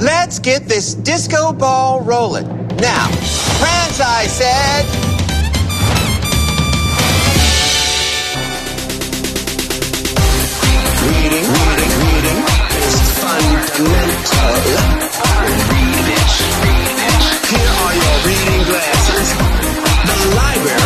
[0.00, 2.46] Let's get this disco ball rolling.
[2.76, 3.08] Now,
[3.58, 4.84] prance, I said.
[11.00, 12.40] Reading, reading, reading
[12.76, 14.52] is fundamental.
[17.48, 19.28] Here are your reading glasses.
[20.04, 20.85] The library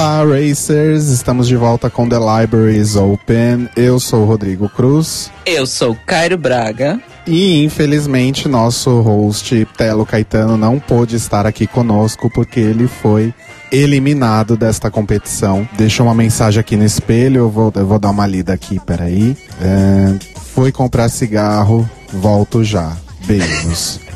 [0.00, 1.08] Olá, Racers!
[1.08, 3.68] Estamos de volta com The Libraries Open.
[3.76, 6.98] Eu sou o Rodrigo Cruz Eu sou Cairo Braga.
[7.26, 13.34] e, infelizmente, nosso host Telo Caetano não pôde estar aqui conosco porque ele foi
[13.70, 15.68] eliminado desta competição.
[15.76, 19.36] Deixou uma mensagem aqui no espelho, eu vou, eu vou dar uma lida aqui, peraí.
[19.60, 20.14] É,
[20.54, 22.96] foi comprar cigarro, volto já.
[23.26, 24.00] Beijos.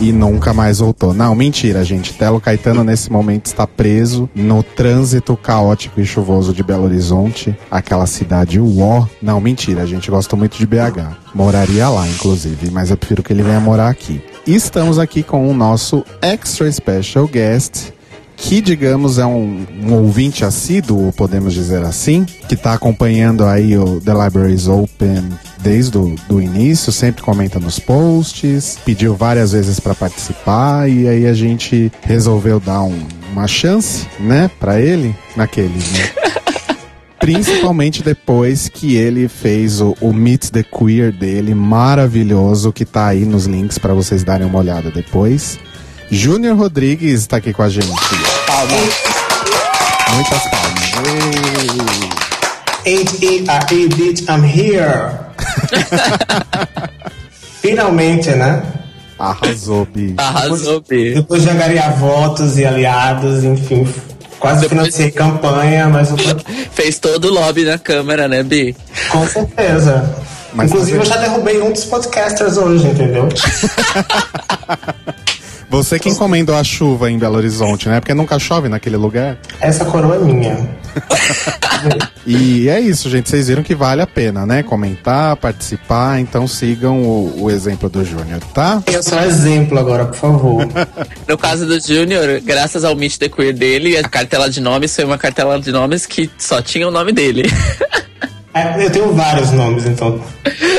[0.00, 1.12] e nunca mais voltou.
[1.12, 2.14] Não, mentira, gente.
[2.14, 8.06] Telo Caetano nesse momento está preso no trânsito caótico e chuvoso de Belo Horizonte, aquela
[8.06, 9.06] cidade uó.
[9.20, 10.10] Não, mentira, gente.
[10.10, 11.16] Gosto muito de BH.
[11.34, 14.22] Moraria lá, inclusive, mas eu prefiro que ele venha morar aqui.
[14.46, 17.92] Estamos aqui com o nosso extra special guest,
[18.40, 24.00] que digamos é um, um ouvinte assíduo, podemos dizer assim, que está acompanhando aí o
[24.00, 25.28] The Libraries Open
[25.60, 31.26] desde o do início, sempre comenta nos posts, pediu várias vezes para participar e aí
[31.26, 36.10] a gente resolveu dar um- uma chance, né, para ele naquele, né?
[37.20, 43.24] Principalmente depois que ele fez o, o Meet the Queer dele, maravilhoso, que tá aí
[43.24, 45.58] nos links para vocês darem uma olhada depois.
[46.10, 47.86] Júnior Rodrigues está aqui com a gente.
[50.14, 50.88] Muitas palmas.
[52.84, 55.10] H-E-I-E, bitch, I'm here.
[57.62, 58.62] Finalmente, né?
[59.18, 60.14] Arrasou, Bi.
[60.16, 61.14] Arrasou, B.
[61.14, 63.86] Depois de angariar votos e aliados, enfim,
[64.38, 66.08] quase Depois- financei campanha, mas
[66.72, 68.74] Fez todo o lobby na câmera, né, Bi?
[69.10, 70.14] com certeza.
[70.54, 73.28] Mas Inclusive, tá eu já derrubei um dos podcasters hoje, entendeu?
[75.70, 78.00] Você que encomendou a chuva em Belo Horizonte, né?
[78.00, 79.36] Porque nunca chove naquele lugar.
[79.60, 80.56] Essa coroa é minha.
[82.26, 83.30] E é isso, gente.
[83.30, 84.62] Vocês viram que vale a pena, né?
[84.62, 86.18] Comentar, participar.
[86.20, 88.82] Então sigam o, o exemplo do Júnior, tá?
[88.86, 90.68] Eu sou um exemplo agora, por favor.
[91.26, 95.04] No caso do Junior, graças ao Meet the Queer dele, a cartela de nomes foi
[95.04, 97.44] uma cartela de nomes que só tinha o nome dele.
[98.54, 100.20] É, eu tenho vários nomes, então.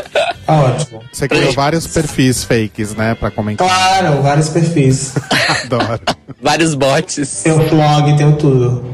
[0.49, 1.01] Tá ótimo.
[1.11, 3.15] Você criou vários perfis fakes, né?
[3.15, 3.67] Pra comentar.
[3.67, 5.13] Claro, vários perfis.
[5.65, 5.99] Adoro.
[6.41, 7.41] Vários bots.
[7.43, 8.83] Tenho blog, tenho tudo.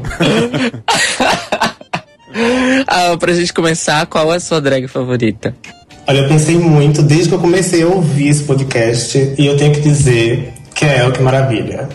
[2.86, 5.54] Ah, pra gente começar, qual é a sua drag favorita?
[6.06, 9.72] Olha, eu pensei muito desde que eu comecei a ouvir esse podcast e eu tenho
[9.72, 11.88] que dizer que é El que Maravilha.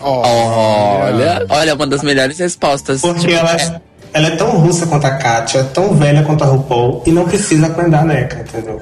[0.00, 3.00] Olha, olha, uma das melhores respostas.
[3.00, 3.80] Porque Tipo, ela, é-
[4.14, 7.66] ela é tão russa quanto a Kátia, tão velha quanto a RuPaul e não precisa
[7.66, 8.80] aprender a neca, entendeu?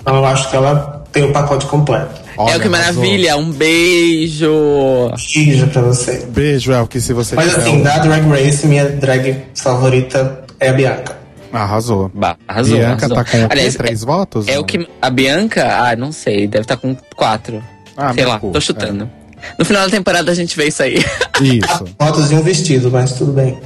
[0.00, 2.20] então eu acho que ela tem o pacote completo.
[2.36, 2.94] Olha, é o que arrasou.
[3.02, 5.10] maravilha, um beijo.
[5.34, 6.26] Beijo pra você.
[6.28, 10.68] Beijo, El, que se você Mas tiver assim, da Drag Race, minha drag favorita é
[10.68, 11.16] a Bianca.
[11.52, 12.10] Arrasou.
[12.14, 13.16] Bah, arrasou, Bianca arrasou.
[13.16, 13.48] tá com o?
[13.50, 14.48] Aliás, três votos?
[14.48, 14.62] É Não?
[14.62, 14.88] o que.
[15.02, 17.62] A Bianca, ah, não sei, deve estar com quatro.
[17.94, 19.10] Ah, sei lá, cu, tô chutando.
[19.58, 20.96] No final da temporada a gente vê isso aí.
[21.40, 21.84] Isso.
[21.98, 23.58] Fotos de um vestido, mas tudo bem.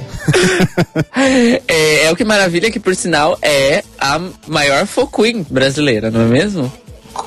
[1.67, 6.25] é, é o que maravilha que, por sinal, é a maior foqueen brasileira, não é
[6.25, 6.71] mesmo?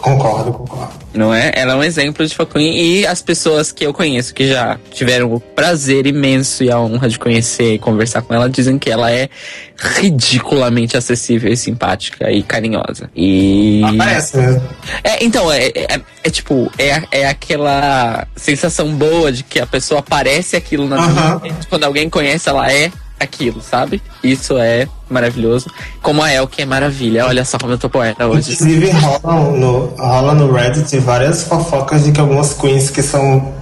[0.00, 0.92] Concordo, concordo.
[1.12, 1.50] Não é?
[1.54, 5.32] Ela é um exemplo de foqueen e as pessoas que eu conheço que já tiveram
[5.32, 9.10] o prazer imenso e a honra de conhecer e conversar com ela dizem que ela
[9.10, 9.28] é
[9.76, 13.10] ridiculamente acessível e simpática e carinhosa.
[13.14, 13.82] E.
[13.98, 14.62] Parece mesmo.
[15.02, 20.02] É, então, é, é, é tipo, é, é aquela sensação boa de que a pessoa
[20.02, 21.06] parece aquilo na
[21.40, 21.56] vida.
[21.68, 24.02] Quando alguém conhece, ela é aquilo, sabe?
[24.24, 25.70] Isso é maravilhoso.
[26.02, 27.26] Como a El, que é maravilha.
[27.26, 28.54] Olha só como eu tô poeta hoje.
[28.54, 33.54] Inclusive rola no, rola no Reddit várias fofocas de que algumas queens que são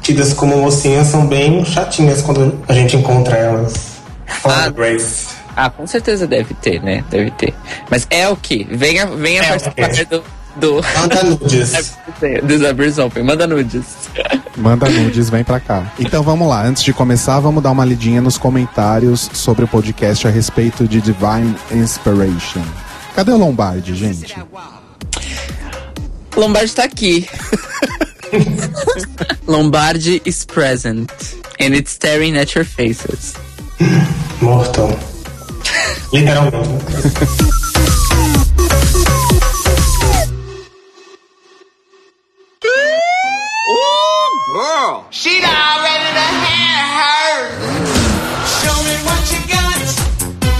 [0.00, 3.74] tidas como mocinhas são bem chatinhas quando a gente encontra elas.
[4.26, 4.68] Fora Ah.
[4.70, 5.40] Grace.
[5.56, 7.04] Ah, com certeza deve ter, né?
[7.10, 7.52] Deve ter.
[7.90, 8.66] Mas é o que?
[8.70, 10.24] Venha, venha É participar do.
[10.56, 10.80] Do...
[10.98, 11.94] Manda nudes.
[12.42, 13.22] Dos Abers Open.
[13.22, 13.84] Manda nudes.
[14.56, 15.92] Manda nudes, vem pra cá.
[15.98, 20.26] Então vamos lá, antes de começar, vamos dar uma lidinha nos comentários sobre o podcast
[20.26, 22.62] a respeito de Divine Inspiration.
[23.14, 24.36] Cadê o Lombardi, gente?
[26.36, 27.28] Lombardi tá aqui.
[29.46, 31.10] Lombardi is present.
[31.60, 33.34] And it's staring at your faces.
[34.40, 34.98] Mortal.
[36.12, 37.60] Literalmente.
[44.80, 45.04] girl.
[45.10, 46.00] She'd already.
[48.60, 49.80] Show me what you got.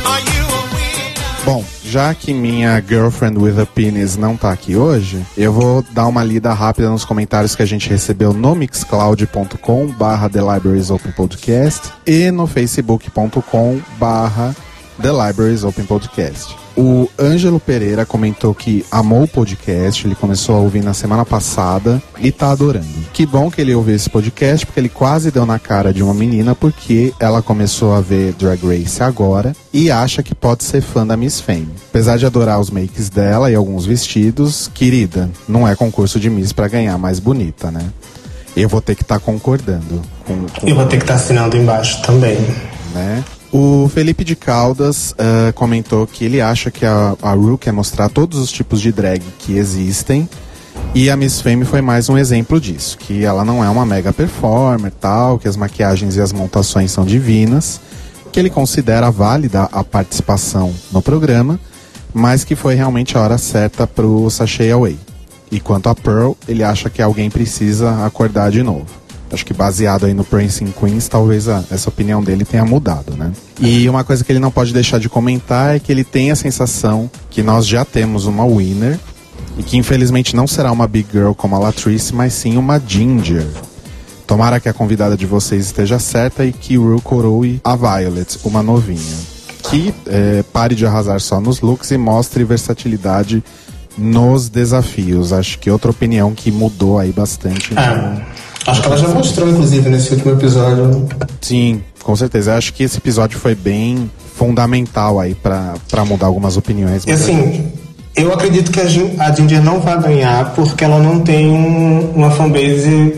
[0.06, 1.44] Are you a?
[1.44, 6.06] Bom, já que minha Girlfriend with a Penis não tá aqui hoje, eu vou dar
[6.06, 11.12] uma lida rápida nos comentários que a gente recebeu no mixcloud.com barra The Libraries Open
[11.12, 14.54] Podcast e no facebook.com barra
[15.00, 16.59] The Libraries Open Podcast.
[16.76, 22.02] O Ângelo Pereira comentou que amou o podcast, ele começou a ouvir na semana passada
[22.20, 22.86] e tá adorando.
[23.12, 26.14] Que bom que ele ouviu esse podcast, porque ele quase deu na cara de uma
[26.14, 31.06] menina, porque ela começou a ver Drag Race agora e acha que pode ser fã
[31.06, 31.68] da Miss Fame.
[31.90, 36.52] Apesar de adorar os makes dela e alguns vestidos, querida, não é concurso de Miss
[36.52, 37.84] para ganhar mais bonita, né?
[38.56, 42.00] Eu vou ter que estar concordando com, com Eu vou ter que estar assinando embaixo
[42.02, 42.36] também.
[42.94, 43.22] né?
[43.52, 48.08] O Felipe de Caldas eh, comentou que ele acha que a, a Ru quer mostrar
[48.08, 50.28] todos os tipos de drag que existem.
[50.94, 52.96] E a Miss Fame foi mais um exemplo disso.
[52.96, 57.04] Que ela não é uma mega performer tal, que as maquiagens e as montações são
[57.04, 57.80] divinas.
[58.30, 61.58] Que ele considera válida a participação no programa,
[62.14, 64.96] mas que foi realmente a hora certa pro Sashay Away.
[65.50, 68.99] E quanto a Pearl, ele acha que alguém precisa acordar de novo.
[69.32, 73.14] Acho que baseado aí no Prince in Queens, talvez a- essa opinião dele tenha mudado,
[73.16, 73.30] né?
[73.60, 76.36] E uma coisa que ele não pode deixar de comentar é que ele tem a
[76.36, 78.98] sensação que nós já temos uma winner
[79.56, 83.46] e que infelizmente não será uma big girl como a Latrice, mas sim uma ginger.
[84.26, 88.62] Tomara que a convidada de vocês esteja certa e que Ru coroe a Violet, uma
[88.62, 89.16] novinha.
[89.64, 93.42] Que eh, pare de arrasar só nos looks e mostre versatilidade
[93.98, 95.32] nos desafios.
[95.32, 97.72] Acho que outra opinião que mudou aí bastante.
[97.76, 98.22] Ah,
[98.66, 101.08] acho que ela já mostrou, inclusive, nesse último episódio.
[101.40, 102.54] Sim, com certeza.
[102.54, 107.04] Acho que esse episódio foi bem fundamental aí pra pra mudar algumas opiniões.
[107.06, 107.66] E assim,
[108.16, 113.14] eu acredito que a Ginger não vai ganhar porque ela não tem um- uma fanbase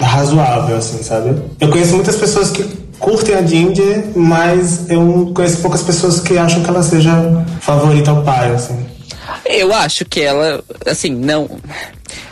[0.00, 1.34] razoável, assim, sabe?
[1.60, 2.64] Eu conheço muitas pessoas que
[2.98, 8.22] curtem a Ginger, mas eu conheço poucas pessoas que acham que ela seja favorita ao
[8.22, 8.76] pai, assim.
[9.52, 11.48] Eu acho que ela, assim, não.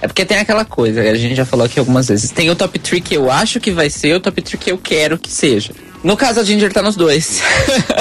[0.02, 2.30] É porque tem aquela coisa, a gente já falou aqui algumas vezes.
[2.30, 4.78] Tem o top 3 que eu acho que vai ser o top 3 que eu
[4.78, 5.72] quero que seja.
[6.02, 7.42] No caso, a Ginger tá nos dois.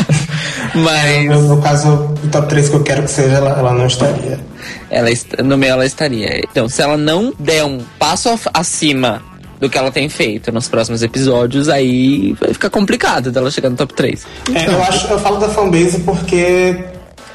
[0.75, 1.89] Mas No, no caso,
[2.23, 4.39] o top 3 que eu quero que seja, ela, ela não estaria.
[4.89, 6.39] ela, est- no meu ela estaria.
[6.49, 9.21] Então, se ela não der um passo acima
[9.59, 13.75] do que ela tem feito nos próximos episódios, aí vai ficar complicado dela chegar no
[13.75, 14.25] top 3.
[14.55, 16.75] É, eu acho, eu falo da fanbase porque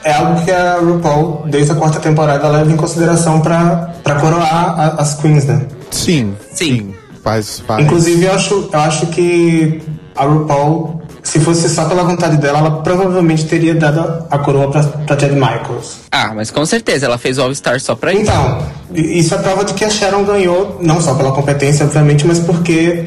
[0.05, 4.79] é algo que a RuPaul, desde a quarta temporada, leva em consideração pra, pra coroar
[4.81, 5.63] a- as queens, né?
[5.91, 6.95] Sim, Sim.
[7.23, 7.83] Faz, faz.
[7.83, 9.81] Inclusive, eu acho, eu acho que
[10.15, 14.83] a RuPaul, se fosse só pela vontade dela, ela provavelmente teria dado a coroa pra,
[14.83, 16.01] pra Chad Michaels.
[16.13, 18.23] Ah, mas com certeza, ela fez o All-Star só pra isso.
[18.31, 18.59] Então,
[18.95, 23.07] isso é prova de que a Sharon ganhou, não só pela competência, obviamente, mas porque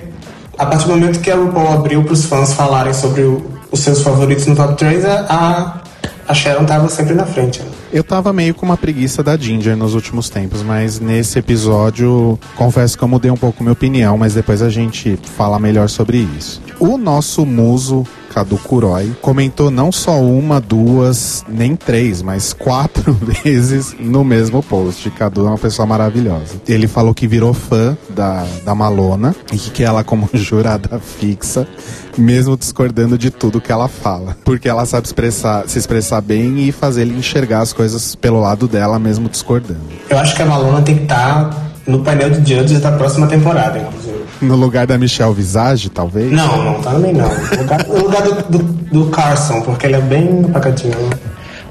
[0.58, 4.02] a partir do momento que a RuPaul abriu pros fãs falarem sobre o- os seus
[4.02, 5.82] favoritos no top 3, a,
[6.27, 7.62] a Sharon tava sempre na frente.
[7.62, 7.69] né?
[7.91, 12.97] Eu tava meio com uma preguiça da Ginger nos últimos tempos, mas nesse episódio, confesso
[12.97, 16.62] que eu mudei um pouco minha opinião, mas depois a gente fala melhor sobre isso.
[16.79, 18.06] O nosso muso,
[18.38, 23.12] Cadu Kuroi, comentou não só uma, duas, nem três, mas quatro
[23.44, 25.10] vezes no mesmo post.
[25.10, 26.62] Cadu é uma pessoa maravilhosa.
[26.68, 31.68] Ele falou que virou fã da, da Malona e que ela como jurada fixa,
[32.16, 34.38] mesmo discordando de tudo que ela fala.
[34.46, 38.67] Porque ela sabe expressar, se expressar bem e fazer ele enxergar as coisas pelo lado
[38.67, 39.82] dela, mesmo discordando.
[40.12, 43.79] Eu acho que a Malona tem que estar no painel de judges da próxima temporada,
[43.79, 44.07] inclusive.
[44.41, 46.32] No lugar da Michelle Visage, talvez?
[46.32, 47.27] Não, não, também não.
[47.29, 50.96] No lugar, no lugar do, do, do Carson, porque ele é bem apagadinho.
[50.98, 51.10] né?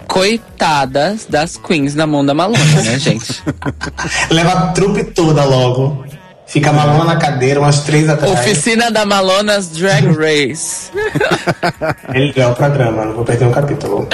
[0.08, 3.42] Coitadas das queens na mão da Malona, né, gente?
[4.30, 6.04] Leva a trupe toda logo.
[6.46, 8.32] Fica a Malona na cadeira, umas três atrás.
[8.32, 10.90] Oficina da Malonas Drag Race.
[12.14, 14.08] Ele é o programa, não vou perder um capítulo.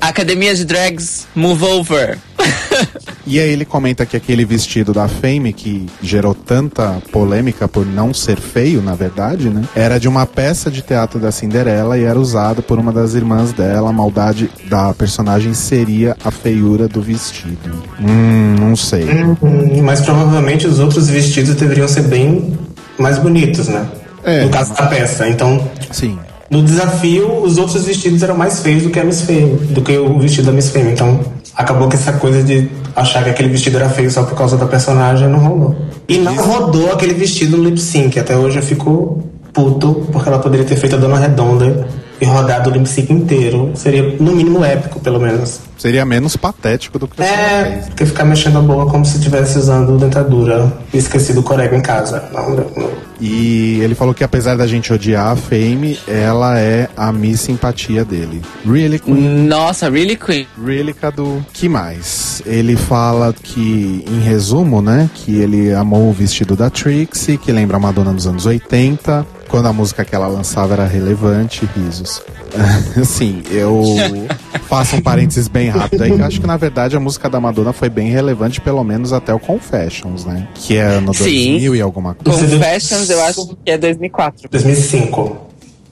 [0.00, 2.18] Academia de Drags Move Over.
[3.28, 8.14] E aí ele comenta que aquele vestido da Fame, que gerou tanta polêmica por não
[8.14, 9.64] ser feio, na verdade, né?
[9.74, 13.52] Era de uma peça de teatro da Cinderela e era usado por uma das irmãs
[13.52, 13.90] dela.
[13.90, 17.82] A maldade da personagem seria a feiura do vestido.
[18.00, 19.02] Hum, não sei.
[19.42, 22.56] Hum, Mas provavelmente os outros vestidos deveriam ser bem
[22.96, 23.88] mais bonitos, né?
[24.22, 24.44] É.
[24.44, 25.28] No caso da peça.
[25.28, 26.16] Então, Sim.
[26.48, 29.98] no desafio, os outros vestidos eram mais feios do que a Miss Fame, do que
[29.98, 30.92] o vestido da Miss Fame.
[30.92, 31.20] Então,
[31.56, 34.66] acabou que essa coisa de achar que aquele vestido era feio só por causa da
[34.66, 35.76] personagem não rolou.
[36.08, 38.18] E não rodou aquele vestido no lip sync.
[38.18, 41.88] Até hoje eu fico puto, porque ela poderia ter feito a Dona Redonda
[42.20, 43.72] e rodado o lip sync inteiro.
[43.74, 45.60] Seria, no mínimo, épico, pelo menos.
[45.76, 47.86] Seria menos patético do que o É, fez.
[47.88, 51.82] porque ficar mexendo a boca como se estivesse usando dentadura e esquecido o corego em
[51.82, 52.24] casa.
[52.32, 53.06] Não, não.
[53.20, 58.04] E ele falou que apesar da gente odiar a Fame, ela é a Miss Simpatia
[58.04, 58.42] dele.
[58.66, 59.46] Really Queen.
[59.46, 60.46] Nossa, really Queen.
[60.62, 61.44] Really, Cadu.
[61.52, 62.42] Que mais?
[62.46, 67.76] Ele fala que, em resumo, né, que ele amou o vestido da Trixie, que lembra
[67.76, 72.22] a Madonna dos anos 80, quando a música que ela lançava era relevante, risos.
[73.04, 73.84] Sim, eu
[74.68, 77.40] faço um parênteses bem rápido aí, que eu acho que na verdade a música da
[77.40, 80.48] Madonna foi bem relevante, pelo menos até o Confessions, né?
[80.54, 81.52] Que é no Sim.
[81.52, 82.46] 2000 e alguma coisa.
[82.46, 84.48] Confessions, eu acho que é 2004.
[84.50, 85.36] 2005.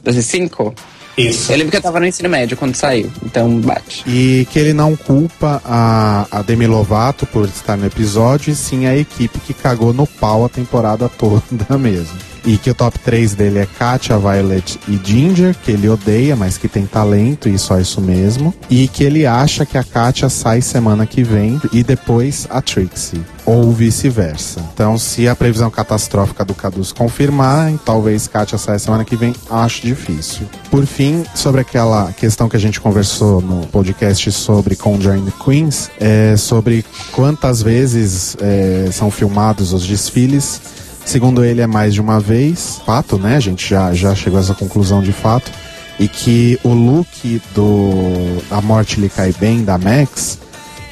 [0.03, 0.75] 2005?
[1.17, 1.53] Isso.
[1.53, 4.03] Eu lembro que eu tava no ensino médio quando saiu, então bate.
[4.07, 8.87] E que ele não culpa a, a Demi Lovato por estar no episódio, e sim
[8.87, 12.34] a equipe que cagou no pau a temporada toda mesmo.
[12.45, 16.59] E que o top 3 dele é Katia, Violet e Ginger, que ele odeia, mas
[16.59, 18.55] que tem talento e só isso mesmo.
[18.69, 23.23] E que ele acha que a Katia sai semana que vem e depois a Trixie.
[23.47, 24.61] Ou vice-versa.
[24.73, 29.35] Então, se a previsão catastrófica do Cadu se confirmar, talvez Katia saia semana que vem,
[29.51, 30.47] acho difícil.
[30.71, 36.37] Por fim, sobre aquela questão que a gente conversou no podcast sobre Conjuring Queens, é
[36.37, 40.61] sobre quantas vezes é, são filmados os desfiles.
[41.05, 42.81] Segundo ele, é mais de uma vez.
[42.85, 43.37] Fato, né?
[43.37, 45.51] A gente já, já chegou a essa conclusão de fato.
[45.99, 50.39] E que o look do A Morte Lhe Cai Bem, da Max,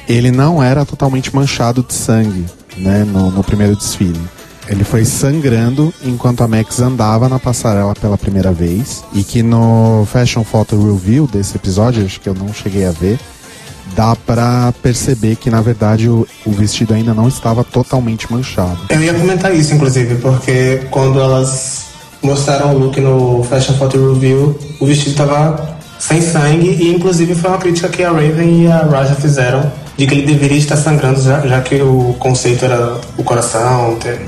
[0.07, 2.45] ele não era totalmente manchado de sangue,
[2.77, 3.03] né?
[3.03, 4.21] No, no primeiro desfile.
[4.67, 9.03] Ele foi sangrando enquanto a Max andava na passarela pela primeira vez.
[9.13, 13.19] E que no Fashion Photo Review desse episódio, acho que eu não cheguei a ver,
[13.95, 18.79] dá pra perceber que na verdade o, o vestido ainda não estava totalmente manchado.
[18.89, 21.85] Eu ia comentar isso, inclusive, porque quando elas
[22.21, 27.49] mostraram o look no Fashion Photo Review, o vestido tava sem sangue e, inclusive, foi
[27.49, 31.21] uma crítica que a Raven e a Raja fizeram de que ele deveria estar sangrando,
[31.21, 34.19] já, já que o conceito era o coração, ter,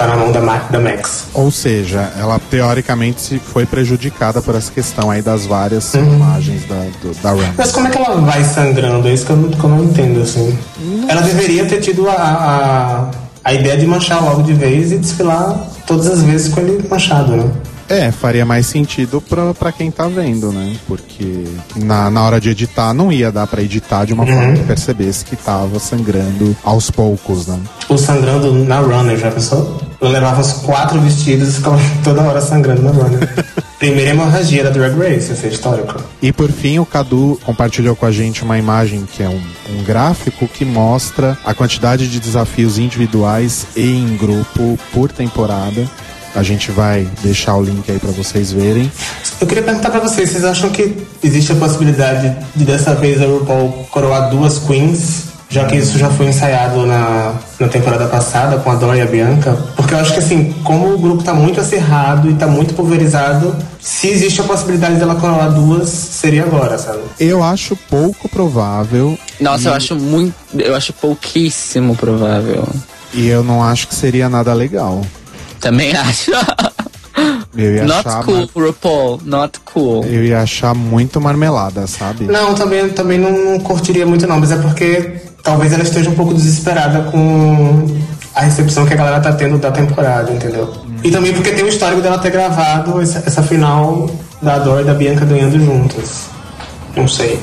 [0.00, 1.24] tá na mão da, da Max.
[1.34, 6.86] Ou seja, ela teoricamente se foi prejudicada por essa questão aí das várias imagens da,
[7.02, 7.52] do, da Ram.
[7.56, 9.06] Mas como é que ela vai sangrando?
[9.06, 10.58] É isso que eu, não- que eu não entendo, assim.
[11.06, 13.10] Ela deveria ter tido a, a,
[13.44, 15.54] a ideia de manchar logo de vez e desfilar
[15.86, 17.44] todas as vezes com ele manchado, né?
[17.90, 20.76] É, faria mais sentido pra, pra quem tá vendo, né?
[20.86, 21.44] Porque
[21.74, 25.24] na, na hora de editar não ia dar pra editar de uma forma que percebesse
[25.24, 27.58] que tava sangrando aos poucos, né?
[27.80, 29.80] Tipo, sangrando na runner, já pensou?
[30.00, 33.28] Eu levava os quatro vestidos e ficava toda hora sangrando na runner.
[33.80, 36.00] Primeira hemorragia da Drag Race, esse é histórico.
[36.20, 39.82] E por fim, o Cadu compartilhou com a gente uma imagem que é um, um
[39.82, 45.88] gráfico que mostra a quantidade de desafios individuais e em grupo por temporada.
[46.34, 48.90] A gente vai deixar o link aí pra vocês verem.
[49.40, 53.26] Eu queria perguntar pra vocês, vocês acham que existe a possibilidade de dessa vez a
[53.26, 55.24] RuPaul coroar duas queens?
[55.52, 59.06] Já que isso já foi ensaiado na, na temporada passada com a Dora e a
[59.06, 59.58] Bianca.
[59.74, 63.56] Porque eu acho que assim, como o grupo tá muito acirrado e tá muito pulverizado,
[63.80, 67.00] se existe a possibilidade dela coroar duas, seria agora, sabe?
[67.18, 70.32] Eu acho pouco provável Nossa, eu acho muito.
[70.56, 72.68] Eu acho pouquíssimo provável.
[73.12, 75.04] e eu não acho que seria nada legal.
[75.60, 76.30] Também acho.
[77.56, 79.20] Eu ia Not achar cool, mar- RuPaul.
[79.24, 80.04] Not cool.
[80.04, 82.24] Eu ia achar muito marmelada, sabe?
[82.26, 86.32] Não, também, também não curtiria muito não, mas é porque talvez ela esteja um pouco
[86.32, 87.86] desesperada com
[88.34, 90.72] a recepção que a galera tá tendo da temporada, entendeu?
[91.02, 94.08] E também porque tem o histórico dela ter gravado essa, essa final
[94.40, 96.26] da Dora e da Bianca ganhando juntas.
[96.96, 97.38] Não sei.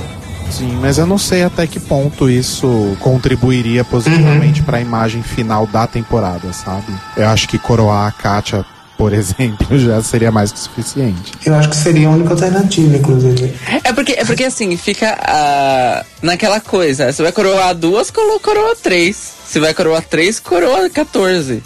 [0.50, 5.86] Sim, mas eu não sei até que ponto isso contribuiria positivamente pra imagem final da
[5.86, 6.94] temporada, sabe?
[7.16, 8.66] Eu acho que coroar a Katia,
[8.98, 11.34] por exemplo, já seria mais que suficiente.
[11.46, 13.54] Eu acho que seria a única alternativa, inclusive.
[13.84, 17.12] É porque, é porque assim, fica ah, naquela coisa.
[17.12, 19.16] Se vai coroar duas, coro- coroa três.
[19.48, 21.62] Se vai coroar três, coroa 14.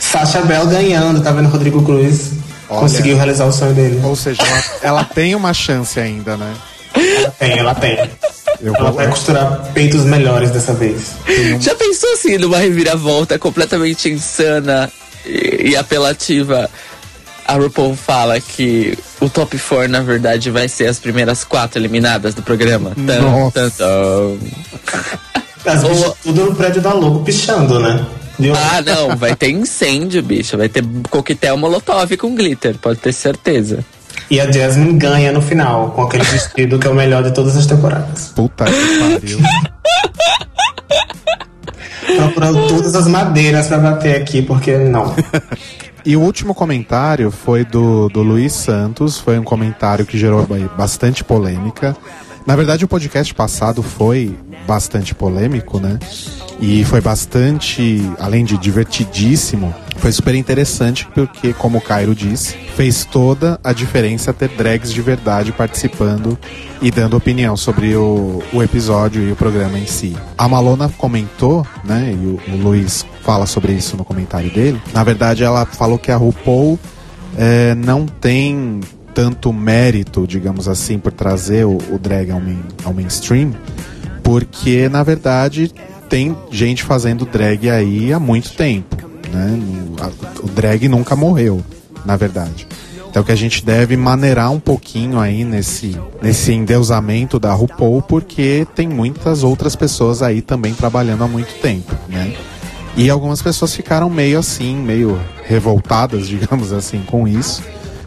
[0.00, 2.32] Sasha Bell ganhando, tá vendo Rodrigo Cruz?
[2.68, 2.80] Olha.
[2.80, 4.00] Conseguiu realizar o sonho dele.
[4.04, 6.52] Ou seja, ela, ela tem uma chance ainda, né?
[7.24, 8.10] Ela tem, ela tem.
[8.60, 11.12] Eu Ela vou, vai costurar peitos melhores dessa vez.
[11.60, 14.90] Já pensou assim, numa reviravolta completamente insana
[15.26, 16.70] e, e apelativa?
[17.46, 22.32] A RuPaul fala que o top 4, na verdade, vai ser as primeiras quatro eliminadas
[22.34, 22.92] do programa.
[23.06, 23.70] Tan, Nossa.
[23.70, 24.38] tan, tan.
[25.70, 28.04] As Ou- bichas tudo no prédio da Logo pichando, né?
[28.56, 30.56] Ah, não, vai ter incêndio, bicho.
[30.56, 33.84] Vai ter coquetel molotov com glitter, pode ter certeza.
[34.30, 37.56] E a Jasmine ganha no final, com aquele vestido que é o melhor de todas
[37.56, 38.28] as temporadas.
[38.34, 39.38] puta que pariu.
[42.16, 45.14] Procurando todas as madeiras pra bater aqui, porque não.
[46.06, 50.56] E o último comentário foi do, do Luiz Santos, foi um comentário que gerou ba-
[50.76, 51.96] bastante polêmica.
[52.46, 55.98] Na verdade, o podcast passado foi bastante polêmico, né?
[56.60, 63.04] E foi bastante, além de divertidíssimo, foi super interessante porque, como o Cairo disse, fez
[63.04, 66.38] toda a diferença ter drags de verdade participando
[66.80, 70.16] e dando opinião sobre o, o episódio e o programa em si.
[70.38, 74.80] A Malona comentou, né, e o, o Luiz fala sobre isso no comentário dele.
[74.92, 76.78] Na verdade, ela falou que a RuPaul
[77.36, 78.80] é, não tem
[79.12, 83.52] tanto mérito, digamos assim, por trazer o, o drag ao, main- ao mainstream,
[84.22, 85.70] porque na verdade
[86.14, 88.96] tem gente fazendo drag aí há muito tempo,
[89.32, 89.58] né?
[90.44, 91.60] O drag nunca morreu,
[92.04, 92.68] na verdade.
[93.10, 98.64] Então que a gente deve maneirar um pouquinho aí nesse, nesse endeusamento da RuPaul, porque
[98.76, 102.32] tem muitas outras pessoas aí também trabalhando há muito tempo, né?
[102.96, 107.60] E algumas pessoas ficaram meio assim, meio revoltadas, digamos assim, com isso,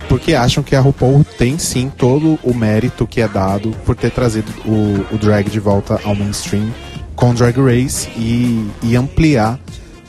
[0.08, 4.12] porque acham que a RuPaul tem sim todo o mérito que é dado por ter
[4.12, 6.72] trazido o, o drag de volta ao mainstream
[7.18, 9.60] com Drag Race e, e ampliar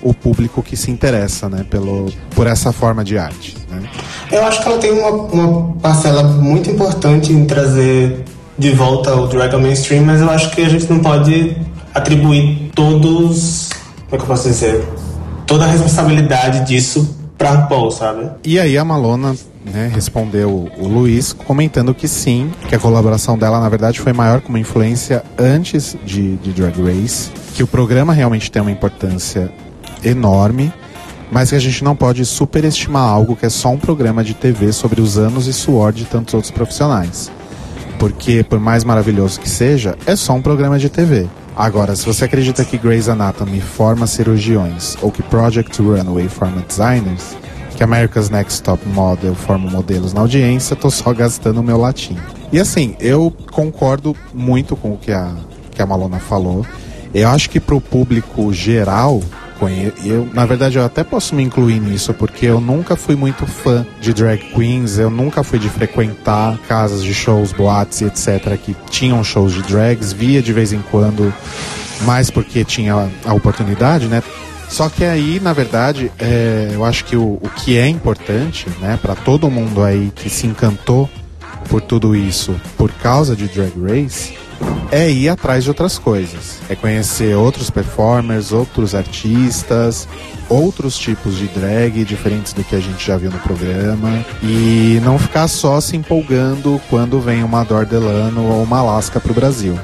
[0.00, 3.82] o público que se interessa, né, pelo, por essa forma de arte, né?
[4.30, 8.24] Eu acho que ela tem uma, uma parcela muito importante em trazer
[8.56, 11.56] de volta o drag ao mainstream, mas eu acho que a gente não pode
[11.94, 13.70] atribuir todos.
[14.08, 14.86] Como é que eu posso dizer?
[15.46, 18.30] Toda a responsabilidade disso pra RuPaul, sabe?
[18.44, 19.34] E aí a Malona
[19.68, 24.40] né, respondeu o Luiz comentando que sim, que a colaboração dela na verdade foi maior
[24.40, 29.52] como influência antes de, de Drag Race, que o programa realmente tem uma importância
[30.04, 30.72] enorme,
[31.30, 34.72] mas que a gente não pode superestimar algo que é só um programa de TV
[34.72, 37.30] sobre os anos e suor de tantos outros profissionais.
[37.98, 41.26] Porque, por mais maravilhoso que seja, é só um programa de TV.
[41.56, 47.36] Agora, se você acredita que Grey's Anatomy forma cirurgiões ou que Project Runway forma designers,
[47.78, 52.16] que America's Next Top Model forma modelos na audiência, tô só gastando o meu latim.
[52.52, 55.32] E assim, eu concordo muito com o que a,
[55.70, 56.66] que a Malona falou.
[57.14, 59.22] Eu acho que pro público geral,
[60.04, 63.86] eu, na verdade, eu até posso me incluir nisso, porque eu nunca fui muito fã
[64.00, 68.56] de drag queens, eu nunca fui de frequentar casas de shows, boates etc.
[68.56, 71.32] que tinham shows de drags, via de vez em quando,
[72.02, 74.20] mais porque tinha a oportunidade, né?
[74.68, 78.98] Só que aí, na verdade, é, eu acho que o, o que é importante, né,
[79.00, 81.08] para todo mundo aí que se encantou
[81.68, 84.34] por tudo isso por causa de Drag Race,
[84.90, 86.60] é ir atrás de outras coisas.
[86.68, 90.08] É conhecer outros performers, outros artistas,
[90.48, 94.24] outros tipos de drag diferentes do que a gente já viu no programa.
[94.42, 99.34] E não ficar só se empolgando quando vem uma Dor Delano ou uma Alaska pro
[99.34, 99.78] Brasil.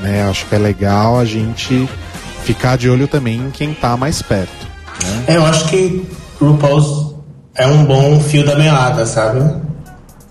[0.00, 0.22] Né?
[0.28, 1.88] Acho que é legal a gente
[2.44, 4.66] ficar de olho também em quem tá mais perto.
[5.02, 5.24] Né?
[5.28, 6.06] É, eu acho que
[6.40, 7.14] RuPaul's
[7.54, 9.42] é um bom fio da meada, sabe?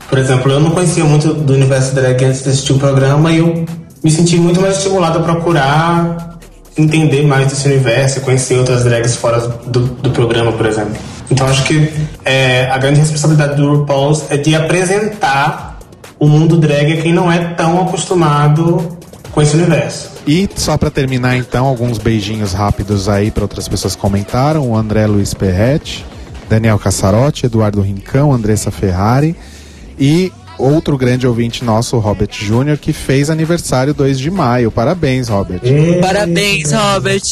[0.10, 3.40] Por exemplo, eu não conhecia muito do universo drag antes de assistir o programa e
[3.40, 3.66] eu
[4.04, 6.38] me senti muito mais estimulado a procurar
[6.78, 10.96] entender mais desse universo, conhecer outras drags fora do, do programa, por exemplo.
[11.32, 11.92] Então acho que
[12.26, 15.80] é, a grande responsabilidade do RuPaul's é de apresentar
[16.20, 18.93] o mundo drag a quem não é tão acostumado
[19.34, 20.12] com esse universo.
[20.26, 24.78] E só pra terminar então, alguns beijinhos rápidos aí para outras pessoas que comentaram, o
[24.78, 26.06] André Luiz Perretti,
[26.48, 29.36] Daniel Cassarotti, Eduardo Rincão, Andressa Ferrari
[30.00, 34.72] e outro grande ouvinte nosso, o Robert Júnior, que fez aniversário 2 de maio.
[34.72, 35.62] Parabéns, Robert.
[36.00, 37.24] Parabéns, Robert!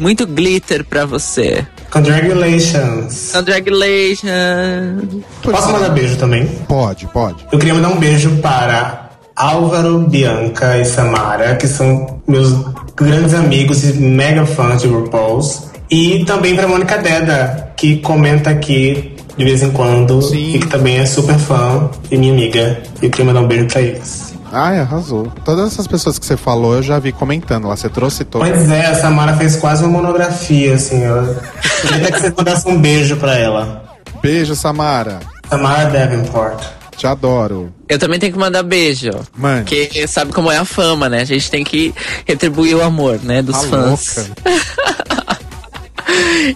[0.00, 1.66] Muito glitter pra você.
[1.90, 3.32] Congratulations!
[3.32, 5.24] Congratulations!
[5.42, 6.46] Posso mandar beijo também?
[6.68, 7.44] Pode, pode.
[7.50, 12.52] Eu queria mandar um beijo para Álvaro, Bianca e Samara, que são meus
[12.96, 15.70] grandes amigos e mega fãs de RuPaul's.
[15.90, 20.54] E também para Mônica Deda, que comenta aqui de vez em quando Sim.
[20.54, 22.82] e que também é super fã e minha amiga.
[23.00, 24.32] E eu queria mandar um beijo para eles.
[24.52, 25.32] Ai, arrasou.
[25.44, 27.74] Todas essas pessoas que você falou, eu já vi comentando lá.
[27.74, 28.48] Você trouxe todas.
[28.48, 31.02] Pois é, a Samara fez quase uma monografia, assim.
[31.02, 31.42] Ela...
[31.80, 33.82] Queria até que vocês mandassem um beijo para ela.
[34.20, 35.20] Beijo, Samara.
[35.48, 36.62] Samara Davenport.
[36.96, 37.72] Te adoro.
[37.88, 39.10] Eu também tenho que mandar beijo.
[39.36, 39.62] Mande.
[39.64, 41.20] Porque sabe como é a fama, né?
[41.20, 41.94] A gente tem que
[42.26, 43.42] retribuir o amor, né?
[43.42, 44.30] Dos Tá fãs.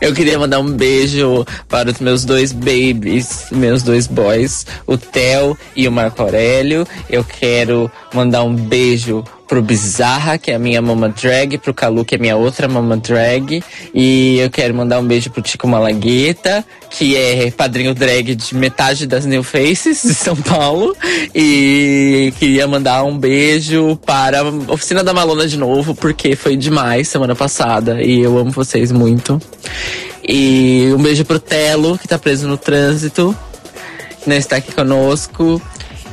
[0.00, 5.56] Eu queria mandar um beijo para os meus dois babies, meus dois boys, o Theo
[5.74, 6.86] e o Marco Aurélio.
[7.08, 12.04] Eu quero mandar um beijo pro Bizarra, que é a minha mama drag, pro Calu,
[12.04, 13.62] que é a minha outra mama drag.
[13.94, 16.64] E eu quero mandar um beijo pro Tico Malagueta,
[16.96, 20.96] que é padrinho drag de metade das New Faces de São Paulo.
[21.34, 27.08] E queria mandar um beijo para a Oficina da Malona de novo, porque foi demais
[27.08, 28.02] semana passada.
[28.02, 29.40] E eu amo vocês muito.
[30.26, 33.36] E um beijo pro Telo, que tá preso no trânsito,
[34.22, 35.60] que não está aqui conosco.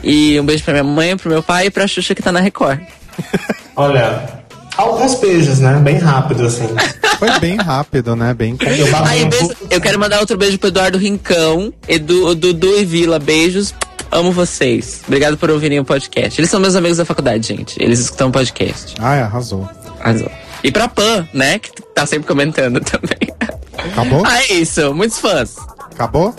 [0.03, 2.41] E um beijo pra minha mãe, pro meu pai e pra Xuxa que tá na
[2.41, 2.81] Record.
[3.73, 4.43] Olha,
[4.75, 5.79] alguns beijos, né?
[5.81, 6.67] Bem rápido, assim.
[7.23, 8.33] Foi bem rápido, né?
[8.33, 8.57] Bem
[9.05, 13.17] Aí, beijo, eu quero mandar outro beijo pro Eduardo Rincão, Edu, Dudu e Vila.
[13.17, 13.73] Beijos.
[14.11, 15.01] Amo vocês.
[15.07, 16.39] Obrigado por ouvirem o podcast.
[16.39, 17.81] Eles são meus amigos da faculdade, gente.
[17.81, 18.93] Eles escutam o podcast.
[18.99, 19.67] Ai, arrasou.
[19.99, 20.29] Arrasou.
[20.63, 21.59] E pra Pan, né?
[21.59, 23.33] Que tá sempre comentando também.
[23.77, 24.23] Acabou?
[24.25, 24.93] Ah, é isso.
[24.93, 25.55] Muitos fãs.
[25.91, 26.35] Acabou?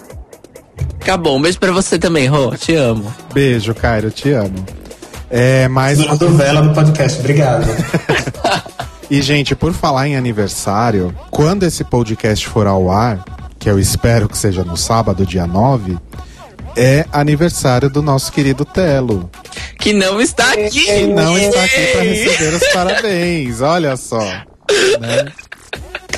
[1.00, 1.36] Acabou.
[1.36, 2.54] Um beijo pra você também, Rô.
[2.56, 3.12] Te amo.
[3.32, 4.64] Beijo, Cairo, te amo.
[5.30, 5.98] É, mas.
[5.98, 7.18] Durando vela no podcast.
[7.18, 7.66] Obrigado.
[9.10, 13.24] E, gente, por falar em aniversário, quando esse podcast for ao ar,
[13.58, 15.98] que eu espero que seja no sábado, dia 9,
[16.76, 19.30] é aniversário do nosso querido Telo.
[19.78, 20.84] Que não está aqui.
[20.84, 23.60] Que não está aqui para receber os parabéns.
[23.60, 24.20] Olha só.
[24.20, 25.32] Né?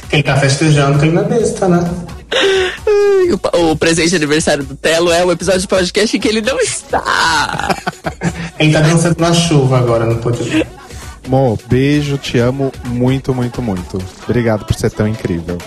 [0.09, 1.90] Quem tá festejando, quem não é besta, né?
[3.53, 6.40] O, o presente de aniversário do Telo é o episódio de podcast em que ele
[6.40, 7.75] não está.
[8.59, 10.66] Ele tá dançando na chuva agora no podcast.
[11.27, 13.99] Mo, beijo, te amo muito, muito, muito.
[14.25, 15.59] Obrigado por ser tão incrível.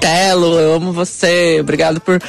[0.00, 1.58] Telo, eu amo você.
[1.60, 2.20] Obrigado por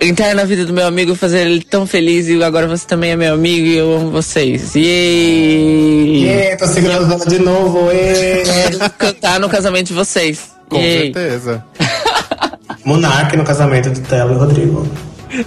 [0.00, 2.28] entrar na vida do meu amigo fazer ele tão feliz.
[2.28, 4.72] E agora você também é meu amigo e eu amo vocês.
[4.76, 7.90] E Ê, tô segurando vela de novo.
[7.90, 8.42] Ê.
[8.98, 10.50] cantar no casamento de vocês.
[10.68, 11.12] Com Yay.
[11.12, 11.64] certeza.
[12.84, 14.86] Monarque no casamento do Telo e Rodrigo.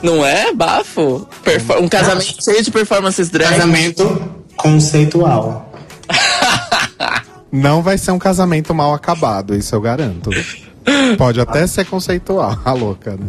[0.01, 1.27] Não é, bafo?
[1.43, 3.49] Perfor- um casamento cheio de performances drag.
[3.55, 4.21] Casamento
[4.55, 5.72] conceitual.
[7.55, 10.31] Não vai ser um casamento mal acabado, isso eu garanto.
[11.19, 13.27] Pode até ser conceitual, a louca, né?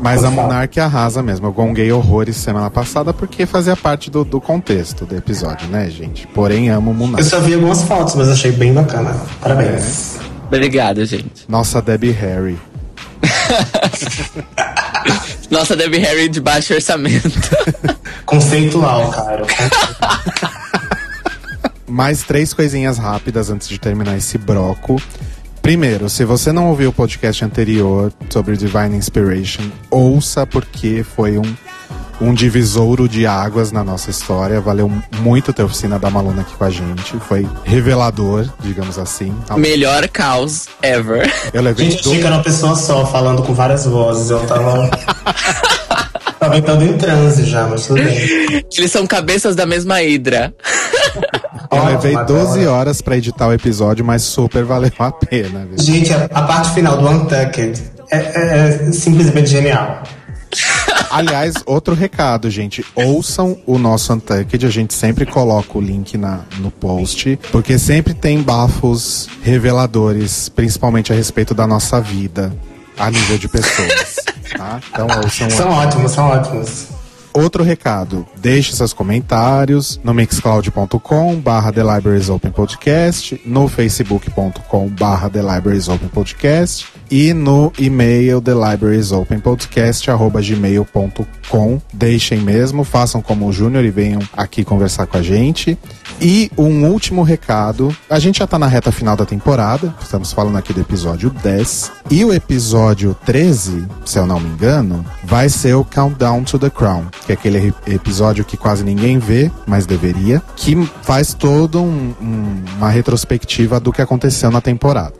[0.00, 1.46] Mas a Monark arrasa mesmo.
[1.46, 6.26] Eu gonguei horrores semana passada porque fazia parte do, do contexto do episódio, né, gente?
[6.26, 7.24] Porém, amo Eu Monark.
[7.24, 9.14] só vi algumas fotos, mas achei bem bacana.
[9.40, 10.16] Parabéns.
[10.48, 11.44] Obrigado, gente.
[11.48, 12.58] Nossa, Debbie Harry.
[15.50, 17.30] Nossa, Debbie Harry de baixo orçamento.
[18.26, 19.46] Conceitual, cara.
[21.88, 25.00] Mais três coisinhas rápidas antes de terminar esse broco.
[25.62, 31.54] Primeiro, se você não ouviu o podcast anterior sobre Divine Inspiration, ouça porque foi um,
[32.20, 34.60] um divisouro de águas na nossa história.
[34.60, 37.18] Valeu muito ter a oficina da Maluna aqui com a gente.
[37.20, 39.34] Foi revelador, digamos assim.
[39.56, 41.30] Melhor caos ever.
[41.52, 42.10] Eu levei Gente, do...
[42.10, 44.30] achei que era uma pessoa só, falando com várias vozes.
[44.30, 44.90] Eu tava.
[46.38, 48.64] tava entrando em transe já, mas tudo bem.
[48.76, 50.54] Eles são cabeças da mesma hidra.
[51.70, 52.72] Eu levei Ótimo, 12 agora.
[52.78, 55.66] horas pra editar o episódio, mas super valeu a pena.
[55.66, 55.78] Viu?
[55.78, 60.02] Gente, a, a parte final do Untucked é, é- é simplesmente genial.
[61.10, 62.82] Aliás, outro recado, gente.
[62.94, 64.64] Ouçam o nosso Untucked.
[64.64, 67.38] A gente sempre coloca o link na, no post.
[67.52, 72.50] Porque sempre tem bafos reveladores, principalmente a respeito da nossa vida,
[72.98, 74.16] a nível de pessoas.
[74.56, 74.80] Tá?
[74.90, 75.06] Então
[75.56, 76.97] São o ótimos, são ótimos.
[77.32, 85.28] Outro recado, deixe seus comentários no mixcloud.com barra The Libraries Open Podcast, no facebook.com barra
[85.28, 88.52] The Libraries Open Podcast e no e-mail The
[90.10, 91.80] arroba gmail.com.
[91.92, 95.78] Deixem mesmo, façam como o Júnior e venham aqui conversar com a gente.
[96.20, 100.58] E um último recado, a gente já tá na reta final da temporada, estamos falando
[100.58, 105.74] aqui do episódio 10, e o episódio 13, se eu não me engano, vai ser
[105.74, 110.42] o Countdown to the Crown, que é aquele episódio que quase ninguém vê, mas deveria,
[110.56, 115.12] que faz todo um- um- uma retrospectiva do que aconteceu na temporada.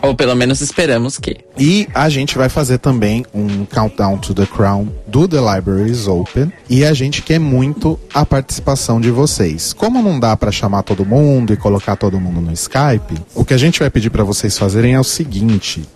[0.00, 1.36] Ou pelo menos esperamos que.
[1.58, 6.50] E a gente vai fazer também um Countdown to the Crown do The Libraries Open.
[6.70, 9.72] E a gente quer muito a participação de vocês.
[9.74, 13.52] Como não dá pra chamar todo mundo e colocar todo mundo no Skype, o que
[13.52, 15.86] a gente vai pedir pra vocês fazerem é o seguinte.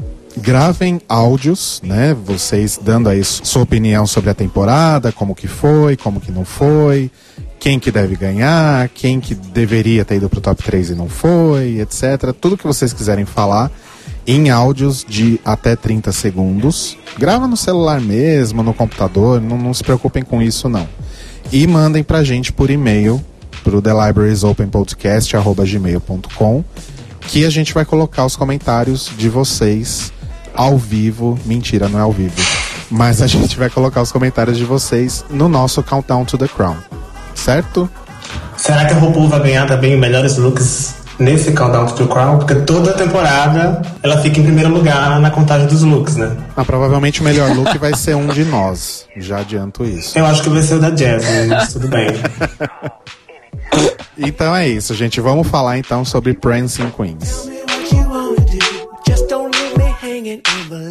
[0.41, 2.17] Gravem áudios, né?
[2.25, 7.11] Vocês dando aí sua opinião sobre a temporada, como que foi, como que não foi,
[7.59, 11.81] quem que deve ganhar, quem que deveria ter ido pro top 3 e não foi,
[11.81, 12.35] etc.
[12.41, 13.73] Tudo que vocês quiserem falar
[14.27, 16.97] em áudios de até 30 segundos.
[17.19, 20.87] Grava no celular mesmo, no computador, não, não se preocupem com isso não.
[21.51, 23.21] E mandem pra gente por e-mail
[23.65, 26.65] pro thelibrariesopenpodcast@gmail.com
[27.23, 30.13] que a gente vai colocar os comentários de vocês
[30.59, 31.39] ao vivo.
[31.47, 32.35] Mentira, não é ao vivo.
[32.91, 36.77] Mas a gente vai colocar os comentários de vocês no nosso Countdown to the Crown.
[37.33, 37.89] Certo?
[38.57, 42.39] Será que a RuPaul vai ganhar também melhores looks nesse Countdown to the Crown?
[42.39, 46.37] Porque toda temporada ela fica em primeiro lugar na contagem dos looks, né?
[46.57, 49.07] Ah, provavelmente o melhor look vai ser um de nós.
[49.17, 50.19] Já adianto isso.
[50.19, 52.09] Eu acho que vai ser o da Jasmine, mas tudo bem.
[54.19, 55.21] Então é isso, gente.
[55.21, 57.49] Vamos falar então sobre Prancing Queens.
[60.29, 60.89] And over.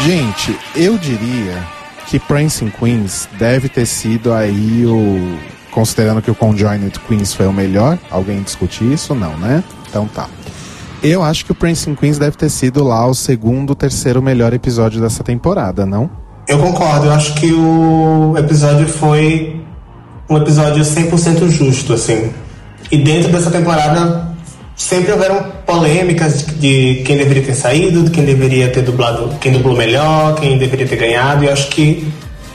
[0.00, 1.66] Gente, eu diria
[2.06, 5.38] que Prancing Queens deve ter sido aí o.
[5.72, 9.14] Considerando que o Conjoined Queens foi o melhor, alguém discute isso?
[9.14, 9.62] Não, né?
[9.88, 10.28] Então tá.
[11.02, 15.00] Eu acho que o Prancing Queens deve ter sido lá o segundo, terceiro melhor episódio
[15.00, 16.25] dessa temporada, não?
[16.48, 19.60] Eu concordo, eu acho que o episódio foi
[20.28, 22.30] um episódio 100% justo, assim.
[22.90, 24.28] E dentro dessa temporada
[24.76, 29.76] sempre houveram polêmicas de, quem deveria ter saído, de quem deveria ter dublado, quem dublou
[29.76, 31.42] melhor, quem deveria ter ganhado.
[31.42, 32.06] E eu acho que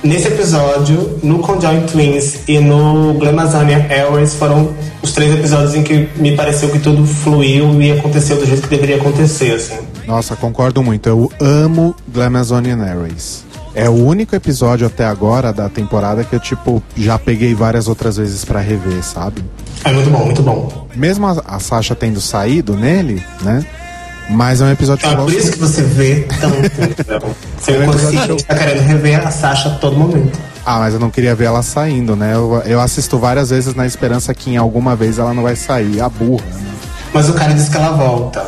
[0.02, 6.08] nesse episódio, no Conjoint Twins e no Glamazania Airways foram os três episódios em que
[6.16, 9.80] me pareceu que tudo fluiu e aconteceu do jeito que deveria acontecer, assim.
[10.08, 11.10] Nossa, concordo muito.
[11.10, 13.51] Eu amo Glamazonian Airways.
[13.74, 18.18] É o único episódio até agora da temporada que eu, tipo, já peguei várias outras
[18.18, 19.44] vezes pra rever, sabe?
[19.86, 20.88] É muito bom, muito bom.
[20.96, 23.66] Mesmo a, a Sasha tendo saído nele, né?
[24.30, 26.56] Mas é um episódio que É eu por isso que você vê tanto.
[26.58, 27.36] entendeu?
[27.60, 30.38] Você É consciente tá querendo rever a Sasha a todo momento.
[30.66, 32.34] Ah, mas eu não queria ver ela saindo, né?
[32.34, 36.00] Eu, eu assisto várias vezes na esperança que em alguma vez ela não vai sair.
[36.02, 36.72] A burra, né?
[37.14, 38.48] Mas o cara disse que ela volta.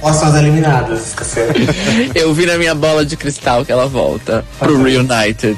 [0.00, 1.54] Posso as eliminadas, esqueceram.
[2.14, 5.56] Eu vi na minha bola de cristal que ela volta pro Reunited.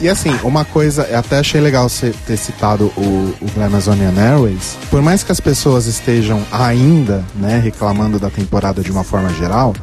[0.00, 4.78] E assim, uma coisa, eu até achei legal você ter citado o, o Glamazonian Airways.
[4.90, 9.74] Por mais que as pessoas estejam ainda, né, reclamando da temporada de uma forma geral,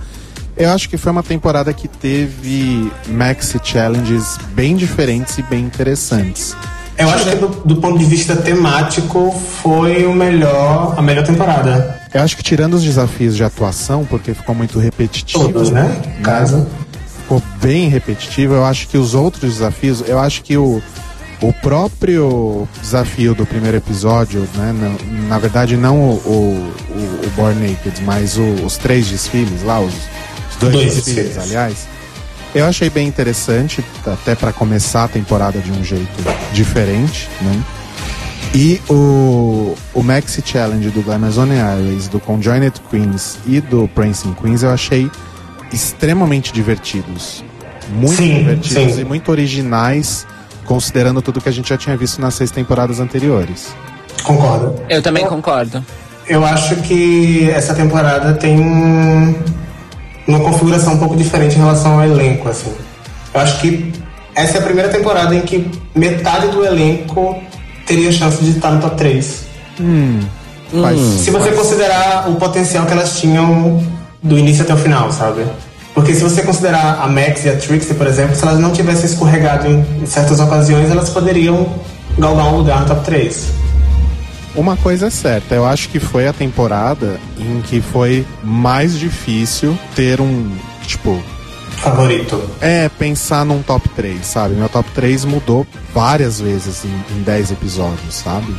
[0.56, 6.56] eu acho que foi uma temporada que teve maxi challenges bem diferentes e bem interessantes.
[6.98, 9.32] Eu acho que do, do ponto de vista temático
[9.62, 12.00] foi o melhor, a melhor temporada.
[12.14, 16.02] Eu acho que tirando os desafios de atuação, porque ficou muito repetitivo, Todos, né?
[16.18, 16.66] No caso.
[17.22, 18.54] ficou bem repetitivo.
[18.54, 20.82] Eu acho que os outros desafios, eu acho que o,
[21.42, 24.74] o próprio desafio do primeiro episódio, né?
[24.74, 29.62] Na, na verdade, não o, o, o, o Born Naked, mas o- os três desfiles
[29.64, 31.38] lá, os, os dois, Dois desfiles, desfiles.
[31.38, 31.88] aliás.
[32.56, 37.62] Eu achei bem interessante, até para começar a temporada de um jeito diferente, né?
[38.54, 44.64] E o, o Maxi Challenge do Glamazonian Airways, do Conjoined Queens e do Prancing Queens
[44.64, 45.12] eu achei
[45.74, 47.44] extremamente divertidos.
[47.90, 49.02] Muito Sim, divertidos sim.
[49.02, 50.26] e muito originais,
[50.64, 53.76] considerando tudo que a gente já tinha visto nas seis temporadas anteriores.
[54.24, 54.82] Concordo.
[54.88, 55.86] Eu também concordo.
[56.26, 59.36] Eu acho que essa temporada tem
[60.28, 62.72] um- uma configuração um pouco diferente em relação ao elenco, assim.
[63.34, 63.92] Eu acho que
[64.34, 67.36] essa é a primeira temporada em que metade do elenco
[67.86, 69.46] teria chance de estar no top 3.
[70.82, 73.84] Faz- Se você considerar o potencial que elas tinham
[74.24, 75.46] do início até o final, sabe?
[75.94, 79.06] Porque se você considerar a Max e a Trixie, por exemplo, se elas não tivessem
[79.06, 81.68] escorregado em, em certas ocasiões, elas poderiam
[82.18, 83.48] galgar um lugar no top 3.
[84.56, 89.78] Uma coisa é certa, eu acho que foi a temporada em que foi mais difícil
[89.96, 90.50] ter um,
[90.88, 91.22] tipo,
[91.78, 92.42] Favorito.
[92.62, 94.56] é pensar num top 3, sabe?
[94.56, 98.56] Meu top 3 mudou várias vezes em, em 10 episódios, sabe?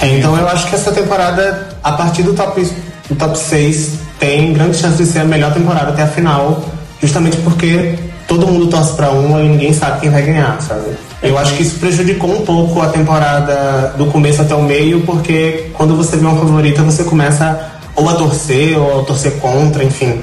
[0.00, 2.60] É, então eu acho que essa temporada, a partir do top,
[3.08, 6.64] do top 6, tem grande chance de ser a melhor temporada até a final,
[7.00, 7.96] justamente porque
[8.26, 10.96] todo mundo torce pra uma e ninguém sabe quem vai ganhar, sabe?
[11.24, 15.70] Eu acho que isso prejudicou um pouco a temporada do começo até o meio, porque
[15.72, 20.20] quando você vê uma favorita, você começa ou a torcer, ou a torcer contra, enfim.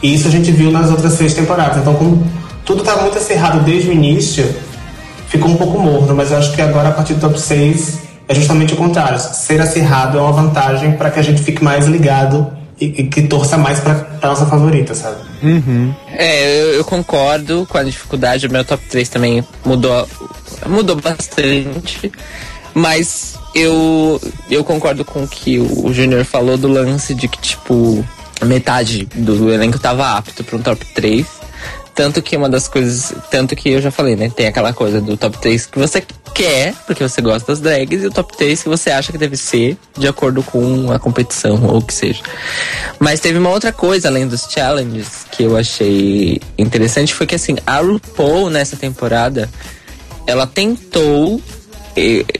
[0.00, 1.78] E isso a gente viu nas outras seis temporadas.
[1.78, 2.24] Então, como
[2.64, 4.54] tudo estava muito acirrado desde o início,
[5.26, 8.34] ficou um pouco morno, mas eu acho que agora, a partir do top 6, é
[8.34, 9.18] justamente o contrário.
[9.18, 13.22] Ser acirrado é uma vantagem para que a gente fique mais ligado e, e que
[13.22, 15.16] torça mais para nossa favorita, sabe?
[16.12, 18.46] É, eu, eu concordo com a dificuldade.
[18.46, 20.08] O meu top 3 também mudou,
[20.66, 22.12] mudou bastante.
[22.74, 28.04] Mas eu, eu concordo com o que o Júnior falou do lance de que, tipo,
[28.42, 31.24] metade do elenco tava apto para um top 3.
[31.94, 33.14] Tanto que uma das coisas.
[33.30, 34.28] Tanto que eu já falei, né?
[34.28, 38.06] Tem aquela coisa do top 3 que você quer, porque você gosta das drags, e
[38.08, 41.78] o top 3 que você acha que deve ser de acordo com a competição ou
[41.78, 42.20] o que seja.
[42.98, 47.56] Mas teve uma outra coisa, além dos challenges, que eu achei interessante, foi que assim,
[47.64, 49.48] a RuPaul nessa temporada,
[50.26, 51.40] ela tentou.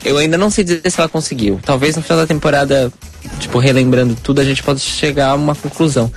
[0.04, 1.60] Eu ainda não sei dizer se ela conseguiu.
[1.64, 2.92] Talvez no final da temporada,
[3.38, 6.12] tipo, relembrando tudo, a gente possa chegar a uma conclusão.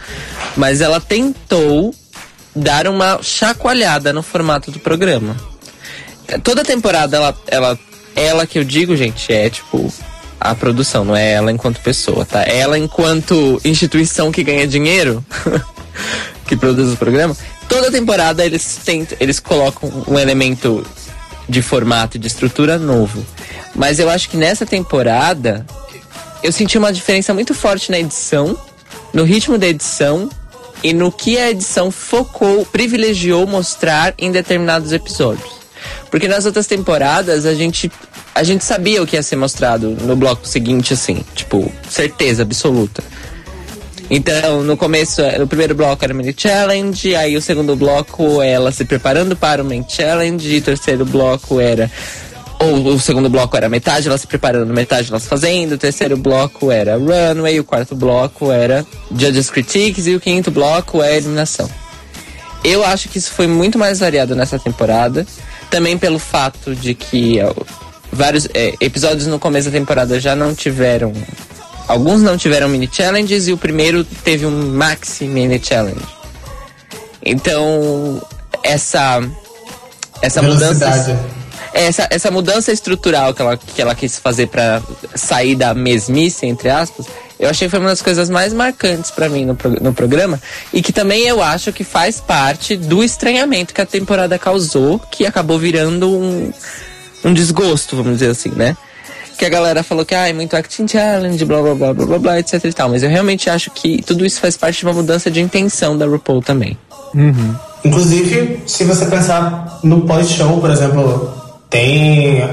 [0.56, 1.94] Mas ela tentou
[2.56, 5.38] dar uma chacoalhada no formato do programa.
[6.44, 7.80] Toda temporada ela, ela,
[8.16, 9.94] ela que eu digo, gente, é tipo
[10.40, 12.44] a produção, não é ela enquanto pessoa, tá?
[12.44, 15.24] Ela enquanto instituição que ganha dinheiro,
[16.48, 17.36] que produz o programa.
[17.68, 20.86] Toda temporada eles tentam, eles colocam um elemento
[21.48, 23.26] de formato, de estrutura novo.
[23.76, 25.66] Mas eu acho que nessa temporada
[26.44, 28.58] eu senti uma diferença muito forte na edição,
[29.14, 30.30] no ritmo da edição
[30.84, 35.50] e no que a edição focou, privilegiou mostrar em determinados episódios.
[36.12, 37.92] Porque nas outras temporadas a gente
[38.34, 43.04] a gente sabia o que ia ser mostrado no bloco seguinte assim, tipo, certeza absoluta.
[44.10, 48.86] Então, no começo, o primeiro bloco era mini challenge, aí o segundo bloco ela se
[48.86, 51.92] preparando para o main challenge, e o terceiro bloco era
[52.60, 56.18] ou o segundo bloco era metade ela se preparando, metade ela se fazendo, o terceiro
[56.18, 61.70] bloco era runway, o quarto bloco era judges critiques e o quinto bloco é eliminação.
[62.64, 65.26] Eu acho que isso foi muito mais variado nessa temporada,
[65.70, 67.54] também pelo fato de que ó,
[68.12, 71.14] vários é, episódios no começo da temporada já não tiveram
[71.88, 76.02] alguns não tiveram mini challenges e o primeiro teve um maxi mini challenge.
[77.24, 78.22] Então,
[78.64, 79.22] essa
[80.22, 81.12] essa Velocidade.
[81.12, 81.38] mudança
[81.74, 84.82] essa, essa mudança estrutural que ela, que ela quis fazer para
[85.14, 87.06] sair da mesmice, entre aspas,
[87.40, 90.42] eu achei que foi uma das coisas mais marcantes para mim no, pro- no programa.
[90.74, 95.24] E que também eu acho que faz parte do estranhamento que a temporada causou, que
[95.28, 96.52] acabou virando um,
[97.24, 98.76] um desgosto, vamos dizer assim, né?
[99.38, 102.20] Que a galera falou que ah, é muito acting challenge, blá blá blá blá blá
[102.20, 102.90] blá, etc e tal.
[102.90, 106.06] Mas eu realmente acho que tudo isso faz parte de uma mudança de intenção da
[106.06, 106.78] RuPaul também.
[107.84, 111.32] Inclusive, se você pensar no pós-show, por exemplo,
[111.70, 112.50] tem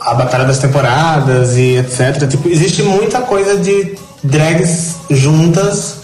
[0.00, 2.28] a Batalha das Temporadas e etc.
[2.28, 5.98] Tipo, existe muita coisa de drags juntas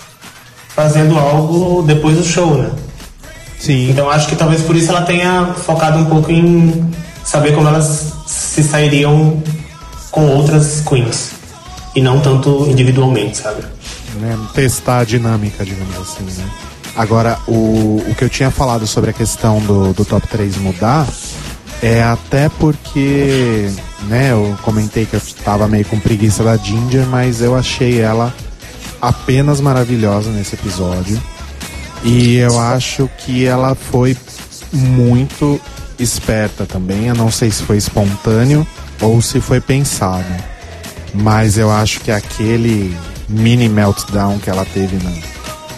[0.69, 2.71] fazendo algo depois do show, né?
[3.59, 3.91] Sim.
[3.91, 6.91] Então acho que talvez por isso ela tenha focado um pouco em
[7.25, 9.41] saber como elas se sairiam
[10.13, 11.33] com outras queens.
[11.97, 13.63] E não tanto individualmente, sabe?
[14.21, 16.49] né, testar a dinâmica, digamos assim, né?
[16.95, 21.07] Agora, o, o que eu tinha falado sobre a questão do, do top 3 mudar
[21.83, 23.71] é até porque,
[24.03, 28.33] né, eu comentei que eu tava meio com preguiça da Ginger, mas eu achei ela
[29.01, 31.21] apenas maravilhosa nesse episódio.
[32.05, 34.17] E eu acho que ela foi
[34.73, 35.61] muito
[35.99, 37.07] esperta também.
[37.07, 38.67] Eu não sei se foi espontâneo
[39.03, 40.25] ou se foi pensado.
[41.15, 42.97] Mas eu acho que aquele
[43.29, 45.11] mini meltdown que ela teve na-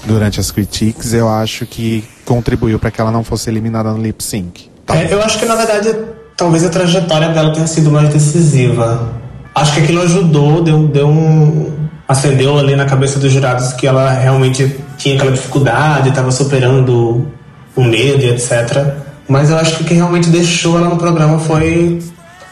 [0.07, 4.23] durante as critiques, eu acho que contribuiu para que ela não fosse eliminada no lip
[4.23, 4.69] sync.
[4.87, 4.97] Tá.
[4.97, 5.95] É, eu acho que na verdade
[6.37, 9.13] talvez a trajetória dela tenha sido mais decisiva.
[9.55, 11.73] Acho que aquilo ajudou, deu, deu um.
[12.09, 17.27] acendeu ali na cabeça dos jurados que ela realmente tinha aquela dificuldade, estava superando
[17.75, 18.95] o medo e etc.
[19.29, 22.03] Mas eu acho que o que realmente deixou ela no programa foi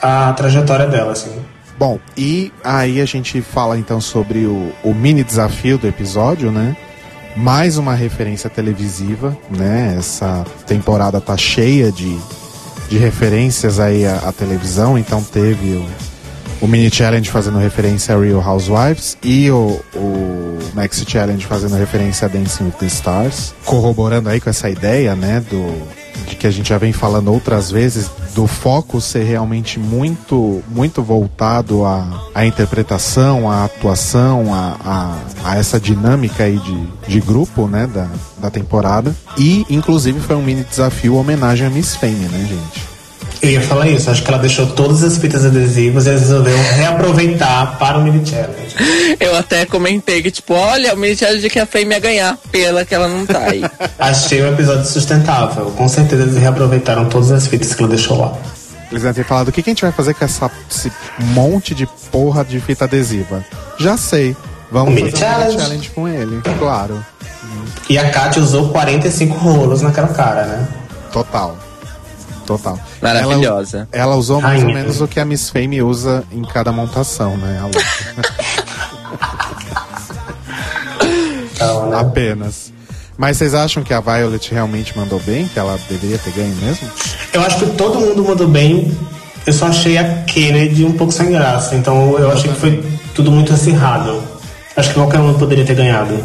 [0.02, 1.30] a trajetória dela, assim.
[1.78, 6.76] Bom, e aí a gente fala então sobre o, o mini desafio do episódio, né?
[7.36, 9.96] Mais uma referência televisiva, né?
[9.98, 12.18] Essa temporada tá cheia de,
[12.90, 15.86] de referências aí à, à televisão, então teve o,
[16.60, 22.26] o mini challenge fazendo referência a Real Housewives e o, o Maxi Challenge fazendo referência
[22.26, 26.50] a Dancing with the Stars, corroborando aí com essa ideia, né, do de que a
[26.50, 32.46] gente já vem falando outras vezes do foco ser realmente muito muito voltado à, à
[32.46, 34.76] interpretação, à atuação, a,
[35.44, 39.14] a, a essa dinâmica aí de, de grupo, né, da, da temporada.
[39.36, 42.91] E, inclusive, foi um mini desafio homenagem a Miss Fame, né, gente?
[43.42, 46.62] Eu ia falar isso, acho que ela deixou todas as fitas adesivas e eles resolveram
[46.76, 48.76] reaproveitar para o mini challenge.
[49.18, 52.84] Eu até comentei que, tipo, olha, o mini challenge que a Fame ia ganhar, pela
[52.84, 53.62] que ela não tá aí.
[53.98, 55.72] Achei um episódio sustentável.
[55.72, 58.32] Com certeza eles reaproveitaram todas as fitas que ela deixou lá.
[58.92, 61.74] Eles devem ter falado, o que, que a gente vai fazer com essa, esse monte
[61.74, 63.44] de porra de fita adesiva?
[63.76, 64.36] Já sei.
[64.70, 65.48] Vamos Mini fazer um challenge.
[65.48, 67.04] mini challenge com ele, claro.
[67.90, 70.68] E a Kátia usou 45 rolos naquela cara, né?
[71.12, 71.56] Total.
[72.56, 72.78] Total.
[73.00, 73.88] Maravilhosa.
[73.90, 74.80] Ela, ela usou mais ou Rainha.
[74.82, 77.58] menos o que a Miss Fame usa em cada montação, né?
[77.58, 77.80] A louca.
[78.16, 78.22] Né?
[81.98, 82.72] Apenas.
[83.16, 85.46] Mas vocês acham que a Violet realmente mandou bem?
[85.46, 86.88] Que ela deveria ter ganho mesmo?
[87.32, 88.96] Eu acho que todo mundo mandou bem.
[89.46, 91.74] Eu só achei a Kennedy um pouco sem graça.
[91.74, 92.84] Então eu achei que foi
[93.14, 94.22] tudo muito acirrado.
[94.76, 96.18] Acho que qualquer um poderia ter ganhado.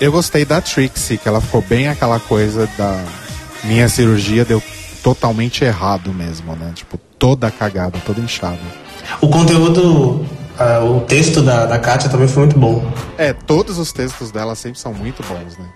[0.00, 3.00] Eu gostei da Trixie, que ela ficou bem aquela coisa da
[3.64, 4.62] minha cirurgia deu
[5.04, 6.72] totalmente errado mesmo, né?
[6.74, 8.58] Tipo, toda cagada, toda inchada.
[9.20, 10.24] O conteúdo,
[10.58, 12.90] ah, o texto da, da Kátia também foi muito bom.
[13.18, 15.66] É, todos os textos dela sempre são muito bons, né?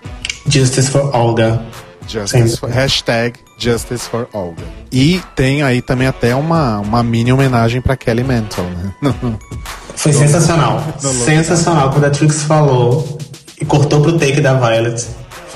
[0.48, 1.62] Justice for Olga.
[2.08, 4.64] Justice for, hashtag Justice for Olga.
[4.90, 8.94] E tem aí também até uma, uma mini homenagem pra Kelly Mantle, né?
[9.94, 10.82] Foi sensacional.
[11.00, 11.90] Sensacional.
[11.90, 13.18] Quando a Trix falou
[13.60, 15.04] e cortou pro take da Violet,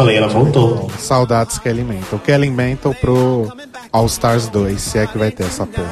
[0.03, 0.91] falei, ela voltou.
[0.99, 2.19] Saudades Kelly Mantle.
[2.25, 3.53] Kelly Mantle pro
[3.93, 5.89] All Stars 2, se é que vai ter essa porra.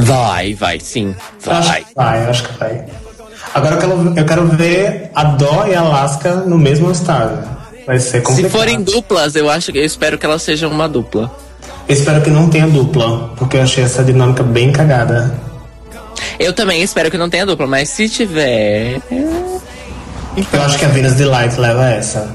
[0.00, 1.14] Vai, vai, sim.
[1.46, 1.84] Acho Vai.
[1.84, 2.84] que vai, acho que vai.
[3.54, 7.48] Agora eu quero, eu quero ver a Dó e a Alaska no mesmo estado.
[7.86, 8.50] Vai ser Se complicado.
[8.52, 11.30] forem duplas, eu acho que eu espero que elas sejam uma dupla.
[11.86, 15.38] Eu espero que não tenha dupla, porque eu achei essa dinâmica bem cagada.
[16.38, 19.00] Eu também espero que não tenha dupla, mas se tiver.
[20.52, 22.34] Eu acho que a Venus Delight leva essa.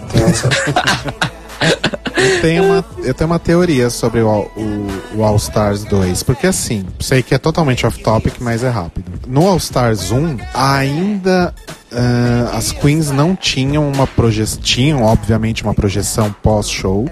[2.18, 4.88] Eu tenho uma, eu tenho uma teoria sobre o, All- o,
[5.18, 9.12] o All Stars 2, porque assim, sei que é totalmente off-topic, mas é rápido.
[9.28, 11.54] No All Stars 1, ainda
[11.92, 17.10] ah, as queens não tinham uma projeção, tinham obviamente uma projeção pós-show,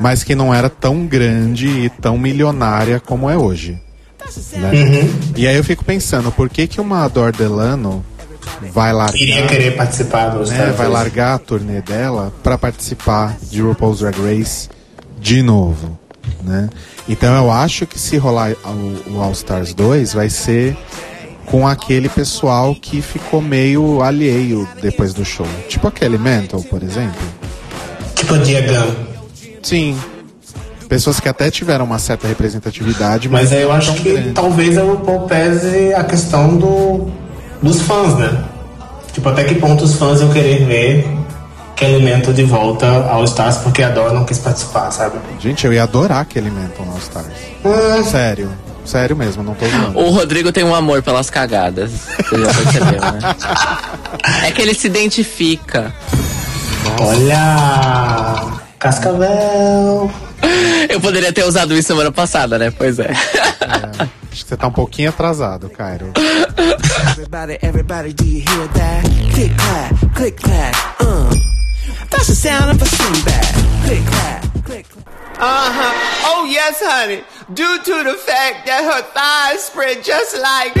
[0.00, 3.78] mas que não era tão grande e tão milionária como é hoje.
[4.54, 4.70] né?
[5.36, 8.04] E aí eu fico pensando, por que que uma Adore Delano
[8.72, 13.60] vai largar Iria querer participar dos né, vai largar a turnê dela pra participar de
[13.60, 14.68] RuPaul's Drag Race
[15.18, 15.98] de novo,
[16.42, 16.68] né?
[17.08, 20.76] Então eu acho que se rolar o, o All Stars 2 vai ser
[21.46, 26.82] com aquele pessoal que ficou meio alheio depois do show, tipo a Kelly Mantle, por
[26.82, 27.20] exemplo.
[28.14, 28.94] Tipo a Diagan.
[29.62, 29.96] Sim.
[30.88, 34.32] Pessoas que até tiveram uma certa representatividade, mas, Mas aí eu acho que grande.
[34.32, 37.10] talvez a RuPaul pese a questão do,
[37.62, 38.44] dos fãs, né?
[39.12, 41.08] Tipo, até que ponto os fãs iam querer ver
[41.74, 45.18] Kelly Mantle de volta ao Stars porque a Dó não quis participar, sabe?
[45.40, 47.26] Gente, eu ia adorar Kelly Mantle no Stars.
[47.64, 48.50] Hum, Sério.
[48.84, 49.98] Sério mesmo, não tô zoando.
[49.98, 51.90] O Rodrigo tem um amor pelas cagadas.
[51.90, 53.34] Você já percebeu, né?
[54.46, 55.92] É que ele se identifica.
[57.00, 58.44] olha!
[58.78, 60.10] Cascavel!
[60.88, 62.70] Eu poderia ter usado isso semana passada, né?
[62.70, 63.10] Pois é.
[64.36, 66.12] Acho que você tá um pouquinho atrasado, Cairo.
[67.10, 69.02] Everybody, everybody, do you hear that?
[69.32, 71.30] Click clap, click clap, uh.
[72.10, 73.54] That's the sound of a swing bat.
[73.86, 75.06] Click clap, click clap.
[75.38, 75.92] Uh-huh.
[76.26, 77.24] Oh, yes, honey.
[77.54, 80.74] Due to the fact that her thighs spread just like.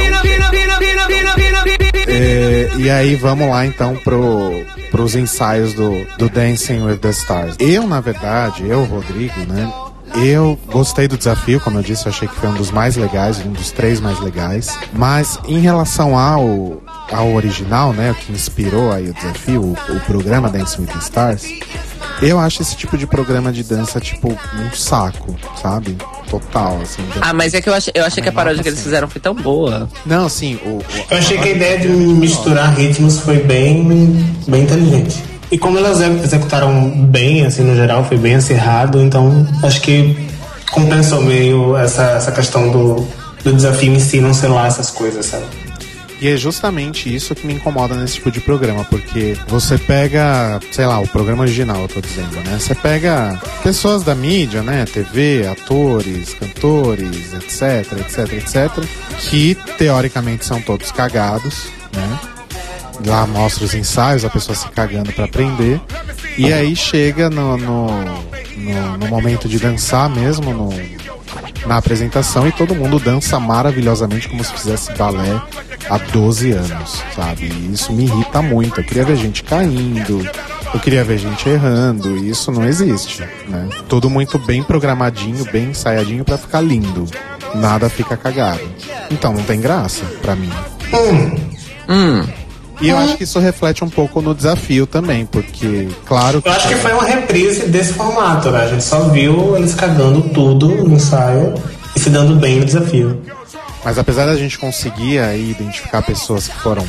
[2.08, 7.56] É, e aí vamos lá então pro, pros ensaios do, do Dancing with the Stars.
[7.58, 9.72] Eu, na verdade, eu, Rodrigo, né?
[10.14, 13.38] Eu gostei do desafio, como eu disse, eu achei que foi um dos mais legais,
[13.44, 14.68] um dos três mais legais.
[14.92, 16.80] Mas em relação ao,
[17.12, 20.98] ao original, né, o que inspirou aí o desafio, o, o programa Dancing with the
[20.98, 21.44] Stars,
[22.22, 25.96] eu acho esse tipo de programa de dança, tipo, um saco, sabe?
[26.30, 27.02] Total, assim.
[27.02, 29.06] de- Ah, mas é que eu achei, eu achei que a paródia que eles fizeram
[29.08, 29.86] foi tão boa.
[30.06, 33.84] Não, assim, o, o- Eu achei que a ideia de misturar ritmos foi bem,
[34.48, 35.22] bem inteligente.
[35.50, 40.16] E como elas ex- executaram bem, assim, no geral, foi bem acirrado, então acho que
[40.72, 43.06] compensou meio essa, essa questão do,
[43.44, 45.44] do desafio em si não ser lá essas coisas, sabe?
[46.20, 50.86] E é justamente isso que me incomoda nesse tipo de programa, porque você pega, sei
[50.86, 52.56] lá, o programa original, eu tô dizendo, né?
[52.58, 54.86] Você pega pessoas da mídia, né?
[54.86, 58.84] TV, atores, cantores, etc, etc, etc,
[59.28, 62.18] que teoricamente são todos cagados, né?
[63.04, 65.80] Lá mostra os ensaios, a pessoa se cagando pra aprender.
[66.38, 70.70] E aí chega no, no, no, no momento de dançar mesmo, no,
[71.66, 75.40] na apresentação e todo mundo dança maravilhosamente como se fizesse balé
[75.90, 77.46] há 12 anos, sabe?
[77.46, 78.80] E isso me irrita muito.
[78.80, 80.28] Eu queria ver gente caindo,
[80.72, 83.68] eu queria ver gente errando, e isso não existe, né?
[83.88, 87.06] Tudo muito bem programadinho, bem ensaiadinho pra ficar lindo.
[87.54, 88.60] Nada fica cagado.
[89.10, 90.52] Então não tem graça pra mim.
[92.80, 96.68] E eu acho que isso reflete um pouco no desafio também, porque, claro Eu acho
[96.68, 98.64] que foi uma reprise desse formato, né?
[98.64, 101.54] A gente só viu eles cagando tudo no ensaio
[101.94, 103.22] e se dando bem no desafio.
[103.84, 106.84] Mas apesar da gente conseguir aí identificar pessoas que foram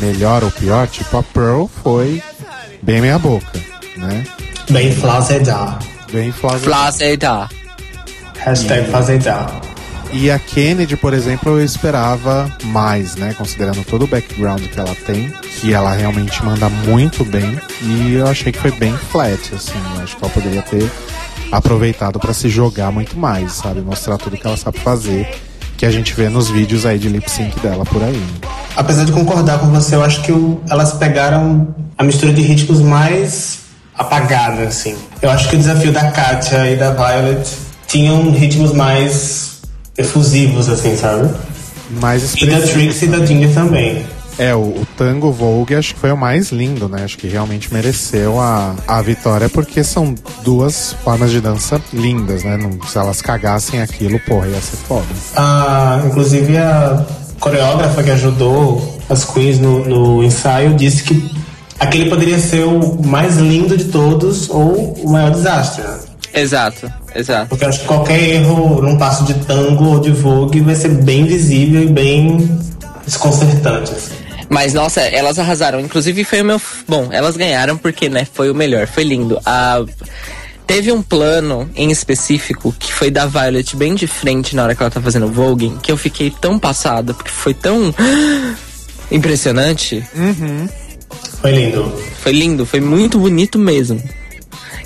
[0.00, 2.22] melhor ou pior, tipo a Pearl foi
[2.82, 3.58] bem meia boca,
[3.96, 4.24] né?
[4.68, 5.78] Bem flazedar.
[6.12, 6.60] Bem flávia.
[6.60, 7.48] Flaceta.
[8.38, 9.69] Hashtag flazedar.
[10.12, 13.32] E a Kennedy, por exemplo, eu esperava mais, né?
[13.32, 17.58] Considerando todo o background que ela tem, que ela realmente manda muito bem.
[17.82, 19.78] E eu achei que foi bem flat, assim.
[19.96, 20.90] Eu acho que ela poderia ter
[21.52, 23.80] aproveitado pra se jogar muito mais, sabe?
[23.80, 25.28] Mostrar tudo que ela sabe fazer,
[25.76, 28.22] que a gente vê nos vídeos aí de lip sync dela por aí.
[28.76, 30.32] Apesar de concordar com você, eu acho que
[30.68, 33.60] elas pegaram a mistura de ritmos mais
[33.96, 34.96] apagada, assim.
[35.22, 37.48] Eu acho que o desafio da Katia e da Violet
[37.86, 39.49] tinham ritmos mais
[40.00, 41.28] efusivos, assim, sabe?
[42.00, 42.60] Mais E da.
[42.60, 44.04] Trixie e da Ginger também.
[44.38, 47.04] É, o, o Tango Vogue acho que foi o mais lindo, né?
[47.04, 52.56] Acho que realmente mereceu a, a vitória, porque são duas formas de dança lindas, né?
[52.56, 55.04] Não, se elas cagassem aquilo, porra, ia ser foda.
[55.36, 57.04] Ah, inclusive a
[57.38, 61.30] coreógrafa que ajudou as queens no, no ensaio disse que
[61.78, 65.82] aquele poderia ser o mais lindo de todos ou o maior desastre.
[65.82, 65.98] né?
[66.32, 66.90] Exato.
[67.14, 67.48] Exato.
[67.48, 70.88] Porque eu acho que qualquer erro num passo de tango ou de vogue vai ser
[70.88, 72.58] bem visível e bem
[73.04, 73.92] desconcertante.
[73.92, 74.14] Assim.
[74.48, 75.80] Mas, nossa, elas arrasaram.
[75.80, 76.60] Inclusive, foi o meu.
[76.88, 78.86] Bom, elas ganharam porque, né, foi o melhor.
[78.86, 79.40] Foi lindo.
[79.46, 79.84] A.
[80.66, 84.80] Teve um plano em específico que foi da Violet bem de frente na hora que
[84.80, 87.92] ela tá fazendo Vogue, que eu fiquei tão passada, porque foi tão
[89.10, 90.04] impressionante.
[91.40, 91.92] Foi lindo.
[92.20, 94.00] Foi lindo, foi muito bonito mesmo.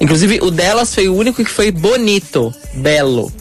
[0.00, 3.32] Inclusive, o delas foi o único que foi bonito, belo.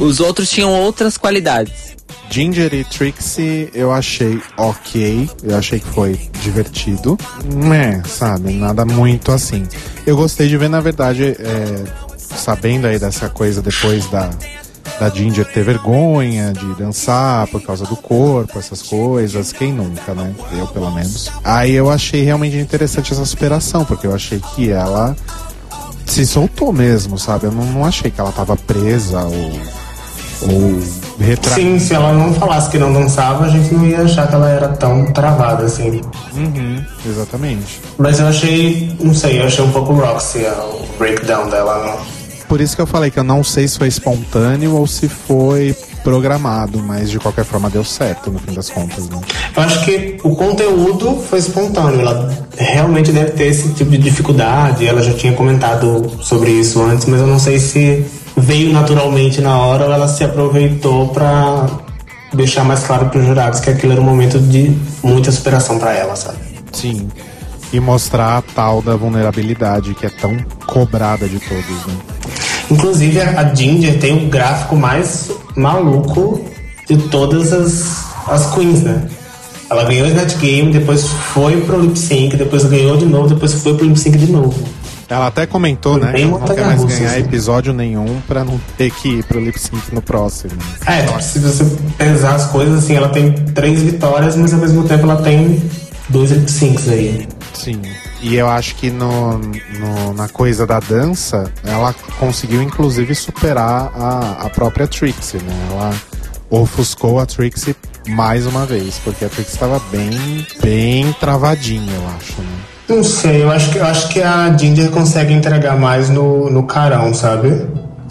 [0.00, 1.96] Os outros tinham outras qualidades.
[2.28, 5.30] Ginger e Trixie eu achei ok.
[5.42, 7.16] Eu achei que foi divertido.
[7.72, 9.66] É, sabe, nada muito assim.
[10.06, 11.84] Eu gostei de ver, na verdade, é,
[12.18, 14.30] sabendo aí dessa coisa depois da,
[14.98, 19.52] da Ginger ter vergonha de dançar por causa do corpo, essas coisas.
[19.52, 20.34] Quem nunca, né?
[20.58, 21.30] Eu, pelo menos.
[21.44, 25.16] Aí eu achei realmente interessante essa superação, porque eu achei que ela
[26.06, 27.46] se soltou mesmo, sabe?
[27.46, 29.60] Eu não, não achei que ela tava presa ou,
[30.42, 30.80] ou
[31.18, 31.60] retraída.
[31.60, 34.48] Sim, se ela não falasse que não dançava, a gente não ia achar que ela
[34.48, 36.00] era tão travada assim.
[36.34, 37.80] Uhum, exatamente.
[37.98, 41.84] Mas eu achei, não sei, eu achei um pouco Roxy o breakdown dela.
[41.84, 42.16] Não?
[42.48, 45.74] Por isso que eu falei que eu não sei se foi espontâneo ou se foi
[46.06, 49.20] programado, mas de qualquer forma deu certo no fim das contas, né?
[49.56, 52.00] Eu acho que o conteúdo foi espontâneo.
[52.00, 54.86] Ela realmente deve ter esse tipo de dificuldade.
[54.86, 59.58] Ela já tinha comentado sobre isso antes, mas eu não sei se veio naturalmente na
[59.58, 61.66] hora ou ela se aproveitou pra
[62.32, 65.92] deixar mais claro para os jurados que aquilo era um momento de muita superação pra
[65.92, 66.38] ela, sabe?
[66.70, 67.08] Sim.
[67.72, 70.36] E mostrar a tal da vulnerabilidade que é tão
[70.68, 72.15] cobrada de todos, né?
[72.70, 76.44] Inclusive a Ginger tem o gráfico mais maluco
[76.88, 79.08] de todas as, as queens, né?
[79.68, 83.52] Ela ganhou o Snatch Game, depois foi pro Lip Sync, depois ganhou de novo, depois
[83.54, 84.54] foi pro Lip Sync de novo.
[85.08, 87.20] Ela até comentou, Foi né, que não quer mais ganhar assim.
[87.20, 90.54] episódio nenhum pra não ter que ir pro lip sync no próximo.
[90.84, 91.64] É, se você
[91.96, 95.62] pesar as coisas, assim, ela tem três vitórias, mas ao mesmo tempo ela tem
[96.08, 97.28] dois lip syncs aí.
[97.54, 97.80] Sim.
[98.20, 104.46] E eu acho que no, no- na coisa da dança, ela conseguiu inclusive superar a,
[104.46, 105.54] a própria Trixie, né?
[105.70, 105.94] Ela
[106.50, 107.76] ofuscou a Trixie
[108.08, 112.48] mais uma vez, porque a Trixie estava bem, bem travadinha, eu acho, né?
[112.88, 116.62] Não sei, eu acho que, eu acho que a Ginger consegue entregar mais no, no
[116.62, 117.48] carão, sabe?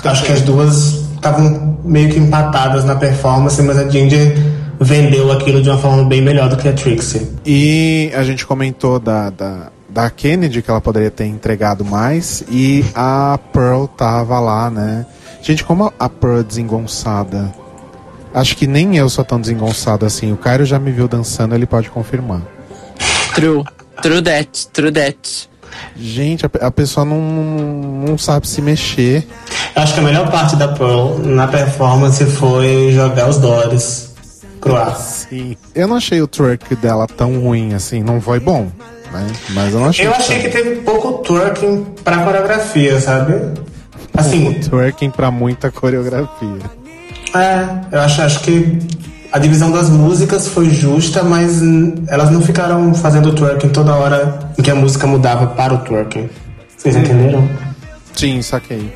[0.03, 4.37] Eu acho que as duas estavam meio que empatadas na performance, mas a Ginger
[4.81, 7.25] vendeu aquilo de uma forma bem melhor do que a Trixie.
[7.45, 12.83] E a gente comentou da, da, da Kennedy que ela poderia ter entregado mais e
[12.93, 15.05] a Pearl tava lá, né?
[15.41, 17.49] Gente, como a Pearl é desengonçada.
[18.33, 20.33] Acho que nem eu sou tão desengonçado assim.
[20.33, 22.41] O Cairo já me viu dançando, ele pode confirmar.
[23.33, 23.63] True.
[24.01, 25.49] True that, true that.
[25.95, 29.25] Gente, a, a pessoa não, não sabe se mexer.
[29.73, 34.13] Eu acho que a melhor parte da Pearl na performance foi jogar os dólares
[34.59, 34.97] pro ar.
[34.97, 35.55] Sim.
[35.73, 38.03] Eu não achei o twerk dela tão ruim assim.
[38.03, 38.69] Não foi bom,
[39.11, 39.27] né?
[39.51, 40.05] Mas eu não achei.
[40.05, 43.33] Eu achei que teve pouco twerking pra coreografia, sabe?
[44.17, 46.59] Assim, Twerking pra muita coreografia.
[47.35, 48.79] É, eu acho, acho que
[49.31, 54.51] a divisão das músicas foi justa, mas hum, elas não ficaram fazendo twerking toda hora
[54.57, 56.29] em que a música mudava para o twerking.
[56.77, 57.49] Vocês entenderam?
[58.13, 58.93] Sim, saquei.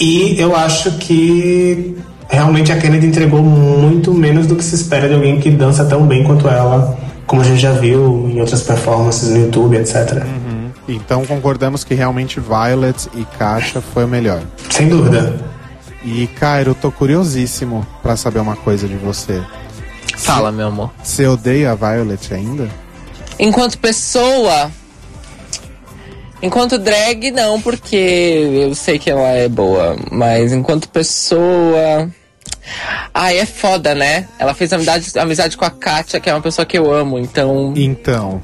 [0.00, 1.96] E eu acho que
[2.28, 6.06] realmente a Kennedy entregou muito menos do que se espera de alguém que dança tão
[6.06, 6.96] bem quanto ela,
[7.26, 10.24] como a gente já viu em outras performances no YouTube, etc.
[10.86, 14.42] Então concordamos que realmente Violet e Katia foi o melhor.
[14.70, 15.34] Sem dúvida.
[16.04, 19.42] E Cairo, eu tô curiosíssimo pra saber uma coisa de você.
[20.16, 20.90] Fala, meu amor.
[21.02, 22.68] Você odeia a Violet ainda?
[23.38, 24.70] Enquanto pessoa.
[26.42, 29.96] Enquanto drag, não, porque eu sei que ela é boa.
[30.10, 32.10] Mas enquanto pessoa.
[33.12, 34.26] Ai, é foda, né?
[34.38, 37.72] Ela fez amizade, amizade com a Katia, que é uma pessoa que eu amo, então.
[37.76, 38.42] Então,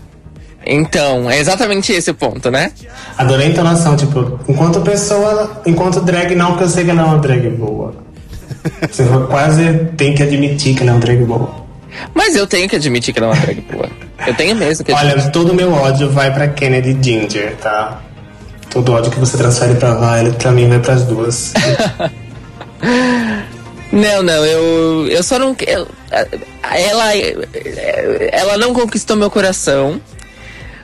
[0.64, 2.72] Então, é exatamente esse o ponto, né?
[3.16, 7.04] Adorei a entonação, tipo, enquanto pessoa, enquanto drag não, porque eu sei que ela é
[7.04, 7.94] uma drag boa.
[8.90, 11.60] Você quase tem que admitir que ela é uma drag boa.
[12.14, 13.88] Mas eu tenho que admitir que ela é uma drag boa.
[14.26, 15.22] Eu tenho mesmo que admitir.
[15.22, 18.00] Olha, todo o meu ódio vai pra Kennedy Ginger, tá?
[18.68, 21.52] Todo ódio que você transfere pra Violet, pra mim vai pras duas.
[23.92, 25.56] Não, não, eu, eu só não.
[25.66, 25.88] eu-
[26.62, 27.12] ela,
[28.32, 30.00] ela não conquistou meu coração,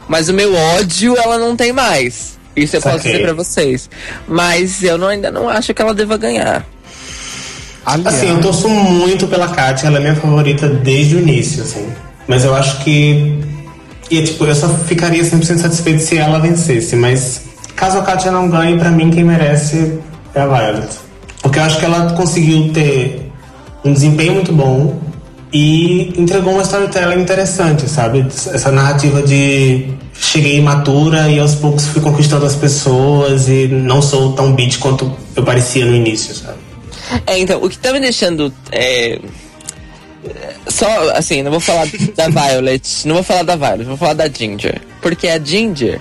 [0.08, 2.36] mas o meu ódio ela não tem mais.
[2.56, 3.88] Isso eu posso dizer pra vocês.
[4.26, 6.66] Mas eu não- ainda não acho que ela deva ganhar.
[7.84, 11.86] aliás, Assim, eu torço muito pela Katia, ela é minha favorita desde o início, assim.
[12.26, 13.40] Mas eu acho que.
[14.10, 16.96] E, tipo, eu só ficaria 100% satisfeito se ela vencesse.
[16.96, 17.42] Mas
[17.76, 19.98] caso a Katia não ganhe, pra mim quem merece
[20.34, 20.88] é a Violet.
[21.42, 23.30] Porque eu acho que ela conseguiu ter
[23.84, 24.98] um desempenho muito bom
[25.52, 28.26] e entregou uma storytelling interessante, sabe?
[28.28, 34.32] Essa narrativa de cheguei imatura e aos poucos fui conquistando as pessoas e não sou
[34.32, 36.58] tão bitch quanto eu parecia no início, sabe?
[37.26, 38.52] É, então, o que tá me deixando.
[38.72, 39.18] É...
[40.66, 44.28] Só, assim, não vou falar da Violet, não vou falar da Violet, vou falar da
[44.28, 44.80] Ginger.
[45.00, 46.00] Porque a Ginger,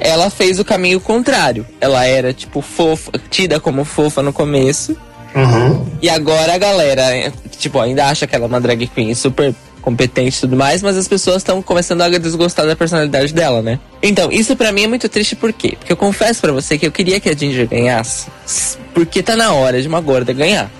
[0.00, 1.66] ela fez o caminho contrário.
[1.80, 4.96] Ela era, tipo, fofa, tida como fofa no começo.
[5.34, 5.86] Uhum.
[6.00, 10.36] E agora a galera, tipo, ainda acha que ela é uma drag queen super competente
[10.36, 13.78] e tudo mais, mas as pessoas estão começando a desgostar da personalidade dela, né?
[14.02, 15.76] Então, isso pra mim é muito triste por quê?
[15.78, 18.26] Porque eu confesso pra você que eu queria que a Ginger ganhasse,
[18.92, 20.70] porque tá na hora de uma gorda ganhar.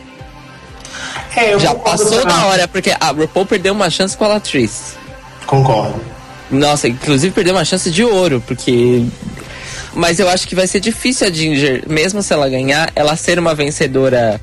[1.34, 4.94] É, eu Já passou da hora, porque a RuPaul perdeu uma chance com a Latrice.
[5.46, 6.17] Concordo.
[6.50, 9.04] Nossa, inclusive perdeu uma chance de ouro, porque.
[9.94, 13.38] Mas eu acho que vai ser difícil a Ginger, mesmo se ela ganhar, ela ser
[13.38, 14.40] uma vencedora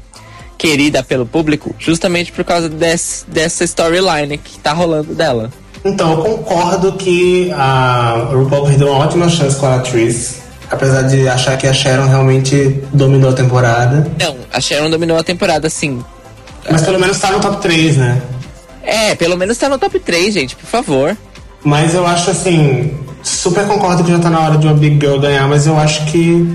[0.57, 5.51] querida pelo público, justamente por causa desse, dessa storyline que tá rolando dela.
[5.83, 10.43] Então, eu concordo que a RuPaul perdeu uma ótima chance com a atriz.
[10.69, 14.11] Apesar de achar que a Sharon realmente dominou a temporada.
[14.19, 16.03] Não, a Sharon dominou a temporada, sim.
[16.69, 18.19] Mas pelo menos tá no top 3, né?
[18.81, 21.15] É, pelo menos tá no top 3, gente, por favor.
[21.65, 22.91] Mas eu acho assim.
[23.23, 26.05] Super concordo que já tá na hora de uma Big Girl ganhar, mas eu acho
[26.05, 26.47] que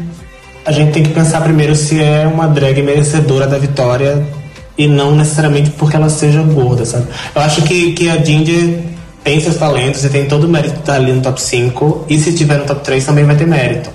[0.65, 4.25] a gente tem que pensar primeiro se é uma drag merecedora da vitória
[4.79, 7.07] e não necessariamente porque ela seja gorda, sabe?
[7.35, 8.79] Eu acho que, que a Ginger
[9.25, 12.17] tem seus talentos e tem todo o mérito de estar ali no top 5 e
[12.19, 13.91] se tiver no top 3 também vai ter mérito.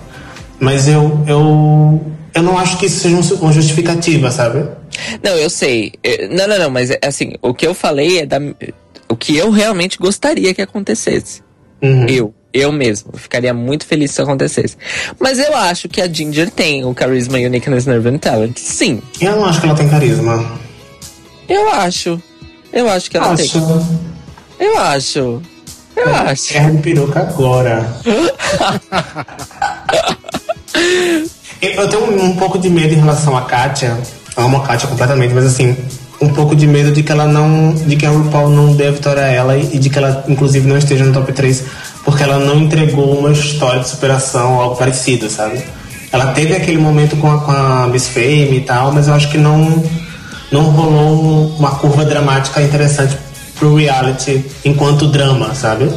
[0.60, 2.02] Mas eu, eu,
[2.34, 4.66] eu não acho que isso seja um- uma justificativa, sabe?
[5.24, 5.94] Não, eu sei.
[6.30, 8.38] Não, não, não, mas é, assim, o que eu falei é da.
[9.10, 11.44] O que eu realmente gostaria que acontecesse.
[11.82, 12.06] Uhum.
[12.08, 13.12] Eu, eu mesmo.
[13.14, 14.76] Eu ficaria muito feliz se isso acontecesse.
[15.20, 18.58] Mas eu acho que a Ginger tem o carisma, uniqueness, nerve and talent.
[18.58, 20.60] Sim, Eu não acho que ela tem carisma.
[21.48, 22.22] eu acho.
[22.74, 23.52] Eu acho que ela Acho.
[23.62, 23.62] tem.
[24.68, 25.42] Eu acho.
[25.96, 26.52] Eu acho.
[26.54, 27.86] Guerra de peruca agora.
[31.62, 33.98] Eu eu tenho um, um pouco de medo em relação a Kátia.
[34.36, 35.76] Amo a Kátia completamente, mas assim,
[36.22, 37.74] um pouco de medo de que ela não.
[37.74, 40.68] de que a RuPaul não dê a vitória a ela e, de que ela, inclusive,
[40.68, 41.64] não esteja no top 3,
[42.04, 45.62] porque ela não entregou uma história de superação ou algo parecido, sabe?
[46.12, 49.30] Ela teve aquele momento com a, com a Miss Fame e tal, mas eu acho
[49.30, 49.84] que não,
[50.52, 53.18] não rolou um- uma curva dramática interessante
[53.60, 55.90] pro reality enquanto drama, sabe?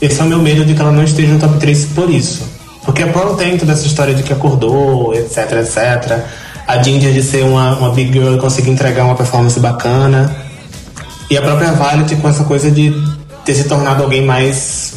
[0.00, 2.42] Esse é o meu medo de que ela não esteja no top 3 por isso.
[2.84, 6.24] Porque a Pearl tem toda essa história de que acordou, etc, etc.
[6.66, 10.34] A Ginger de ser uma, uma big girl conseguir entregar uma performance bacana.
[11.30, 12.92] E a própria Violet com essa coisa de
[13.44, 14.94] ter se tornado alguém mais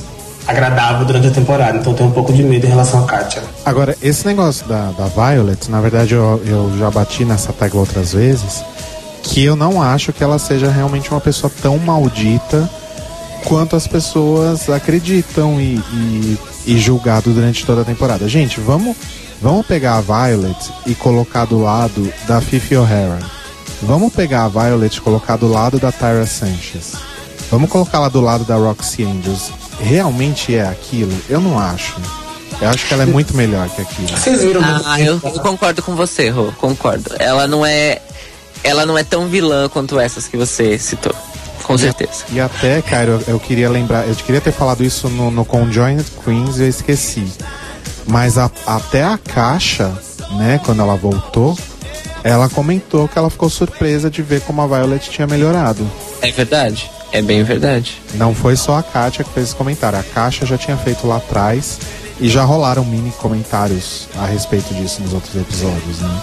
[0.47, 1.77] agradável durante a temporada.
[1.77, 3.43] Então tenho um pouco de medo em relação a Katia.
[3.63, 8.13] Agora, esse negócio da, da Violet, na verdade eu, eu já bati nessa tecla outras
[8.13, 8.63] vezes,
[9.21, 12.67] que eu não acho que ela seja realmente uma pessoa tão maldita
[13.45, 18.27] quanto as pessoas acreditam e, e, e julgado durante toda a temporada.
[18.27, 18.97] Gente, vamos,
[19.41, 23.19] vamos pegar a Violet e colocar do lado da Fifi O'Hara.
[23.81, 26.93] Vamos pegar a Violet e colocar do lado da Tyra Sanchez.
[27.49, 29.51] Vamos colocar ela do lado da Roxy Angels.
[29.79, 31.13] Realmente é aquilo?
[31.29, 31.95] Eu não acho.
[32.61, 34.09] Eu acho que ela é muito melhor que aquilo.
[34.09, 36.51] Vocês viram Ah, eu, eu concordo com você, Rô.
[36.57, 37.15] Concordo.
[37.17, 38.01] Ela não é.
[38.63, 41.15] Ela não é tão vilã quanto essas que você citou.
[41.63, 42.25] Com certeza.
[42.31, 46.03] E até, cara, eu, eu queria lembrar, eu queria ter falado isso no, no Conjoined
[46.23, 47.31] Queens e eu esqueci.
[48.07, 49.91] Mas a- até a caixa,
[50.31, 51.57] né, quando ela voltou,
[52.23, 55.89] ela comentou que ela ficou surpresa de ver como a Violet tinha melhorado.
[56.21, 56.89] É verdade.
[57.11, 57.99] É bem verdade.
[58.15, 61.17] Não foi só a Kátia que fez esse comentário, a Caixa já tinha feito lá
[61.17, 61.79] atrás
[62.19, 66.21] e já rolaram mini comentários a respeito disso nos outros episódios, né?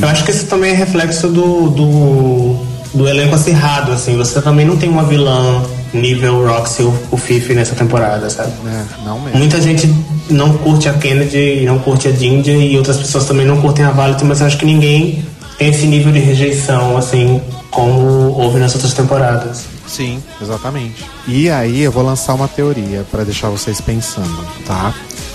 [0.00, 2.54] Eu acho que isso também é reflexo do, do,
[2.96, 4.16] do elenco acirrado, assim.
[4.16, 8.52] Você também não tem uma vilã nível Roxy ou o Fifi nessa temporada, sabe?
[8.66, 9.38] É, não mesmo.
[9.38, 9.92] Muita gente
[10.28, 13.90] não curte a Kennedy, não curte a Ginger e outras pessoas também não curtem a
[13.90, 15.24] Violet, mas eu acho que ninguém
[15.58, 17.40] tem esse nível de rejeição, assim,
[17.70, 19.64] como houve nas outras temporadas.
[19.86, 21.04] Sim, exatamente.
[21.26, 24.92] E aí eu vou lançar uma teoria pra deixar vocês pensando, tá?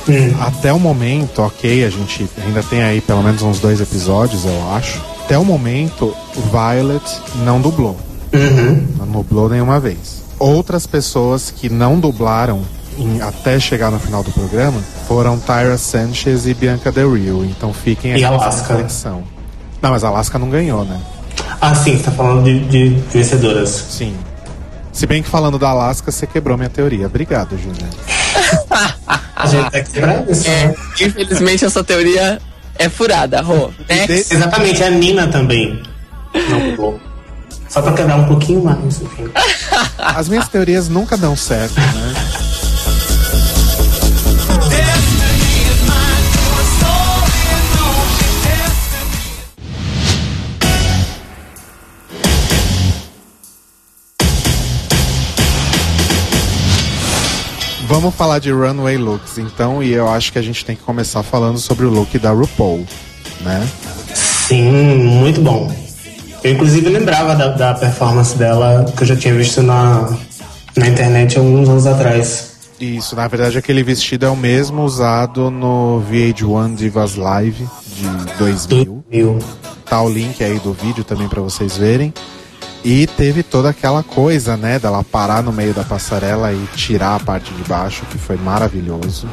[0.09, 0.33] Hum.
[0.41, 4.73] Até o momento, ok, a gente ainda tem aí pelo menos uns dois episódios, eu
[4.73, 5.01] acho.
[5.31, 7.01] Até o momento, o Violet
[7.45, 7.97] não dublou.
[8.33, 8.85] Uhum.
[8.97, 10.21] Não dublou nenhuma vez.
[10.37, 12.63] Outras pessoas que não dublaram
[12.97, 14.77] em- até chegar no final do programa
[15.07, 17.45] foram Tyra Sanchez e Bianca Del Rio.
[17.45, 18.73] Então fiquem aí E nessa Alaska.
[18.73, 19.23] reflexão.
[19.81, 20.99] Não, mas a Alaska não ganhou, né?
[21.61, 23.69] Ah, sim, você tá falando de, de vencedoras.
[23.89, 24.13] Sim.
[24.91, 27.05] Se bem que falando da Alaska, você quebrou minha teoria.
[27.07, 27.87] Obrigado, Júlia.
[29.33, 30.75] A gente tem que quebrar isso, né?
[30.99, 32.37] Infelizmente, essa teoria
[32.81, 33.69] É furada, Rô.
[33.87, 34.33] Next.
[34.33, 35.81] Exatamente, a Nina também.
[36.49, 36.99] Não pulou.
[37.69, 39.29] Só pra quebrar um pouquinho mais, enfim.
[39.97, 42.50] As minhas teorias nunca dão certo, né?
[57.91, 61.21] Vamos falar de runway looks, então, e eu acho que a gente tem que começar
[61.23, 62.85] falando sobre o look da RuPaul,
[63.41, 63.67] né?
[64.15, 65.69] Sim, muito bom.
[66.41, 70.09] Eu inclusive lembrava da, da performance dela que eu já tinha visto na,
[70.77, 72.51] na internet alguns anos atrás.
[72.79, 79.03] Isso, na verdade aquele vestido é o mesmo usado no VH1 Divas Live de 2000.
[79.11, 79.37] Viu?
[79.83, 82.13] Tá o link aí do vídeo também pra vocês verem.
[82.83, 87.19] E teve toda aquela coisa, né, dela parar no meio da passarela e tirar a
[87.19, 89.27] parte de baixo, que foi maravilhoso.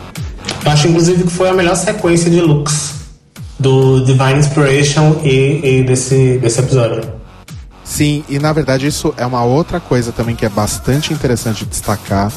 [0.64, 2.94] Eu acho inclusive que foi a melhor sequência de looks
[3.58, 7.02] do Divine Inspiration e, e desse, desse episódio.
[7.82, 12.30] Sim, e na verdade isso é uma outra coisa também que é bastante interessante destacar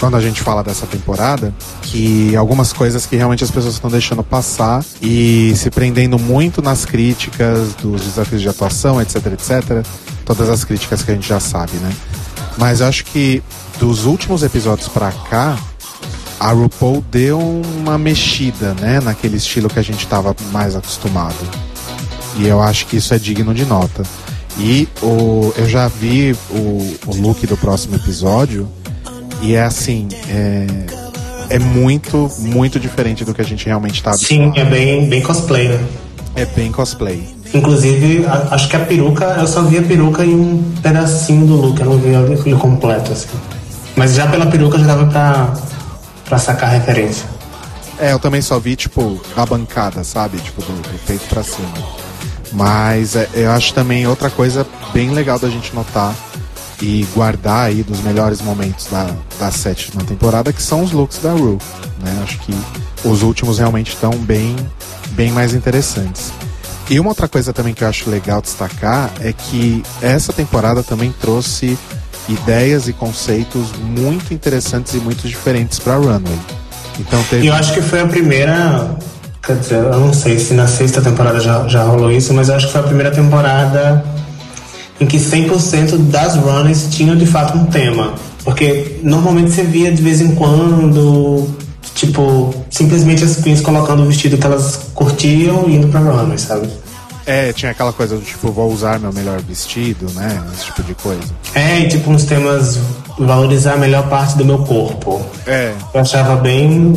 [0.00, 4.24] quando a gente fala dessa temporada, que algumas coisas que realmente as pessoas estão deixando
[4.24, 9.86] passar e se prendendo muito nas críticas dos desafios de atuação, etc, etc.
[10.30, 11.92] Todas as críticas que a gente já sabe, né?
[12.56, 13.42] Mas eu acho que
[13.80, 15.58] dos últimos episódios pra cá,
[16.38, 21.34] a RuPaul deu uma mexida, né, naquele estilo que a gente estava mais acostumado.
[22.36, 24.04] E eu acho que isso é digno de nota.
[24.56, 28.68] E o, eu já vi o, o look do próximo episódio
[29.42, 30.66] e é assim, é,
[31.56, 35.70] é muito, muito diferente do que a gente realmente está Sim, é bem, bem cosplay,
[35.70, 35.84] né?
[36.36, 37.39] É bem cosplay.
[37.52, 41.56] Inclusive, a- acho que a peruca, eu só vi a peruca e um pedacinho do
[41.56, 43.28] look, eu não vi aquilo completo, assim.
[43.96, 45.52] Mas já pela peruca já dava pra,
[46.24, 47.26] pra sacar a referência.
[47.98, 50.38] É, eu também só vi, tipo, da bancada, sabe?
[50.38, 51.68] Tipo, do, do peito pra cima.
[52.52, 56.14] Mas é, eu acho também outra coisa bem legal da gente notar
[56.80, 61.32] e guardar aí dos melhores momentos da, da sétima temporada, que são os looks da
[61.32, 61.58] Ru,
[62.02, 62.20] né?
[62.22, 62.54] Acho que
[63.04, 64.56] os últimos realmente estão bem,
[65.10, 66.32] bem mais interessantes.
[66.90, 71.14] E uma outra coisa também que eu acho legal destacar é que essa temporada também
[71.20, 71.78] trouxe
[72.28, 76.38] ideias e conceitos muito interessantes e muito diferentes para Runway.
[76.98, 78.96] Então teve eu acho que foi a primeira.
[79.40, 82.56] Quer dizer, eu não sei se na sexta temporada já, já rolou isso, mas eu
[82.56, 84.04] acho que foi a primeira temporada
[85.00, 88.14] em que 100% das runners tinham de fato um tema.
[88.44, 91.48] Porque normalmente você via de vez em quando,
[91.94, 96.68] tipo, simplesmente as queens colocando o vestido que elas curtiam e indo pra runway, sabe?
[97.26, 100.42] É, tinha aquela coisa do tipo, vou usar meu melhor vestido, né?
[100.54, 101.22] Esse tipo de coisa.
[101.54, 102.78] É, e tipo uns temas
[103.18, 105.20] valorizar a melhor parte do meu corpo.
[105.46, 106.94] É, Eu achava bem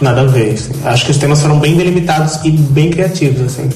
[0.00, 0.52] nada a ver.
[0.54, 0.72] assim.
[0.84, 3.70] Acho que os temas foram bem delimitados e bem criativos, assim.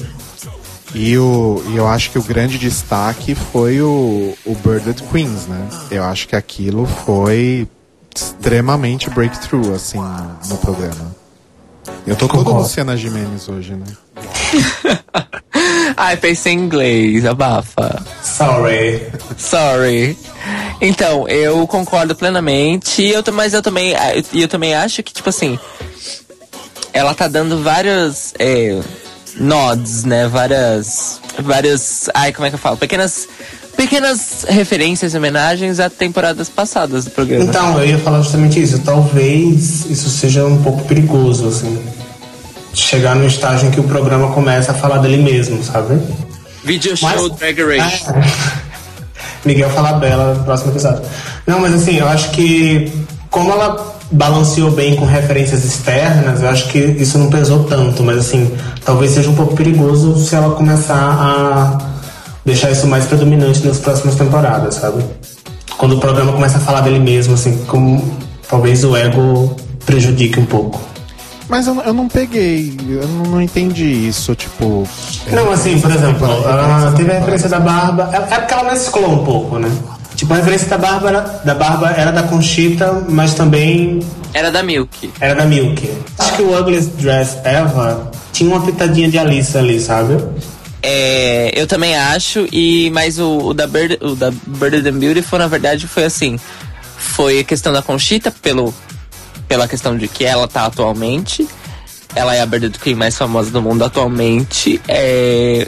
[0.93, 5.67] e, o, e eu acho que o grande destaque foi o, o Birded Queens, né?
[5.89, 7.67] Eu acho que aquilo foi
[8.15, 11.15] extremamente breakthrough, assim, no, no programa.
[12.05, 12.61] Eu tô todo Concordo.
[12.63, 13.85] Luciana Gimenez hoje, né?
[15.95, 18.01] Ai, pensei em inglês, abafa.
[18.23, 19.07] Sorry.
[19.37, 20.17] Sorry.
[20.79, 25.03] Então, eu concordo plenamente, e eu, mas eu também, ah, eu- e eu também acho
[25.03, 25.59] que, tipo assim,
[26.93, 28.79] ela tá dando vários é,
[29.37, 30.27] nods, né?
[30.27, 32.77] Várias, várias, ai, como é que eu falo?
[32.77, 33.27] Pequenas,
[33.75, 37.43] pequenas referências e homenagens a temporadas passadas do programa.
[37.45, 38.79] Então, eu ia falar justamente isso.
[38.79, 41.77] Talvez isso seja um pouco perigoso, assim.
[42.73, 45.99] Chegar no estágio em que o programa começa a falar dele mesmo, sabe?
[46.63, 48.05] Video Mas- show Drag Race.
[49.43, 51.01] Miguel fala bela no próximo episódio.
[51.47, 52.91] Não, mas assim, eu acho que
[53.29, 58.19] como ela balanceou bem com referências externas, eu acho que isso não pesou tanto, mas
[58.19, 58.51] assim,
[58.85, 61.90] talvez seja um pouco perigoso se ela começar a
[62.45, 65.03] deixar isso mais predominante nas próximas temporadas, sabe?
[65.77, 68.03] Quando o programa começa a falar dele mesmo, assim, como
[68.49, 70.79] talvez o ego prejudique um pouco.
[71.49, 74.87] Mas eu, eu não peguei, eu não, não entendi isso, tipo.
[75.31, 78.09] Não, assim, por exemplo, ah, teve a referência da Barba.
[78.13, 79.69] É, é porque ela mesclou um pouco, né?
[80.15, 83.99] Tipo, a referência da Bárbara, da Barba era da Conchita, mas também
[84.33, 85.11] Era da Milk.
[85.19, 85.91] era da Milk.
[86.19, 87.97] Acho que o Ugliest Dress Ever
[88.31, 90.23] tinha uma pitadinha de Alice ali, sabe?
[90.83, 95.37] É, eu também acho, e mas o, o da Bird, o da Bird and Beautiful,
[95.37, 96.39] na verdade, foi assim.
[96.97, 98.73] Foi a questão da Conchita, pelo,
[99.47, 101.47] pela questão de que ela tá atualmente.
[102.15, 104.81] Ela é a Bird Queen mais famosa do mundo atualmente.
[104.87, 105.67] É,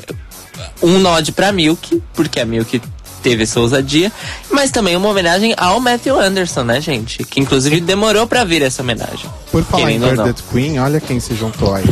[0.81, 2.81] um nod pra Milk, porque a Milk
[3.21, 4.11] teve essa ousadia,
[4.51, 7.23] mas também uma homenagem ao Matthew Anderson, né, gente?
[7.23, 9.29] Que inclusive demorou pra vir essa homenagem.
[9.49, 9.99] Por falar em.
[9.99, 11.85] Birded Queen, olha quem se juntou aí.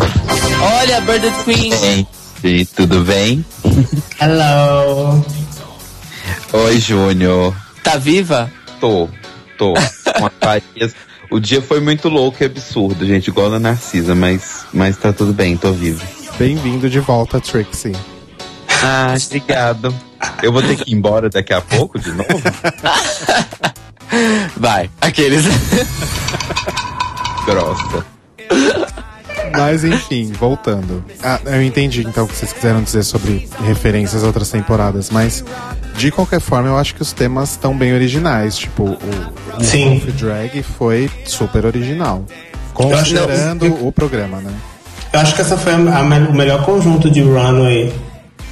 [0.80, 2.06] Olha, a Birded Queen.
[2.44, 3.46] E tudo bem?
[4.20, 5.24] Hello!
[6.54, 7.56] Oi, Júnior.
[7.84, 8.52] Tá viva?
[8.80, 9.08] Tô,
[9.58, 9.74] tô.
[9.74, 10.96] Com as.
[11.30, 15.34] O dia foi muito louco e absurdo, gente, igual na Narcisa, mas, mas tá tudo
[15.34, 16.06] bem, tô vivo.
[16.38, 17.96] Bem-vindo de volta, Trixie.
[18.84, 19.96] Ah, obrigado.
[20.42, 22.42] Eu vou ter que ir embora daqui a pouco de novo?
[24.58, 24.90] Vai.
[25.00, 25.46] Aqueles.
[27.46, 28.06] Grossa.
[29.52, 31.04] Mas enfim, voltando.
[31.24, 35.44] Ah, eu entendi então o que vocês quiseram dizer sobre referências a outras temporadas, mas
[35.96, 38.58] de qualquer forma eu acho que os temas estão bem originais.
[38.58, 38.98] Tipo, o,
[39.60, 40.00] o Sim.
[40.00, 42.24] Wolf Drag foi super original.
[42.74, 44.52] Considerando o programa, né?
[45.14, 47.94] Eu acho que essa foi a, a o melhor conjunto de runway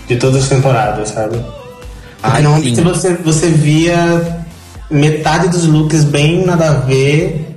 [0.07, 1.37] de todas as temporadas, sabe?
[1.37, 2.83] Porque Ai, normalmente sim.
[2.83, 4.43] você, você via
[4.89, 7.48] metade dos looks bem nada a ver,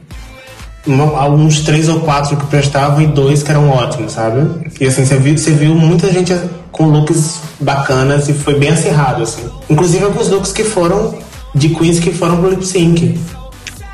[0.87, 4.70] uma- alguns três ou quatro que prestavam e dois que eram ótimos, sabe?
[4.80, 6.35] E assim, você viu, você viu muita gente
[6.70, 9.49] com looks bacanas e foi bem acirrado, assim.
[9.68, 11.18] Inclusive alguns looks que foram
[11.55, 13.18] de queens que foram pro lip sync.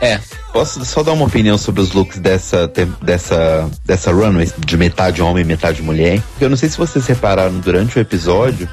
[0.01, 0.20] É.
[0.53, 2.70] Posso só dar uma opinião sobre os looks dessa,
[3.03, 6.22] dessa, dessa runway de metade homem e metade mulher?
[6.41, 8.66] Eu não sei se vocês repararam durante o episódio,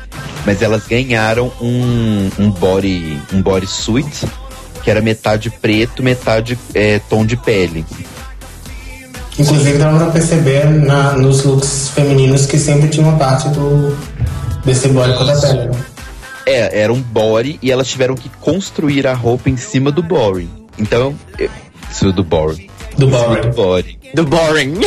[0.45, 4.25] mas elas ganharam um, um body um bodysuit
[4.85, 7.83] que era metade preto, metade é, tom de pele.
[9.37, 13.97] Inclusive dava pra perceber na, nos looks femininos que sempre tinha uma parte do
[14.63, 15.69] desse body cor da pele.
[15.69, 15.85] né?
[16.45, 20.47] É, era um body e elas tiveram que construir a roupa em cima do body.
[20.77, 21.15] Então,
[21.91, 22.69] isso do body.
[22.95, 23.41] Do body.
[23.41, 23.99] do body.
[24.13, 24.79] Do Boring.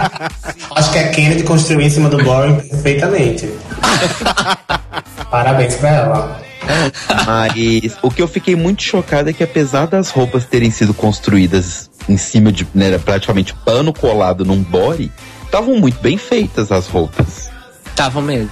[0.74, 3.52] Acho que a Kennedy construiu em cima do Boring perfeitamente.
[5.30, 6.42] Parabéns pra ela.
[7.26, 11.90] Mas o que eu fiquei muito chocado é que apesar das roupas terem sido construídas
[12.08, 15.10] em cima de né, era praticamente pano colado num body,
[15.44, 17.50] estavam muito bem feitas as roupas.
[17.94, 18.50] Tava mesmo.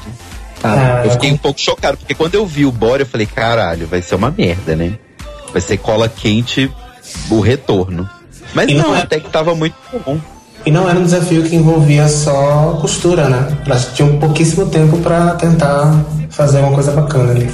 [0.63, 3.87] Ah, Eu fiquei um pouco chocado, porque quando eu vi o body, eu falei, caralho,
[3.87, 4.99] vai ser uma merda, né?
[5.53, 6.71] Vai ser cola quente
[7.31, 8.09] o retorno.
[8.55, 10.21] Mas E não, não é- até que tava muito bom.
[10.67, 13.57] E não era um desafio que envolvia só costura, né?
[13.65, 17.51] Elas tinham pouquíssimo tempo pra tentar fazer uma coisa bacana ali.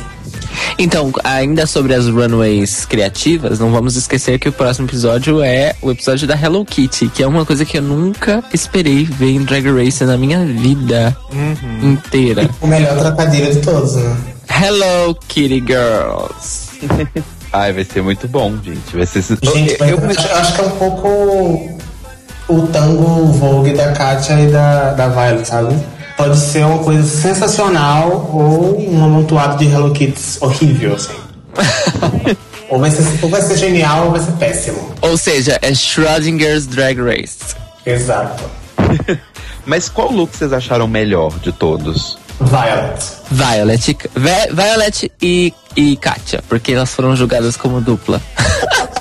[0.79, 5.91] Então, ainda sobre as runways criativas, não vamos esquecer que o próximo episódio é o
[5.91, 9.67] episódio da Hello Kitty, que é uma coisa que eu nunca esperei ver em Drag
[9.71, 11.17] Race na minha vida
[11.83, 12.49] inteira.
[12.61, 14.17] O melhor trocadilho de todos, né?
[14.49, 16.67] Hello Kitty Girls.
[17.53, 18.97] Ai, vai ser muito bom, gente.
[18.97, 19.23] Vai ser.
[19.23, 21.79] Gente, mas eu, eu, acho, acho que é um pouco
[22.49, 25.75] o tango Vogue da Katia e da, da Violet, sabe?
[26.17, 31.15] Pode ser uma coisa sensacional ou um amontoado de Hello Kids horrível, assim.
[32.71, 34.95] ou, vai ser, ou vai ser genial ou vai ser péssimo.
[35.03, 37.39] Ou seja, é Schrodinger's Drag Race.
[37.85, 38.45] Exato.
[39.67, 42.17] Mas qual look vocês acharam melhor de todos?
[42.41, 43.05] Violet.
[43.31, 48.21] Violet, e- Violet e, e Katia, porque elas foram julgadas como dupla.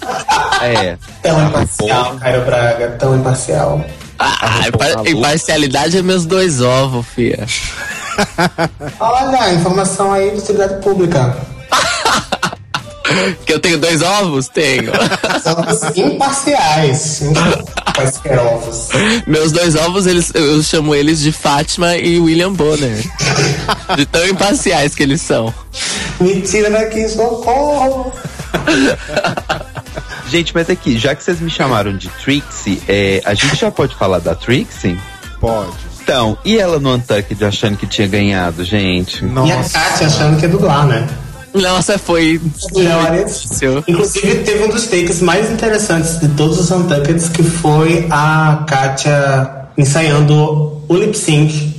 [0.61, 0.97] É.
[1.21, 3.85] Tão imparcial, Caio Braga, tão imparcial.
[4.17, 7.45] Ah, impar- imparcialidade é meus dois ovos, fia.
[8.99, 11.35] Olha, informação aí de utilidade pública.
[13.45, 14.47] Que eu tenho dois ovos?
[14.49, 14.91] Tenho.
[15.41, 17.21] Somos imparciais.
[17.95, 18.89] Quaisquer ovos.
[19.27, 22.97] Meus dois ovos, eles, eu chamo eles de Fátima e William Bonner.
[23.95, 25.53] De tão imparciais que eles são.
[26.19, 28.11] Me tira daqui, socorro!
[30.29, 33.95] Gente, mas aqui, já que vocês me chamaram de Trixie, é, a gente já pode
[33.95, 34.99] falar da Trixie?
[35.39, 35.85] Pode.
[36.01, 39.23] Então, e ela no Untucked achando que tinha ganhado, gente?
[39.23, 39.79] E a Nossa.
[39.79, 41.07] Kátia achando que é dublar, né?
[41.53, 42.39] Nossa, foi.
[42.75, 43.49] Melhores.
[43.87, 49.65] Inclusive, teve um dos takes mais interessantes de todos os Untuckeds, que foi a Kátia
[49.77, 51.73] ensaiando o lip sync.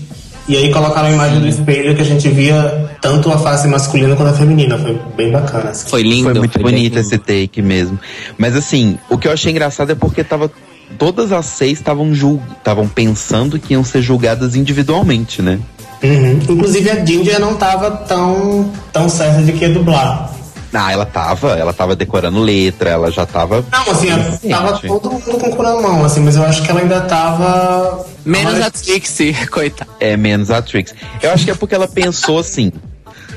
[0.49, 4.15] E aí colocaram a imagem do espelho que a gente via tanto a face masculina
[4.17, 4.79] quanto a feminina.
[4.79, 5.71] Foi bem bacana.
[5.71, 5.89] Assim.
[5.89, 6.25] Foi lindo.
[6.25, 7.01] Foi muito bem bonito lindo.
[7.01, 7.99] esse take mesmo.
[8.37, 10.51] Mas assim, o que eu achei engraçado é porque tava.
[10.99, 15.59] Todas as seis estavam estavam pensando que iam ser julgadas individualmente, né?
[16.03, 16.39] Uhum.
[16.49, 20.36] Inclusive, a Ginger não tava tão, tão certa de que ia dublar.
[20.79, 23.65] Ah, ela tava, ela tava decorando letra, ela já tava.
[23.73, 24.09] Não, assim,
[24.49, 27.01] tava todo mundo com o cu na mão, assim, mas eu acho que ela ainda
[27.03, 28.05] tava.
[28.25, 29.91] Menos a Trixie, coitada.
[29.99, 30.95] É menos a Trix.
[31.23, 32.71] Eu acho que é porque ela pensou assim: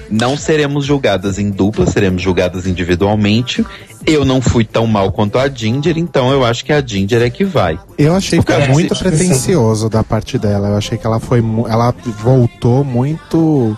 [0.10, 3.66] não seremos julgadas em dupla, seremos julgadas individualmente.
[4.06, 7.30] Eu não fui tão mal quanto a Ginger, então eu acho que a Ginger é
[7.30, 7.80] que vai.
[7.98, 10.70] Eu achei que foi muito pretencioso da parte dela.
[10.70, 11.44] Eu achei que ela foi.
[11.70, 13.78] Ela voltou muito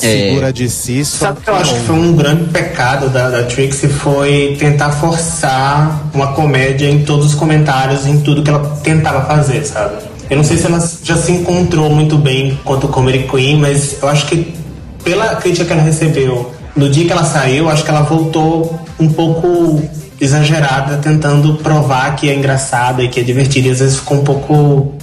[0.00, 1.04] segura de si.
[1.04, 4.56] Só Sabe o que eu acho que foi um grande pecado da, da Trixie foi
[4.58, 9.96] tentar forçar uma comédia em todos os comentários, em tudo que ela tentava fazer, sabe?
[10.28, 14.08] Eu não sei se ela já se encontrou muito bem quanto Comedy Queen, mas eu
[14.08, 14.54] acho que
[15.02, 18.80] pela crítica que ela recebeu no dia que ela saiu, eu acho que ela voltou
[18.98, 19.82] um pouco
[20.20, 24.24] exagerada, tentando provar que é engraçada e que é divertida, e às vezes ficou um
[24.24, 24.94] pouco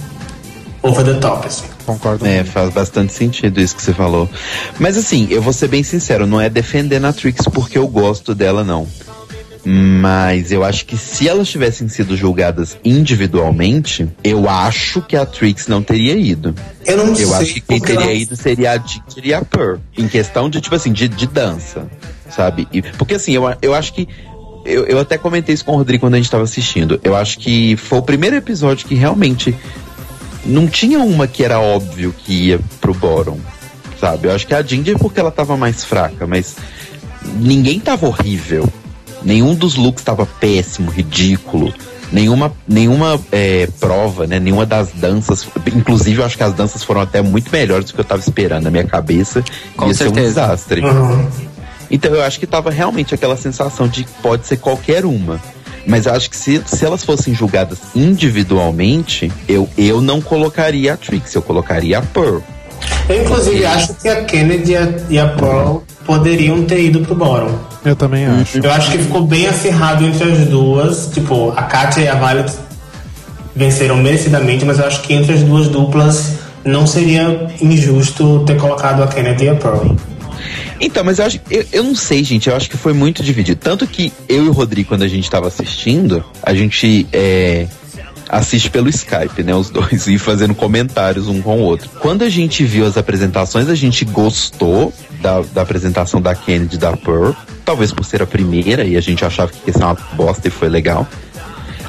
[0.82, 1.64] over the top, assim.
[1.88, 2.26] Concordo.
[2.26, 2.50] É, muito.
[2.50, 4.28] faz bastante sentido isso que você falou.
[4.78, 8.34] Mas assim, eu vou ser bem sincero, não é defendendo a Trix porque eu gosto
[8.34, 8.86] dela, não.
[9.64, 15.66] Mas eu acho que se elas tivessem sido julgadas individualmente, eu acho que a Trix
[15.66, 16.54] não teria ido.
[16.86, 17.32] Eu não Eu sei.
[17.34, 19.76] acho que quem teria ela- ido seria a Ginger e a Pearl.
[19.96, 21.86] Em questão de, tipo assim, de, de dança.
[22.30, 22.68] Sabe?
[22.72, 24.08] E- porque assim, eu, eu acho que.
[24.64, 27.00] Eu, eu até comentei isso com o Rodrigo quando a gente tava assistindo.
[27.02, 29.54] Eu acho que foi o primeiro episódio que realmente
[30.44, 33.38] não tinha uma que era óbvio que ia pro Boron.
[34.00, 34.28] Sabe?
[34.28, 36.56] Eu acho que a Ginger porque ela tava mais fraca, mas
[37.36, 38.68] ninguém tava horrível.
[39.22, 41.74] Nenhum dos looks tava péssimo, ridículo.
[42.12, 44.38] Nenhuma, nenhuma é, prova, né?
[44.38, 45.46] Nenhuma das danças.
[45.74, 48.64] Inclusive, eu acho que as danças foram até muito melhores do que eu tava esperando.
[48.64, 49.44] Na minha cabeça
[49.76, 50.40] Com ia ser um certeza.
[50.40, 50.80] desastre.
[50.80, 51.28] Uhum.
[51.90, 55.40] Então eu acho que tava realmente aquela sensação de que pode ser qualquer uma.
[55.88, 60.96] Mas eu acho que se, se elas fossem julgadas individualmente, eu, eu não colocaria a
[60.98, 62.40] Trix, eu colocaria a Pearl.
[63.08, 67.14] Eu, inclusive, acho que a Kennedy e a, e a Pearl poderiam ter ido pro
[67.14, 67.54] Boron.
[67.82, 68.58] Eu também acho.
[68.58, 71.06] Eu acho que ficou bem acirrado entre as duas.
[71.06, 72.52] Tipo, a Katia e a Violet
[73.56, 76.34] venceram merecidamente, mas eu acho que entre as duas duplas
[76.64, 79.94] não seria injusto ter colocado a Kennedy e a Pearl.
[80.80, 81.40] Então, mas eu acho.
[81.50, 82.48] Eu, eu não sei, gente.
[82.48, 83.60] Eu acho que foi muito dividido.
[83.60, 87.66] Tanto que eu e o Rodrigo, quando a gente tava assistindo, a gente é,
[88.28, 89.54] assiste pelo Skype, né?
[89.54, 91.88] Os dois, e fazendo comentários um com o outro.
[92.00, 96.96] Quando a gente viu as apresentações, a gente gostou da, da apresentação da Kennedy da
[96.96, 97.32] Pearl.
[97.64, 100.50] Talvez por ser a primeira, e a gente achava que ia ser uma bosta e
[100.50, 101.06] foi legal.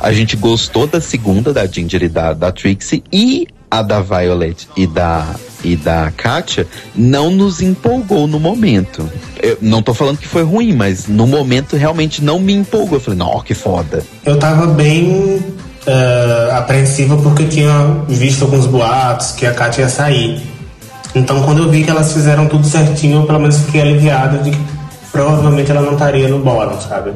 [0.02, 4.68] A gente gostou da segunda, da Ginger e da, da Trixie, e a da Violet
[4.76, 5.26] e da,
[5.64, 9.10] e da Katia não nos empolgou no momento.
[9.42, 12.98] Eu não tô falando que foi ruim, mas no momento realmente não me empolgou.
[12.98, 14.04] Eu falei, não, que foda.
[14.26, 15.40] Eu tava bem
[15.86, 20.42] eh, apreensiva porque tinha visto alguns boatos que a Katia ia sair.
[21.16, 24.52] Então, quando eu vi que elas fizeram tudo certinho, eu pelo menos fiquei aliviado de
[24.52, 24.60] que
[25.12, 27.14] provavelmente ela não estaria no bórum, sabe?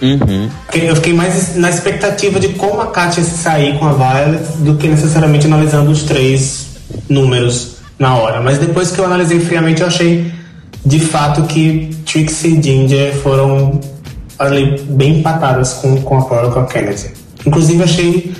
[0.00, 0.48] Uhum.
[0.72, 4.76] Eu fiquei mais na expectativa de como a Katia se sair com a Violet do
[4.76, 6.68] que necessariamente analisando os três
[7.08, 8.40] números na hora.
[8.40, 10.32] Mas depois que eu analisei friamente, eu achei
[10.84, 13.80] de fato que Trixie e Ginger foram
[14.38, 17.10] ali bem empatadas com, com a Pearl e com a Kennedy.
[17.44, 18.34] Inclusive, achei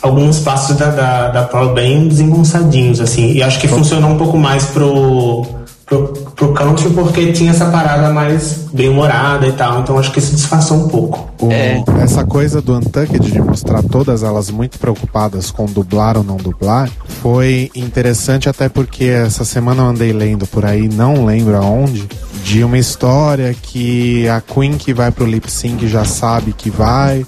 [0.00, 3.32] alguns passos da, da, da Pearl bem desengonçadinhos, assim.
[3.32, 5.46] E acho que funcionou um pouco mais pro,
[5.84, 9.80] pro, pro country porque tinha essa parada mais bem-humorada e tal.
[9.80, 11.28] Então acho que isso disfarçou um pouco.
[11.40, 11.82] O- É.
[12.00, 16.88] Essa coisa do Untucked de mostrar todas elas muito preocupadas com dublar ou não dublar
[17.20, 22.08] foi interessante até porque essa semana eu andei lendo por aí, não lembro aonde,
[22.44, 27.26] de uma história que a Queen que vai pro lip sync já sabe que vai,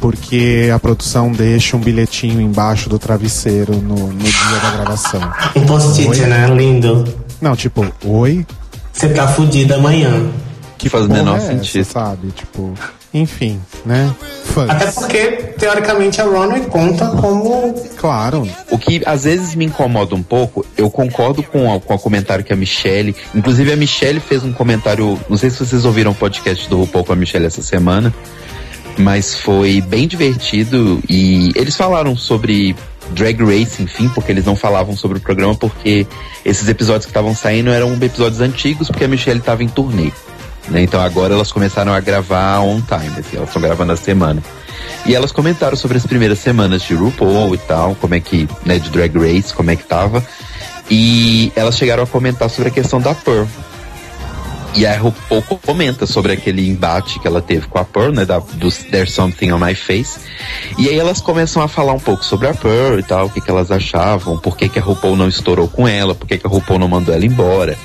[0.00, 5.20] porque a produção deixa um bilhetinho embaixo do travesseiro no, no dia da gravação.
[5.54, 6.46] Um post-it, né?
[6.48, 7.04] Lindo.
[7.40, 8.44] Não, tipo, oi?
[8.92, 10.30] Você tá fudida amanhã.
[10.76, 11.84] Que Faz o menor é essa, sentido.
[11.84, 12.28] sabe?
[12.30, 12.72] Tipo,
[13.12, 14.14] enfim, né?
[14.44, 14.70] Fãs.
[14.70, 15.26] Até porque,
[15.58, 17.74] teoricamente, a Runway conta como.
[17.96, 21.98] Claro, O que às vezes me incomoda um pouco, eu concordo com, a- com o
[21.98, 23.14] comentário que a Michelle.
[23.34, 25.18] Inclusive, a Michelle fez um comentário.
[25.28, 28.14] Não sei se vocês ouviram o podcast do RuPaul com a Michelle essa semana.
[28.96, 32.74] Mas foi bem divertido e eles falaram sobre
[33.12, 36.06] Drag Race, enfim, porque eles não falavam sobre o programa porque
[36.44, 40.12] esses episódios que estavam saindo eram episódios antigos porque a Michelle estava em turnê.
[40.68, 40.82] Né?
[40.82, 44.42] Então agora elas começaram a gravar on time, assim, elas estão gravando a semana.
[45.06, 48.78] E elas comentaram sobre as primeiras semanas de RuPaul e tal, como é que, né,
[48.78, 50.22] de Drag Race, como é que tava.
[50.90, 53.46] E elas chegaram a comentar sobre a questão da Pearl.
[54.74, 58.38] E a RuPaul comenta sobre aquele embate que ela teve com a Pearl, né, da,
[58.38, 60.20] do There's Something on My Face.
[60.76, 63.40] E aí elas começam a falar um pouco sobre a Pearl e tal, o que,
[63.40, 66.46] que elas achavam, por que, que a RuPaul não estourou com ela, por que, que
[66.46, 67.76] a RuPaul não mandou ela embora.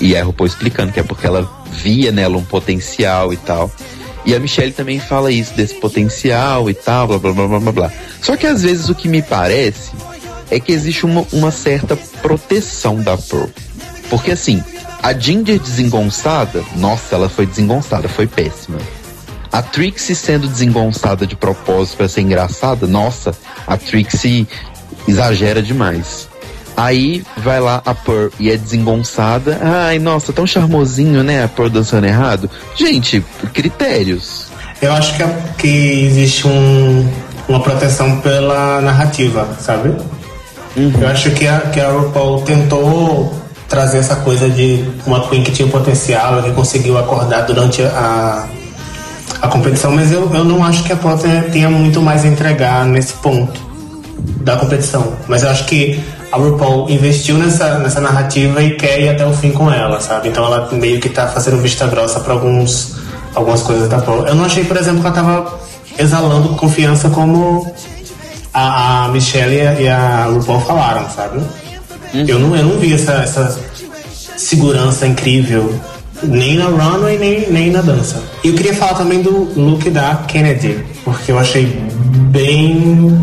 [0.00, 3.70] E a RuPaul explicando que é porque ela via nela um potencial e tal.
[4.24, 7.92] E a Michelle também fala isso, desse potencial e tal, blá blá blá blá blá.
[8.20, 9.90] Só que às vezes o que me parece
[10.50, 13.48] é que existe uma, uma certa proteção da Pearl.
[14.10, 14.62] Porque assim,
[15.02, 18.78] a Ginger desengonçada, nossa, ela foi desengonçada, foi péssima.
[19.50, 23.34] A Trixie sendo desengonçada de propósito pra ser engraçada, nossa,
[23.66, 24.46] a Trixie
[25.06, 26.28] exagera demais.
[26.76, 29.58] Aí vai lá a Pearl e é desengonçada.
[29.60, 31.44] Ai, nossa, tão charmosinho, né?
[31.44, 32.48] A Pearl dançando errado.
[32.74, 33.22] Gente,
[33.52, 34.46] critérios.
[34.80, 35.24] Eu acho que,
[35.58, 35.68] que
[36.06, 37.06] existe um,
[37.46, 39.94] uma proteção pela narrativa, sabe?
[40.74, 43.41] Eu acho que a, que a RuPaul tentou
[43.72, 48.46] trazer essa coisa de uma Queen que tinha potencial, que conseguiu acordar durante a,
[49.40, 51.16] a competição, mas eu, eu não acho que a Paul
[51.50, 53.58] tenha, muito mais a entregar nesse ponto
[54.42, 55.14] da competição.
[55.26, 55.98] Mas eu acho que
[56.30, 60.28] a RuPaul investiu nessa, nessa narrativa e quer ir até o fim com ela, sabe?
[60.28, 62.96] Então ela meio que tá fazendo vista grossa para alguns
[63.34, 64.26] algumas coisas da Paul.
[64.26, 65.58] Eu não achei, por exemplo, que ela tava
[65.98, 67.72] exalando confiança como
[68.52, 71.40] a, a Michelle e a RuPaul falaram, sabe?
[72.14, 73.58] Eu, não, eu não vi essa, essa
[74.36, 75.72] segurança incrível
[76.22, 78.22] nem na runway, nem, nem na dança.
[78.44, 81.66] E eu queria falar também do look da Kennedy, porque eu achei
[82.30, 83.18] bem.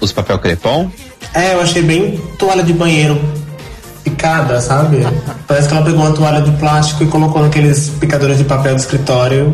[0.00, 0.90] Os papel crepom?
[1.32, 3.18] É, eu achei bem toalha de banheiro
[4.02, 4.98] picada, sabe?
[5.46, 8.80] Parece que ela pegou uma toalha de plástico e colocou naqueles picadores de papel do
[8.80, 9.52] escritório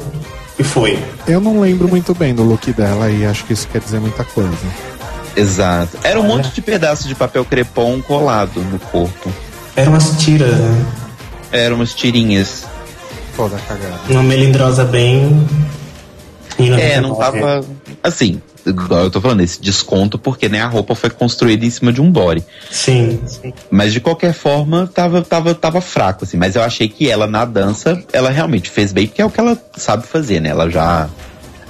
[0.59, 0.99] e foi.
[1.27, 4.25] Eu não lembro muito bem do look dela e acho que isso quer dizer muita
[4.25, 4.51] coisa.
[5.37, 5.99] Exato.
[6.03, 9.33] Era um monte de pedaço de papel crepom colado no corpo.
[9.77, 10.87] Era umas tiras, né?
[11.53, 12.65] Eram umas tirinhas.
[13.37, 14.01] Toda cagada.
[14.09, 15.47] Uma melindrosa bem.
[16.79, 17.65] É, não tava.
[18.03, 21.93] Assim, igual eu tô falando, esse desconto, porque né, a roupa foi construída em cima
[21.93, 22.45] de um body.
[22.71, 23.21] Sim.
[23.71, 26.37] Mas de qualquer forma, tava, tava, tava fraco, assim.
[26.37, 29.41] Mas eu achei que ela na dança, ela realmente fez bem, porque é o que
[29.41, 30.51] ela sabe fazer, né?
[30.51, 31.09] Ela já.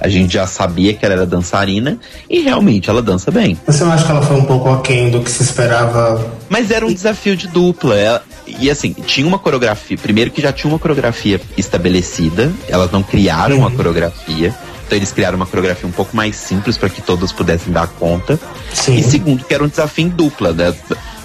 [0.01, 1.97] A gente já sabia que ela era dançarina
[2.27, 3.57] e realmente ela dança bem.
[3.67, 6.25] Você não acha que ela foi um pouco aquém do que se esperava?
[6.49, 7.95] Mas era um desafio de dupla.
[7.95, 9.97] Ela, e assim, tinha uma coreografia.
[9.97, 14.53] Primeiro que já tinha uma coreografia estabelecida, elas não criaram uma coreografia.
[14.87, 18.39] Então eles criaram uma coreografia um pouco mais simples para que todos pudessem dar conta.
[18.73, 18.97] Sim.
[18.97, 20.51] E segundo, que era um desafio em dupla.
[20.51, 20.73] Né?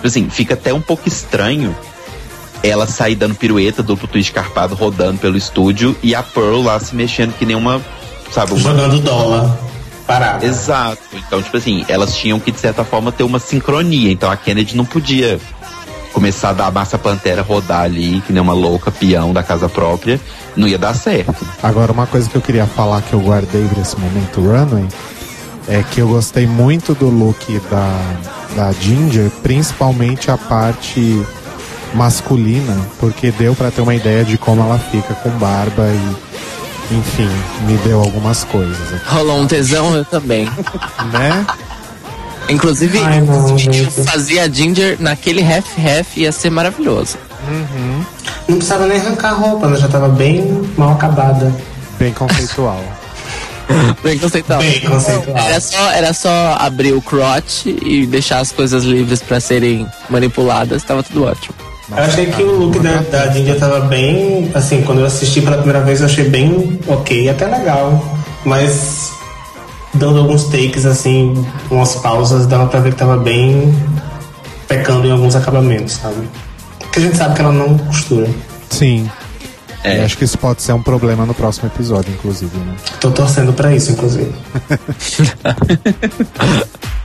[0.04, 1.74] Assim, fica até um pouco estranho
[2.62, 6.94] ela sair dando pirueta, duplo twist carpado, rodando pelo estúdio e a Pearl lá se
[6.94, 7.80] mexendo que nem uma.
[8.30, 8.56] Sabe.
[8.56, 9.56] Jogando dólar.
[10.06, 10.44] Parado.
[10.44, 11.02] Exato.
[11.14, 14.12] Então, tipo assim, elas tinham que, de certa forma, ter uma sincronia.
[14.12, 15.40] Então a Kennedy não podia
[16.12, 19.68] começar a dar a massa pantera rodar ali, que nem uma louca, peão da casa
[19.68, 20.18] própria,
[20.56, 21.46] não ia dar certo.
[21.62, 24.86] Agora, uma coisa que eu queria falar que eu guardei pra esse momento runway
[25.68, 28.16] é que eu gostei muito do look da,
[28.56, 31.22] da Ginger, principalmente a parte
[31.92, 36.16] masculina, porque deu pra ter uma ideia de como ela fica com barba e,
[36.90, 37.28] enfim,
[37.66, 38.94] me deu algumas coisas.
[38.94, 40.44] aqui, Rolou um tesão, eu também.
[41.12, 41.46] Né?
[42.48, 43.90] Inclusive, Ai, não, gente.
[44.04, 47.18] fazia a Ginger naquele half-half ia ser maravilhoso.
[48.48, 51.52] Não precisava nem arrancar a roupa, ela já tava bem mal acabada.
[51.98, 52.82] Bem conceitual.
[54.04, 54.60] Bem conceitual.
[54.60, 55.36] Bem conceitual.
[55.36, 60.84] Era só, era só abrir o crotch e deixar as coisas livres pra serem manipuladas,
[60.84, 61.52] tava tudo ótimo.
[61.90, 64.50] Eu achei que o look da, da Ginger tava bem.
[64.54, 68.02] Assim, quando eu assisti pela primeira vez, eu achei bem ok, até legal.
[68.44, 69.12] Mas
[69.94, 73.74] dando alguns takes, assim, umas pausas, dava pra ver que tava bem
[74.66, 76.28] pecando em alguns acabamentos, sabe?
[76.78, 78.28] Porque a gente sabe que ela não costura.
[78.70, 79.08] Sim.
[79.84, 79.98] É.
[79.98, 82.74] E acho que isso pode ser um problema no próximo episódio, inclusive, né?
[83.00, 84.32] Tô torcendo pra isso, inclusive.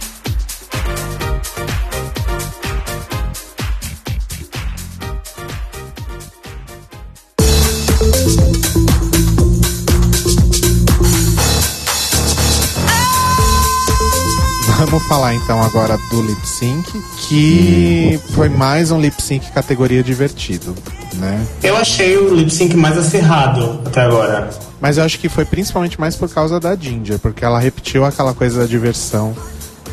[14.91, 20.75] Vamos falar então agora do lip sync, que foi mais um lip sync categoria divertido,
[21.13, 21.47] né?
[21.63, 24.49] Eu achei o lip sync mais acirrado até agora.
[24.81, 28.33] Mas eu acho que foi principalmente mais por causa da Ginger, porque ela repetiu aquela
[28.33, 29.33] coisa da diversão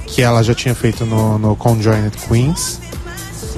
[0.04, 2.80] que ela já tinha feito no, no Conjoined Queens.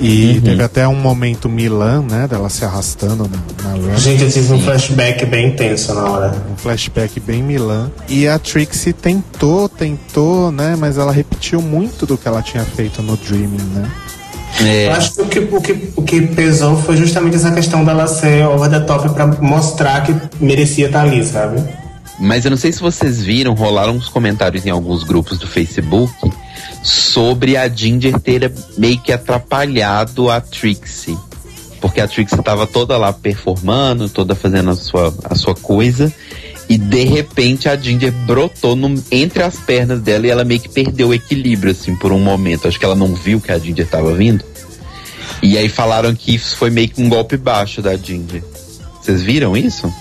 [0.01, 2.27] E teve até um momento Milan, né?
[2.27, 3.29] Dela se arrastando
[3.63, 3.97] na, na.
[3.97, 6.35] Gente, eu tive um flashback bem intenso na hora.
[6.51, 7.91] Um flashback bem Milan.
[8.09, 10.75] E a Trixie tentou, tentou, né?
[10.79, 13.91] Mas ela repetiu muito do que ela tinha feito no Dreaming, né?
[14.87, 18.07] Eu acho que o, que o que o que pesou foi justamente essa questão dela
[18.07, 21.63] ser over the top pra mostrar que merecia estar ali, sabe?
[22.19, 26.13] Mas eu não sei se vocês viram, rolaram uns comentários em alguns grupos do Facebook
[26.83, 31.17] sobre a Ginger ter meio que atrapalhado a Trixie.
[31.81, 36.13] Porque a Trixie tava toda lá performando, toda fazendo a sua, a sua coisa.
[36.69, 40.69] E de repente a Ginger brotou no- entre as pernas dela e ela meio que
[40.69, 42.69] perdeu o equilíbrio, assim, por um momento.
[42.69, 44.45] Acho que ela não viu que a Ginger tava vindo.
[45.43, 48.43] E aí falaram que isso foi meio que um golpe baixo da Ginger.
[49.03, 49.93] Vocês viram isso?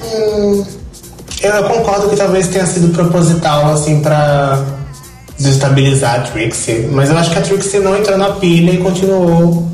[1.42, 4.64] Eu, eu concordo que talvez tenha sido proposital, assim, pra
[5.40, 6.88] desestabilizar a Trixie.
[6.92, 9.68] Mas eu acho que a Trixie não entrou na pilha e continuou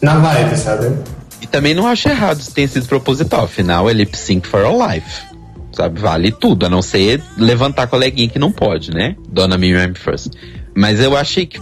[0.00, 0.96] na vibe, sabe?
[1.42, 3.44] E também não acho errado se tenha sido proposital.
[3.44, 5.26] Afinal, é lip sync for all life.
[5.72, 6.00] Sabe?
[6.00, 9.16] Vale tudo, a não ser levantar coleguinha que não pode, né?
[9.28, 10.32] Dona Miriam First.
[10.74, 11.60] Mas eu achei que.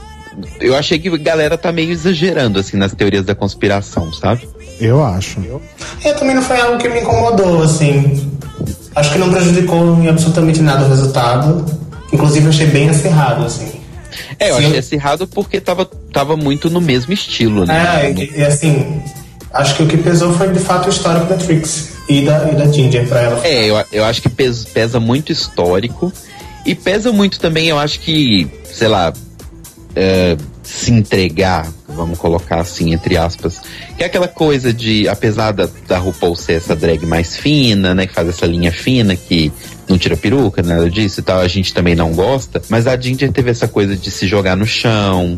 [0.60, 4.46] Eu achei que a galera tá meio exagerando, assim, nas teorias da conspiração, sabe?
[4.78, 5.40] Eu acho.
[6.04, 8.30] E também não foi algo que me incomodou, assim.
[8.94, 11.85] Acho que não prejudicou em absolutamente nada o resultado.
[12.12, 13.80] Inclusive, eu achei bem acirrado, assim.
[14.38, 14.66] É, eu Sim.
[14.66, 18.04] achei acirrado porque tava, tava muito no mesmo estilo, né?
[18.06, 19.02] É, e, e assim,
[19.52, 22.54] acho que o que pesou foi de fato o histórico da Trix e da, e
[22.54, 23.46] da Ginger pra ela.
[23.46, 26.12] É, eu, eu acho que pes- pesa muito histórico
[26.64, 29.12] e pesa muito também, eu acho que, sei lá,
[29.94, 33.60] é, se entregar, vamos colocar assim, entre aspas,
[33.96, 38.06] que é aquela coisa de, apesar da, da RuPaul ser essa drag mais fina, né,
[38.06, 39.50] que faz essa linha fina, que
[39.88, 43.32] não tira peruca, nada disso e tal, a gente também não gosta, mas a Ginger
[43.32, 45.34] teve essa coisa de se jogar no chão,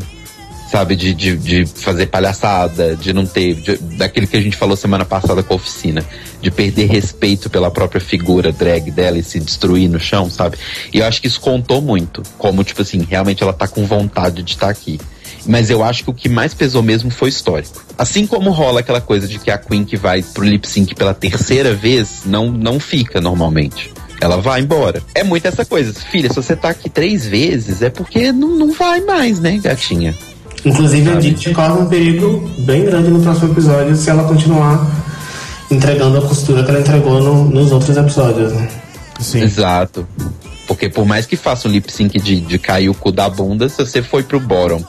[0.69, 4.75] sabe, de, de, de fazer palhaçada, de não ter, de- daquele que a gente falou
[4.75, 6.05] semana passada com a oficina,
[6.41, 10.57] de perder respeito pela própria figura drag dela e se destruir no chão, sabe?
[10.93, 14.43] E eu acho que isso contou muito, como, tipo assim, realmente ela tá com vontade
[14.43, 14.99] de estar aqui.
[15.49, 17.83] Mas eu acho que o que mais pesou mesmo foi histórico.
[17.97, 21.11] Assim como rola aquela coisa de que a Queen que vai pro lip sync pela
[21.11, 23.91] terceira vez não, não fica normalmente.
[24.21, 25.01] Ela vai embora.
[25.15, 25.91] É muito essa coisa.
[25.91, 30.13] Filha, se você tá aqui três vezes, é porque não, não vai mais, né, gatinha?
[30.63, 34.85] Inclusive, a Ginger corre um perigo bem grande no próximo episódio se ela continuar
[35.71, 38.69] entregando a costura que ela entregou no- nos outros episódios, né?
[39.19, 39.41] Sim.
[39.41, 40.07] Exato.
[40.67, 43.67] Porque por mais que faça um lip sync de, de cair o cu da bunda,
[43.67, 44.83] se você foi pro bottom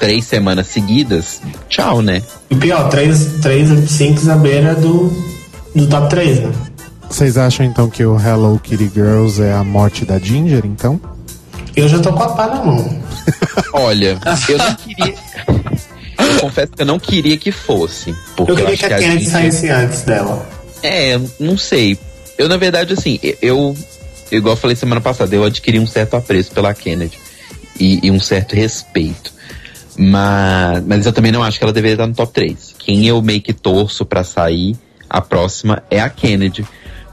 [0.00, 2.22] três semanas seguidas, tchau, né?
[2.50, 5.08] E pior, três, três syncs à beira do,
[5.76, 6.52] do top 3, né?
[7.08, 10.98] Vocês acham então que o Hello Kitty Girls é a morte da Ginger, então?
[11.76, 13.02] Eu já tô com a pá na mão.
[13.74, 14.18] Olha,
[14.48, 15.14] eu não queria.
[16.18, 18.14] Eu confesso que eu não queria que fosse.
[18.36, 20.48] Porque Eu queria acho que a Kennedy Ginger- saísse antes dela.
[20.82, 21.98] É, não sei.
[22.38, 23.76] Eu, na verdade, assim, eu,
[24.32, 27.18] igual eu falei semana passada, eu adquiri um certo apreço pela Kennedy
[27.78, 29.32] e, e um certo respeito.
[30.02, 32.74] Mas, mas eu também não acho que ela deveria estar no top 3.
[32.78, 34.74] Quem eu meio que torço pra sair,
[35.08, 36.66] a próxima é a Kennedy.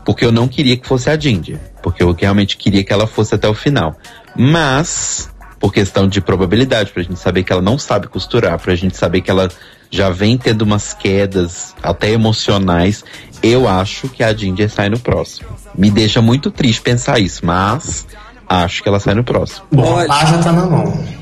[0.06, 1.60] Porque eu não queria que fosse a Ginger.
[1.84, 3.94] Porque eu realmente queria que ela fosse até o final.
[4.34, 8.96] Mas, por questão de probabilidade, pra gente saber que ela não sabe costurar, pra gente
[8.96, 9.50] saber que ela
[9.92, 13.04] já vem tendo umas quedas até emocionais,
[13.44, 15.50] eu acho que a Ginger sai no próximo.
[15.76, 18.08] Me deixa muito triste pensar isso, mas
[18.48, 19.66] acho que ela sai no próximo.
[19.74, 20.08] Bom, Olha.
[20.08, 21.16] já tá na mão.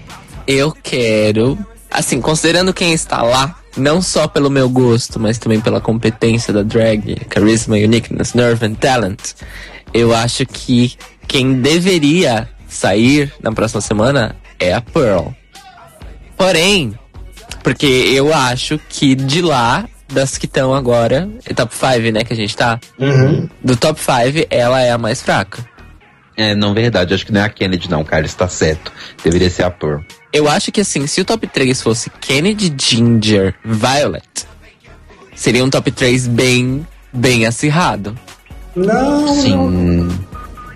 [0.48, 1.58] Eu quero,
[1.90, 6.62] assim, considerando quem está lá, não só pelo meu gosto, mas também pela competência da
[6.62, 9.20] drag, charisma, uniqueness, nerve and talent,
[9.94, 10.94] eu acho que
[11.28, 15.30] quem deveria sair na próxima semana é a Pearl.
[16.38, 16.98] Porém,
[17.64, 22.34] porque eu acho que de lá, das que estão agora, é top 5, né, que
[22.34, 23.50] a gente tá, Uhum.
[23.64, 25.66] do top 5, ela é a mais fraca.
[26.38, 27.14] É, não, verdade.
[27.14, 28.26] Acho que não é a Kennedy, não, cara.
[28.26, 28.92] Está certo.
[29.24, 30.02] Deveria ser a Pearl.
[30.36, 34.28] Eu acho que assim, se o top 3 fosse Kennedy, Ginger, Violet,
[35.34, 38.18] seria um top 3 bem, bem acirrado.
[38.76, 40.10] Não, Sim.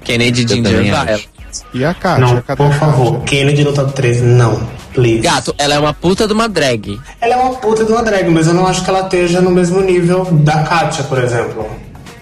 [0.03, 1.11] Kennedy, Eu Ginger, Violet.
[1.13, 1.29] acho.
[1.73, 2.25] E a Kátia?
[2.25, 3.19] não, Cadê por a favor.
[3.25, 4.65] Kennedy no top 3, não.
[4.93, 5.19] Please.
[5.19, 6.99] Gato, ela é uma puta de uma drag.
[7.19, 9.51] Ela é uma puta de uma drag, mas eu não acho que ela esteja no
[9.51, 11.69] mesmo nível da Katia, por exemplo.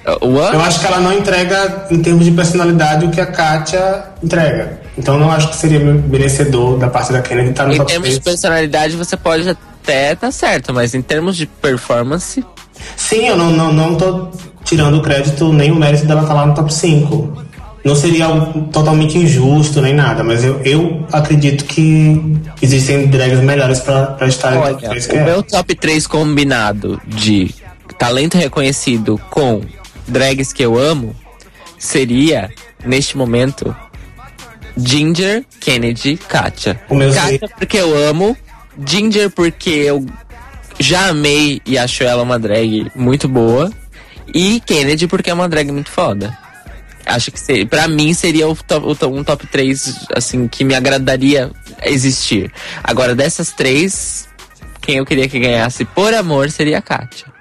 [0.08, 0.54] Uh, What?
[0.54, 4.80] Eu acho que ela não entrega, em termos de personalidade, o que a Katia entrega.
[4.98, 8.10] Então não acho que seria merecedor da parte da Kennedy estar no Em top termos
[8.10, 8.24] de 3.
[8.24, 12.44] personalidade, você pode até tá certo, mas em termos de performance,
[12.96, 14.30] Sim, eu não, não, não tô
[14.64, 17.46] tirando o crédito nem o mérito dela estar lá no top 5.
[17.84, 23.80] Não seria algo totalmente injusto nem nada, mas eu, eu acredito que existem drags melhores
[23.80, 25.24] pra, pra estar no top olha, 3 que o é.
[25.24, 27.54] meu top 3 combinado de
[27.98, 29.62] talento reconhecido com
[30.08, 31.16] drags que eu amo
[31.78, 32.52] seria,
[32.84, 33.76] neste momento,
[34.76, 36.80] Ginger, Kennedy, Katia.
[37.14, 38.38] Katia porque eu amo,
[38.86, 40.06] Ginger porque eu
[40.80, 43.72] já amei e acho ela uma drag muito boa,
[44.34, 46.38] e Kennedy porque é uma drag muito foda.
[47.06, 51.50] Acho que seria, pra mim seria o top, um top 3, assim, que me agradaria
[51.84, 52.52] existir.
[52.84, 54.28] Agora, dessas três,
[54.82, 57.37] quem eu queria que ganhasse por amor seria a Katia.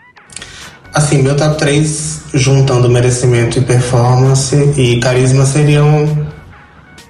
[0.94, 6.26] Assim, meu top 3, juntando merecimento e performance e carisma, seriam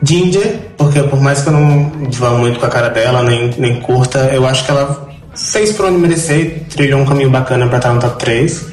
[0.03, 3.81] Ginger, porque por mais que eu não vá muito com a cara dela, nem, nem
[3.81, 7.93] curta, eu acho que ela fez por onde merecer, trilhou um caminho bacana pra estar
[7.93, 8.67] no top 3.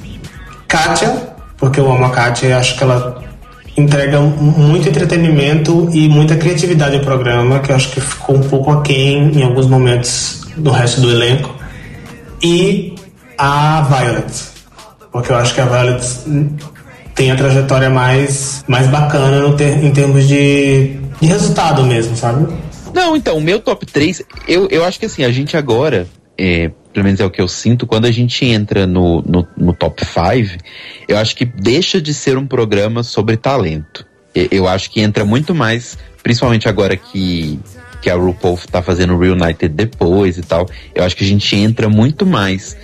[0.68, 1.28] Katia,
[1.58, 3.22] porque eu amo a Katia e acho que ela
[3.78, 8.42] entrega mu- muito entretenimento e muita criatividade ao programa, que eu acho que ficou um
[8.42, 11.54] pouco aquém em alguns momentos do resto do elenco.
[12.42, 12.96] E
[13.38, 14.53] a Violet.
[15.14, 16.04] Porque eu acho que a Violet
[17.16, 22.52] tem a trajetória mais, mais bacana ter, em termos de, de resultado mesmo, sabe?
[22.94, 26.08] Não, então, o meu top 3, eu, eu acho que assim, a gente agora,
[26.38, 29.74] é, pelo menos é o que eu sinto, quando a gente entra no, no, no
[29.74, 30.58] top 5,
[31.08, 34.06] eu acho que deixa de ser um programa sobre talento.
[34.36, 37.60] E- Eu acho que entra muito mais, principalmente agora que,
[38.02, 41.88] que a RuPaul tá fazendo Reunited depois e tal, eu acho que a gente entra
[41.88, 42.76] muito mais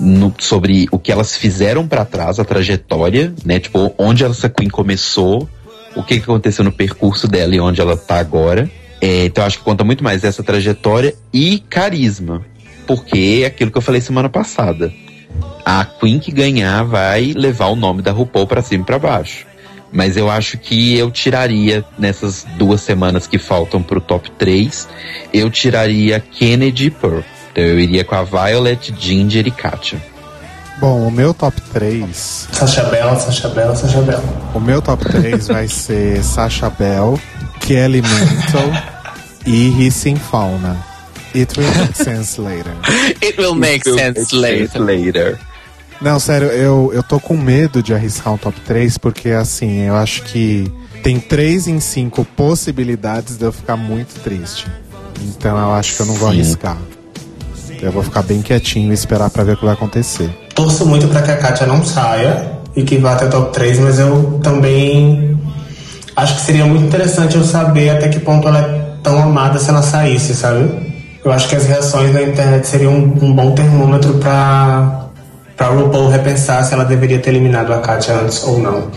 [0.00, 3.58] no- sobre o que elas fizeram pra trás, a trajetória, né?
[3.58, 5.48] Tipo, onde essa Queen começou,
[5.94, 8.70] o que, que aconteceu no percurso dela e onde ela tá agora.
[9.00, 12.44] É, então acho que conta muito mais essa trajetória e carisma.
[12.86, 14.92] Porque é aquilo que eu falei semana passada.
[15.64, 19.44] A Queen que ganhar vai levar o nome da RuPaul pra cima e pra baixo.
[19.92, 24.88] Mas eu acho que eu tiraria, nessas duas semanas que faltam pro top 3,
[25.32, 27.20] eu tiraria Kennedy e Pearl.
[27.56, 29.98] Então eu iria com a Violet, Ginger e Katia.
[30.78, 32.48] Bom, o meu top 3.
[32.52, 34.22] Sasha Bell, Sasha Bell, Sasha Bell.
[34.52, 37.18] O meu top 3 vai ser Sasha Bell,
[37.60, 38.70] Kelly Mental
[39.46, 40.76] e Hissing Fauna.
[41.34, 42.74] It will make sense later.
[43.22, 44.78] It will make sense later.
[44.78, 45.38] later.
[45.98, 49.96] Não, sério, eu, eu tô com medo de arriscar um top 3, porque assim, eu
[49.96, 50.70] acho que
[51.02, 54.66] tem 3 em 5 possibilidades de eu ficar muito triste.
[55.22, 56.34] Então eu acho que eu não vou Sim.
[56.34, 56.76] arriscar.
[57.82, 60.30] Eu vou ficar bem quietinho e esperar pra ver o que vai acontecer.
[60.54, 63.78] Torço muito pra que a Katia não saia e que vá até o top 3,
[63.80, 65.38] mas eu também
[66.14, 69.68] acho que seria muito interessante eu saber até que ponto ela é tão amada se
[69.70, 70.68] ela saísse, sabe?
[71.24, 75.08] Eu acho que as reações na internet seriam um, um bom termômetro pra,
[75.56, 78.90] pra RuPaul repensar se ela deveria ter eliminado a Katia antes ou não.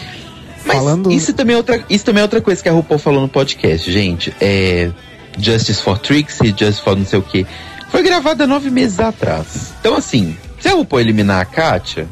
[0.65, 3.21] Mas Falando- isso, também é outra, isso também é outra coisa que a RuPaul falou
[3.21, 4.33] no podcast, gente.
[4.39, 4.89] É
[5.37, 7.47] Justice for Trixie, Justice for não sei o que.
[7.89, 9.73] Foi gravada nove meses atrás.
[9.79, 12.07] Então, assim, se a RuPaul eliminar a Katia,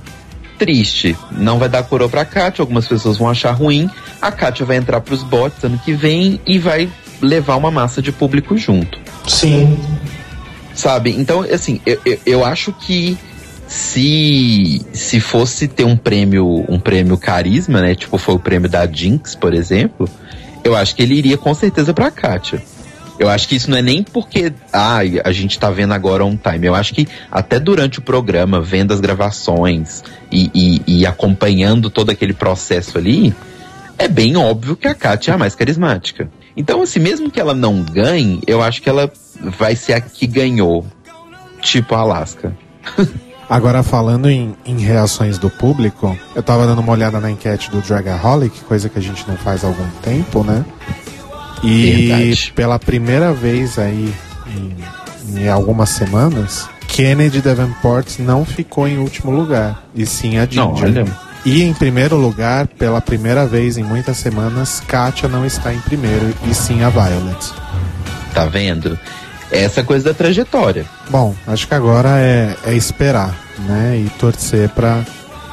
[0.58, 1.16] triste.
[1.32, 3.90] Não vai dar coroa pra Katia, algumas pessoas vão achar ruim.
[4.22, 6.90] A Katia vai entrar pros bots ano que vem e vai
[7.22, 9.78] levar uma massa de público junto Sim,
[10.74, 11.12] sabe?
[11.18, 13.18] Então, assim, eu, eu, eu acho que
[13.68, 17.96] se se fosse ter um prêmio, um prêmio carisma, né?
[17.96, 20.10] Tipo, foi o prêmio da Jinx, por exemplo,
[20.64, 22.62] eu acho que ele iria com certeza pra Katia.
[23.20, 26.38] Eu acho que isso não é nem porque ah, a gente tá vendo agora on
[26.38, 26.68] time.
[26.68, 32.12] Eu acho que até durante o programa, vendo as gravações e, e, e acompanhando todo
[32.12, 33.34] aquele processo ali,
[33.98, 36.30] é bem óbvio que a Katia é a mais carismática.
[36.56, 40.28] Então, assim, mesmo que ela não ganhe, eu acho que ela vai ser a que
[40.28, 40.86] ganhou.
[41.62, 42.56] Tipo a Alaska.
[43.50, 47.82] Agora, falando em, em reações do público, eu tava dando uma olhada na enquete do
[47.82, 50.66] Dragaholic, coisa que a gente não faz há algum tempo, né?
[51.64, 52.54] E Verdade.
[52.56, 54.14] pela primeira vez aí,
[54.56, 54.76] em,
[55.42, 61.04] em algumas semanas, Kennedy Davenport não ficou em último lugar, e sim a Não, Ginger.
[61.04, 61.28] olha.
[61.46, 66.34] E em primeiro lugar, pela primeira vez em muitas semanas, Katia não está em primeiro,
[66.50, 67.54] e sim a Violet.
[68.34, 68.98] Tá vendo?
[69.52, 70.86] Essa coisa da trajetória.
[71.10, 73.98] Bom, acho que agora é, é esperar, né?
[74.06, 75.04] E torcer pra,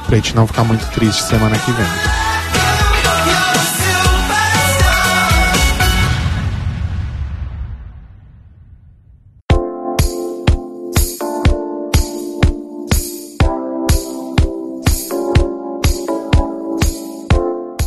[0.05, 1.85] pra gente não ficar muito triste semana que vem.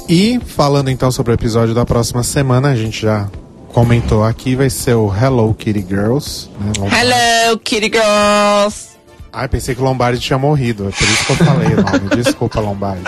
[0.09, 3.29] E falando então sobre o episódio da próxima semana, a gente já
[3.75, 6.49] comentou aqui, vai ser o Hello Kitty Girls.
[6.59, 6.73] Né?
[6.99, 8.97] Hello, kitty girls!
[9.31, 12.09] Ai, pensei que o Lombardi tinha morrido, é por isso que eu falei o nome.
[12.23, 13.05] Desculpa, Lombardi.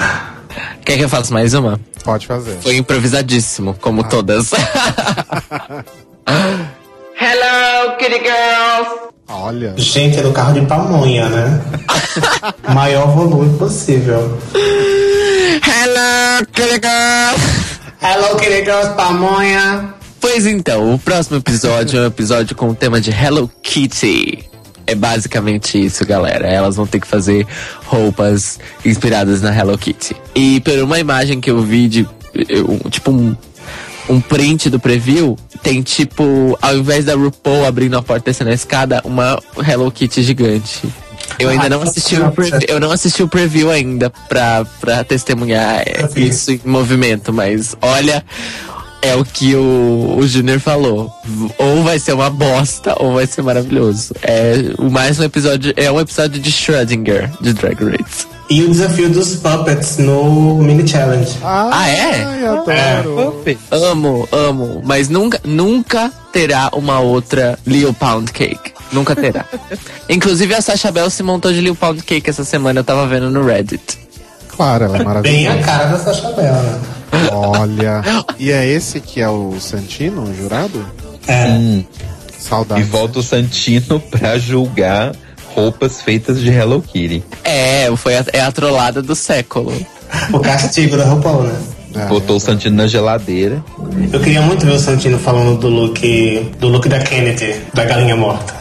[0.85, 1.81] Quer que eu faça mais uma?
[2.05, 2.59] Pode fazer.
[2.60, 4.51] Foi improvisadíssimo, como todas.
[7.18, 9.10] Hello, kitty girls!
[9.32, 11.61] Olha, gente, é do carro de pamonha, né?
[12.74, 14.39] Maior volume possível.
[15.62, 17.70] Hello, kitty girls!
[18.02, 19.94] Hello, Kitty Girls, pamonha.
[20.20, 24.43] Pois então, o próximo episódio é um episódio com o tema de Hello Kitty.
[24.86, 26.48] É basicamente isso, galera.
[26.48, 27.47] Elas vão ter que fazer
[27.86, 30.16] roupas inspiradas na Hello Kitty.
[30.35, 33.36] E por uma imagem que eu vi de eu- tipo um,
[34.11, 38.51] um print do preview, tem tipo, ao invés da RuPaul abrindo a porta e descendo
[38.51, 40.82] a escada, uma Hello Kitty gigante.
[41.39, 45.85] Eu ainda não assisti o preview, eu não assisti o preview ainda pra, pra testemunhar
[46.12, 46.28] vi.
[46.28, 48.24] isso em movimento, mas olha,
[49.01, 51.11] é o que o, o Junior falou.
[51.57, 54.12] Ou vai ser uma bosta, ou vai ser maravilhoso.
[54.23, 58.27] É o mais um episódio, é um episódio de Schrödinger de Drag Race.
[58.51, 61.39] E o desafio dos puppets no mini challenge.
[61.43, 62.24] Ah, é?
[62.24, 63.44] Ai, adoro.
[63.70, 68.72] Amo, amo, mas nunca, nunca terá uma outra Leo Pound Cake.
[68.93, 69.44] Nunca terá.
[70.10, 73.31] Inclusive a Sasha Bell se montou de Lil Pound Cake essa semana, eu tava vendo
[73.31, 73.98] no Reddit.
[74.48, 75.59] Claro, ela é Bem a maravilhosa.
[75.64, 76.81] cara da Sasha Bell, né?
[77.32, 78.02] Olha.
[78.36, 80.85] E é esse que é o Santino, o jurado?
[81.28, 81.47] É.
[81.51, 81.85] Hum.
[82.39, 82.81] Saudade.
[82.81, 85.12] E volta o Santino pra julgar
[85.55, 87.22] roupas feitas de Hello Kitty.
[87.44, 89.72] É, foi a, é a trollada do século.
[90.32, 91.59] O castigo da RuPaul, né?
[91.94, 93.64] É, Botou o Santino na geladeira.
[94.12, 98.16] Eu queria muito ver o Santino falando do look do look da Kennedy, da galinha
[98.16, 98.55] morta.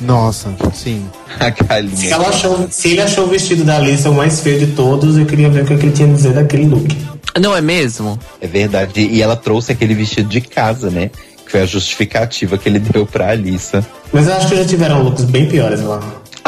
[0.00, 1.04] Nossa, sim.
[1.40, 2.10] A Se, galinha.
[2.14, 5.26] ela achou, se ele achou o vestido da Alissa o mais feio de todos, eu
[5.26, 6.96] queria ver o que ele tinha a dizer daquele look.
[7.40, 8.18] Não é mesmo?
[8.40, 9.00] É verdade.
[9.00, 11.10] E ela trouxe aquele vestido de casa, né?
[11.44, 13.84] Que foi a justificativa que ele deu pra Alissa.
[14.12, 16.00] Mas eu acho que já tiveram looks bem piores lá.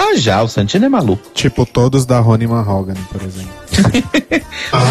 [0.03, 1.23] Ah, já, o Santino é maluco.
[1.35, 3.53] Tipo todos da Rony Mahogany, por exemplo.
[4.73, 4.85] Ah,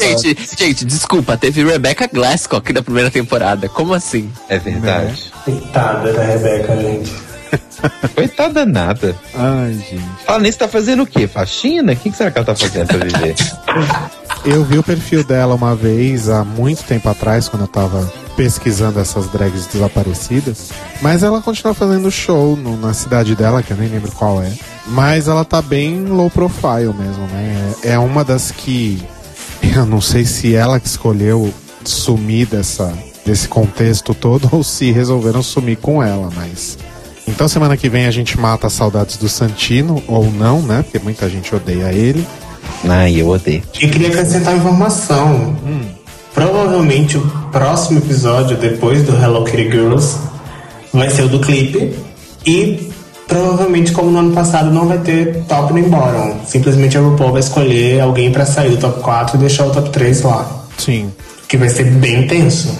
[0.00, 3.68] É, gente, gente, desculpa, teve Rebecca Glasscock na primeira temporada.
[3.68, 4.30] Como assim?
[4.48, 5.30] É verdade.
[5.44, 7.12] Coitada da Rebeca, gente.
[8.14, 9.14] Coitada nada.
[9.34, 10.04] Ai, gente.
[10.24, 11.26] Fala nisso, tá fazendo o quê?
[11.28, 11.92] Faxina?
[11.92, 13.34] O que, que será que ela tá fazendo pra viver?
[14.44, 19.00] Eu vi o perfil dela uma vez, há muito tempo atrás, quando eu tava pesquisando
[19.00, 20.68] essas drags desaparecidas.
[21.00, 24.52] Mas ela continua fazendo show no- na cidade dela, que eu nem lembro qual é.
[24.88, 27.72] Mas ela tá bem low profile mesmo, né?
[27.82, 29.02] É é uma das que.
[29.74, 31.52] Eu não sei se ela que escolheu
[31.84, 32.92] sumir dessa,
[33.24, 36.76] desse contexto todo ou se resolveram sumir com ela, mas.
[37.26, 40.82] Então semana que vem a gente mata as saudades do Santino, ou não, né?
[40.82, 42.26] Porque muita gente odeia ele.
[42.88, 43.62] Ai, eu odeio.
[43.80, 45.56] E queria acrescentar informação.
[46.34, 47.20] Provavelmente o
[47.52, 50.16] próximo episódio, depois do Hello Kitty Girls,
[50.92, 51.94] vai ser o do clipe.
[52.46, 52.90] E
[53.26, 56.40] provavelmente, como no ano passado, não vai ter top nem bottom.
[56.46, 59.90] Simplesmente a RuPaul vai escolher alguém pra sair do top 4 e deixar o top
[59.90, 60.64] 3 lá.
[60.76, 61.12] Sim.
[61.48, 62.76] Que vai ser bem tenso.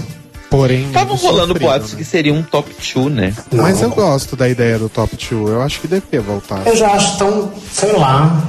[0.50, 0.86] Porém.
[0.86, 1.98] Estavam rolando boatos né?
[1.98, 3.34] que seria um top 2, né?
[3.52, 3.88] Mas Não.
[3.88, 5.50] eu gosto da ideia do top 2.
[5.50, 6.62] Eu acho que deveria voltar.
[6.66, 8.40] Eu já acho tão, sei lá.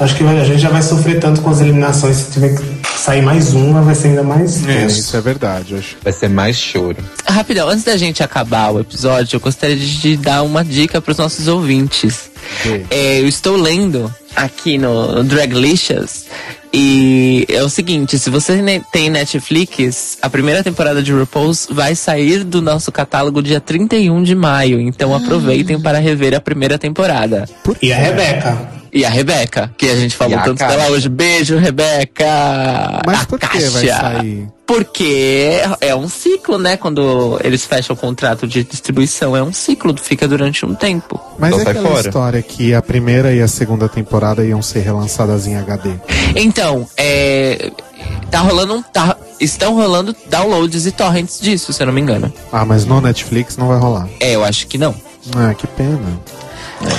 [0.00, 2.16] Acho que a gente já vai sofrer tanto com as eliminações.
[2.16, 2.62] Se tiver que
[2.98, 5.00] sair mais uma, vai ser ainda mais É, tenso.
[5.00, 5.74] isso é verdade.
[5.74, 5.96] Acho.
[6.02, 6.96] Vai ser mais choro.
[7.26, 11.18] Rapidão, antes da gente acabar o episódio, eu gostaria de dar uma dica para os
[11.18, 12.30] nossos ouvintes.
[12.90, 16.26] É, eu estou lendo aqui no Draglicious
[16.72, 18.62] e é o seguinte, se você
[18.92, 24.34] tem Netflix, a primeira temporada de RuPaul's vai sair do nosso catálogo dia 31 de
[24.34, 27.48] maio, então aproveitem para rever a primeira temporada.
[27.82, 28.77] E a Rebeca.
[28.92, 30.76] E a Rebeca, que a gente falou a tanto Kátia.
[30.76, 31.08] dela hoje.
[31.08, 32.24] Beijo, Rebeca!
[33.06, 33.94] Mas A por que vai Kátia.
[33.96, 34.48] sair?
[34.66, 36.76] Porque é um ciclo, né?
[36.76, 41.18] Quando eles fecham o contrato de distribuição, é um ciclo, fica durante um tempo.
[41.38, 42.08] Mas Então é aquela fora.
[42.08, 45.90] história que a primeira e a segunda temporada iam ser relançadas em HD.
[46.36, 47.70] Então, é.
[48.30, 48.82] Tá rolando um.
[48.82, 52.30] Tá, estão rolando downloads e torrents disso, se eu não me engano.
[52.52, 54.06] Ah, mas no Netflix não vai rolar.
[54.20, 54.94] É, eu acho que não.
[55.34, 56.20] Ah, que pena.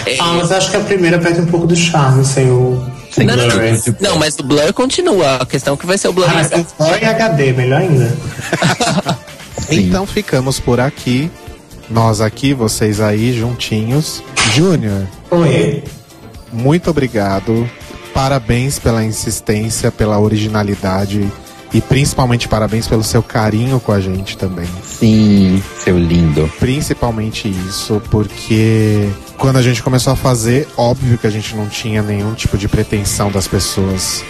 [0.05, 2.83] É, Ah, mas acho que a primeira perde um pouco do charme sem o.
[3.11, 3.81] Sem não, não, não, Blu-ray.
[3.99, 5.37] não, mas o Blur continua.
[5.37, 6.29] A questão é que vai ser o Blur.
[6.29, 8.11] Ah, mas tem só em HD, melhor ainda.
[9.71, 11.29] Então ficamos por aqui.
[11.89, 14.23] Nós aqui, vocês aí, juntinhos.
[14.53, 15.83] Júnior, Oi.
[16.51, 17.69] muito obrigado.
[18.13, 21.31] Parabéns pela insistência, pela originalidade
[21.73, 24.67] e principalmente parabéns pelo seu carinho com a gente também.
[24.83, 26.51] Sim, seu lindo.
[26.59, 32.01] Principalmente isso, porque quando a gente começou a fazer, óbvio que a gente não tinha
[32.01, 34.23] nenhum tipo de pretensão das pessoas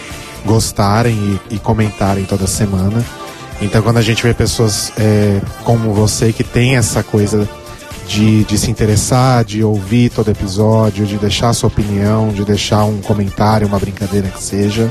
[0.44, 3.04] gostarem e, e comentarem toda semana.
[3.60, 7.48] Então, quando a gente vê pessoas é, como você que tem essa coisa
[8.08, 13.00] de, de se interessar, de ouvir todo episódio, de deixar sua opinião, de deixar um
[13.00, 14.90] comentário, uma brincadeira que seja,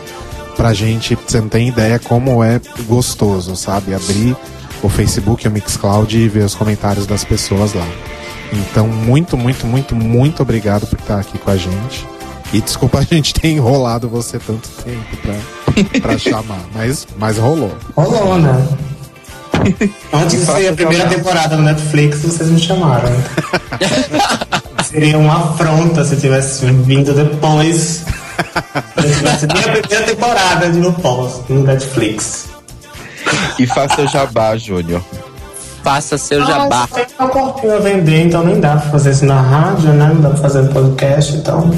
[0.60, 3.94] pra gente, você não tem ideia como é gostoso, sabe?
[3.94, 4.36] Abrir
[4.84, 7.88] o Facebook o Mixcloud e ver os comentários das pessoas lá.
[8.52, 12.06] Então, muito, muito, muito, muito obrigado por estar aqui com a gente.
[12.52, 17.74] E desculpa a gente ter enrolado você tanto tempo pra, pra chamar, mas, mas rolou.
[17.96, 18.68] Rolou, né?
[20.12, 23.10] Antes de sair a primeira temporada no Netflix, vocês me chamaram.
[24.84, 28.04] Seria uma afronta se tivesse vindo depois.
[29.54, 32.48] Nem a primeira temporada de RuPaul no Netflix.
[33.58, 35.02] E faça o jabá, Júnior.
[35.84, 36.88] Faça seu Ah, jabá.
[36.88, 40.08] só tem um corpinho a vender, então nem dá pra fazer isso na rádio, né?
[40.14, 41.72] Não dá pra fazer no podcast, então.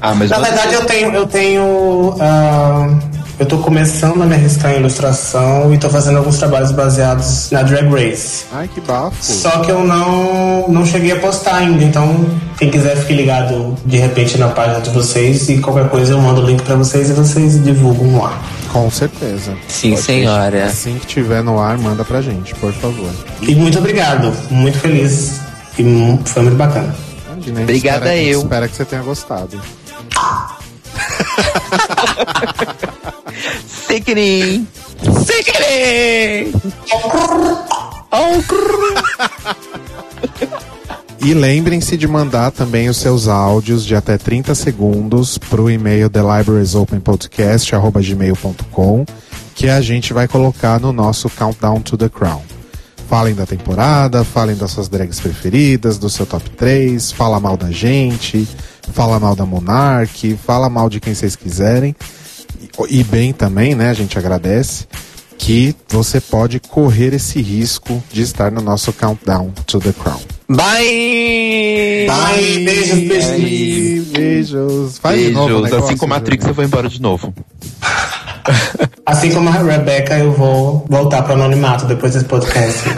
[0.00, 1.12] Ah, mas Na você- verdade, eu tenho.
[1.12, 2.16] Eu tenho.
[2.20, 2.88] ah,
[3.38, 7.62] eu tô começando a me arriscar em ilustração e tô fazendo alguns trabalhos baseados na
[7.62, 8.44] Drag Race.
[8.52, 9.16] Ai, que bafo.
[9.22, 12.26] Só que eu não, não cheguei a postar ainda, então
[12.58, 16.42] quem quiser fique ligado de repente na página de vocês e qualquer coisa eu mando
[16.42, 18.40] o link pra vocês e vocês divulgam lá.
[18.72, 19.54] Com certeza.
[19.68, 20.66] Sim, senhora.
[20.66, 23.10] Assim que tiver no ar, manda pra gente, por favor.
[23.40, 25.40] E muito obrigado, muito feliz
[25.78, 26.94] e foi muito bacana.
[27.40, 28.42] Gente, Obrigada, espero, eu.
[28.42, 29.60] Espero que você tenha gostado.
[33.66, 34.68] Sickening!
[35.24, 36.52] Sem querer!
[38.10, 39.02] Oh, crrr.
[41.24, 49.04] E lembrem-se de mandar também os seus áudios de até 30 segundos pro e-mail thelibrariesopenpodcast.gmail.com
[49.54, 52.42] que a gente vai colocar no nosso Countdown to the Crown.
[53.08, 57.70] Falem da temporada, falem das suas drags preferidas, do seu top 3, fala mal da
[57.70, 58.48] gente,
[58.92, 61.94] fala mal da Monarch, fala mal de quem vocês quiserem.
[62.88, 63.90] E, e bem também, né?
[63.90, 64.86] A gente agradece
[65.38, 70.20] que você pode correr esse risco de estar no nosso Countdown to the Crown.
[70.48, 72.06] Bye!
[72.08, 73.30] Ai, beijos, beijos.
[73.38, 74.98] E beijos.
[74.98, 75.62] Faz de novo Beijos.
[75.64, 77.32] negócio, Assim como a Trix, eu vou embora de novo.
[79.06, 82.80] Assim como a Rebecca, eu vou voltar pro anonimato depois desse podcast.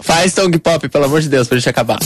[0.00, 1.98] Faz Tongue Pop, pelo amor de Deus, pra gente acabar.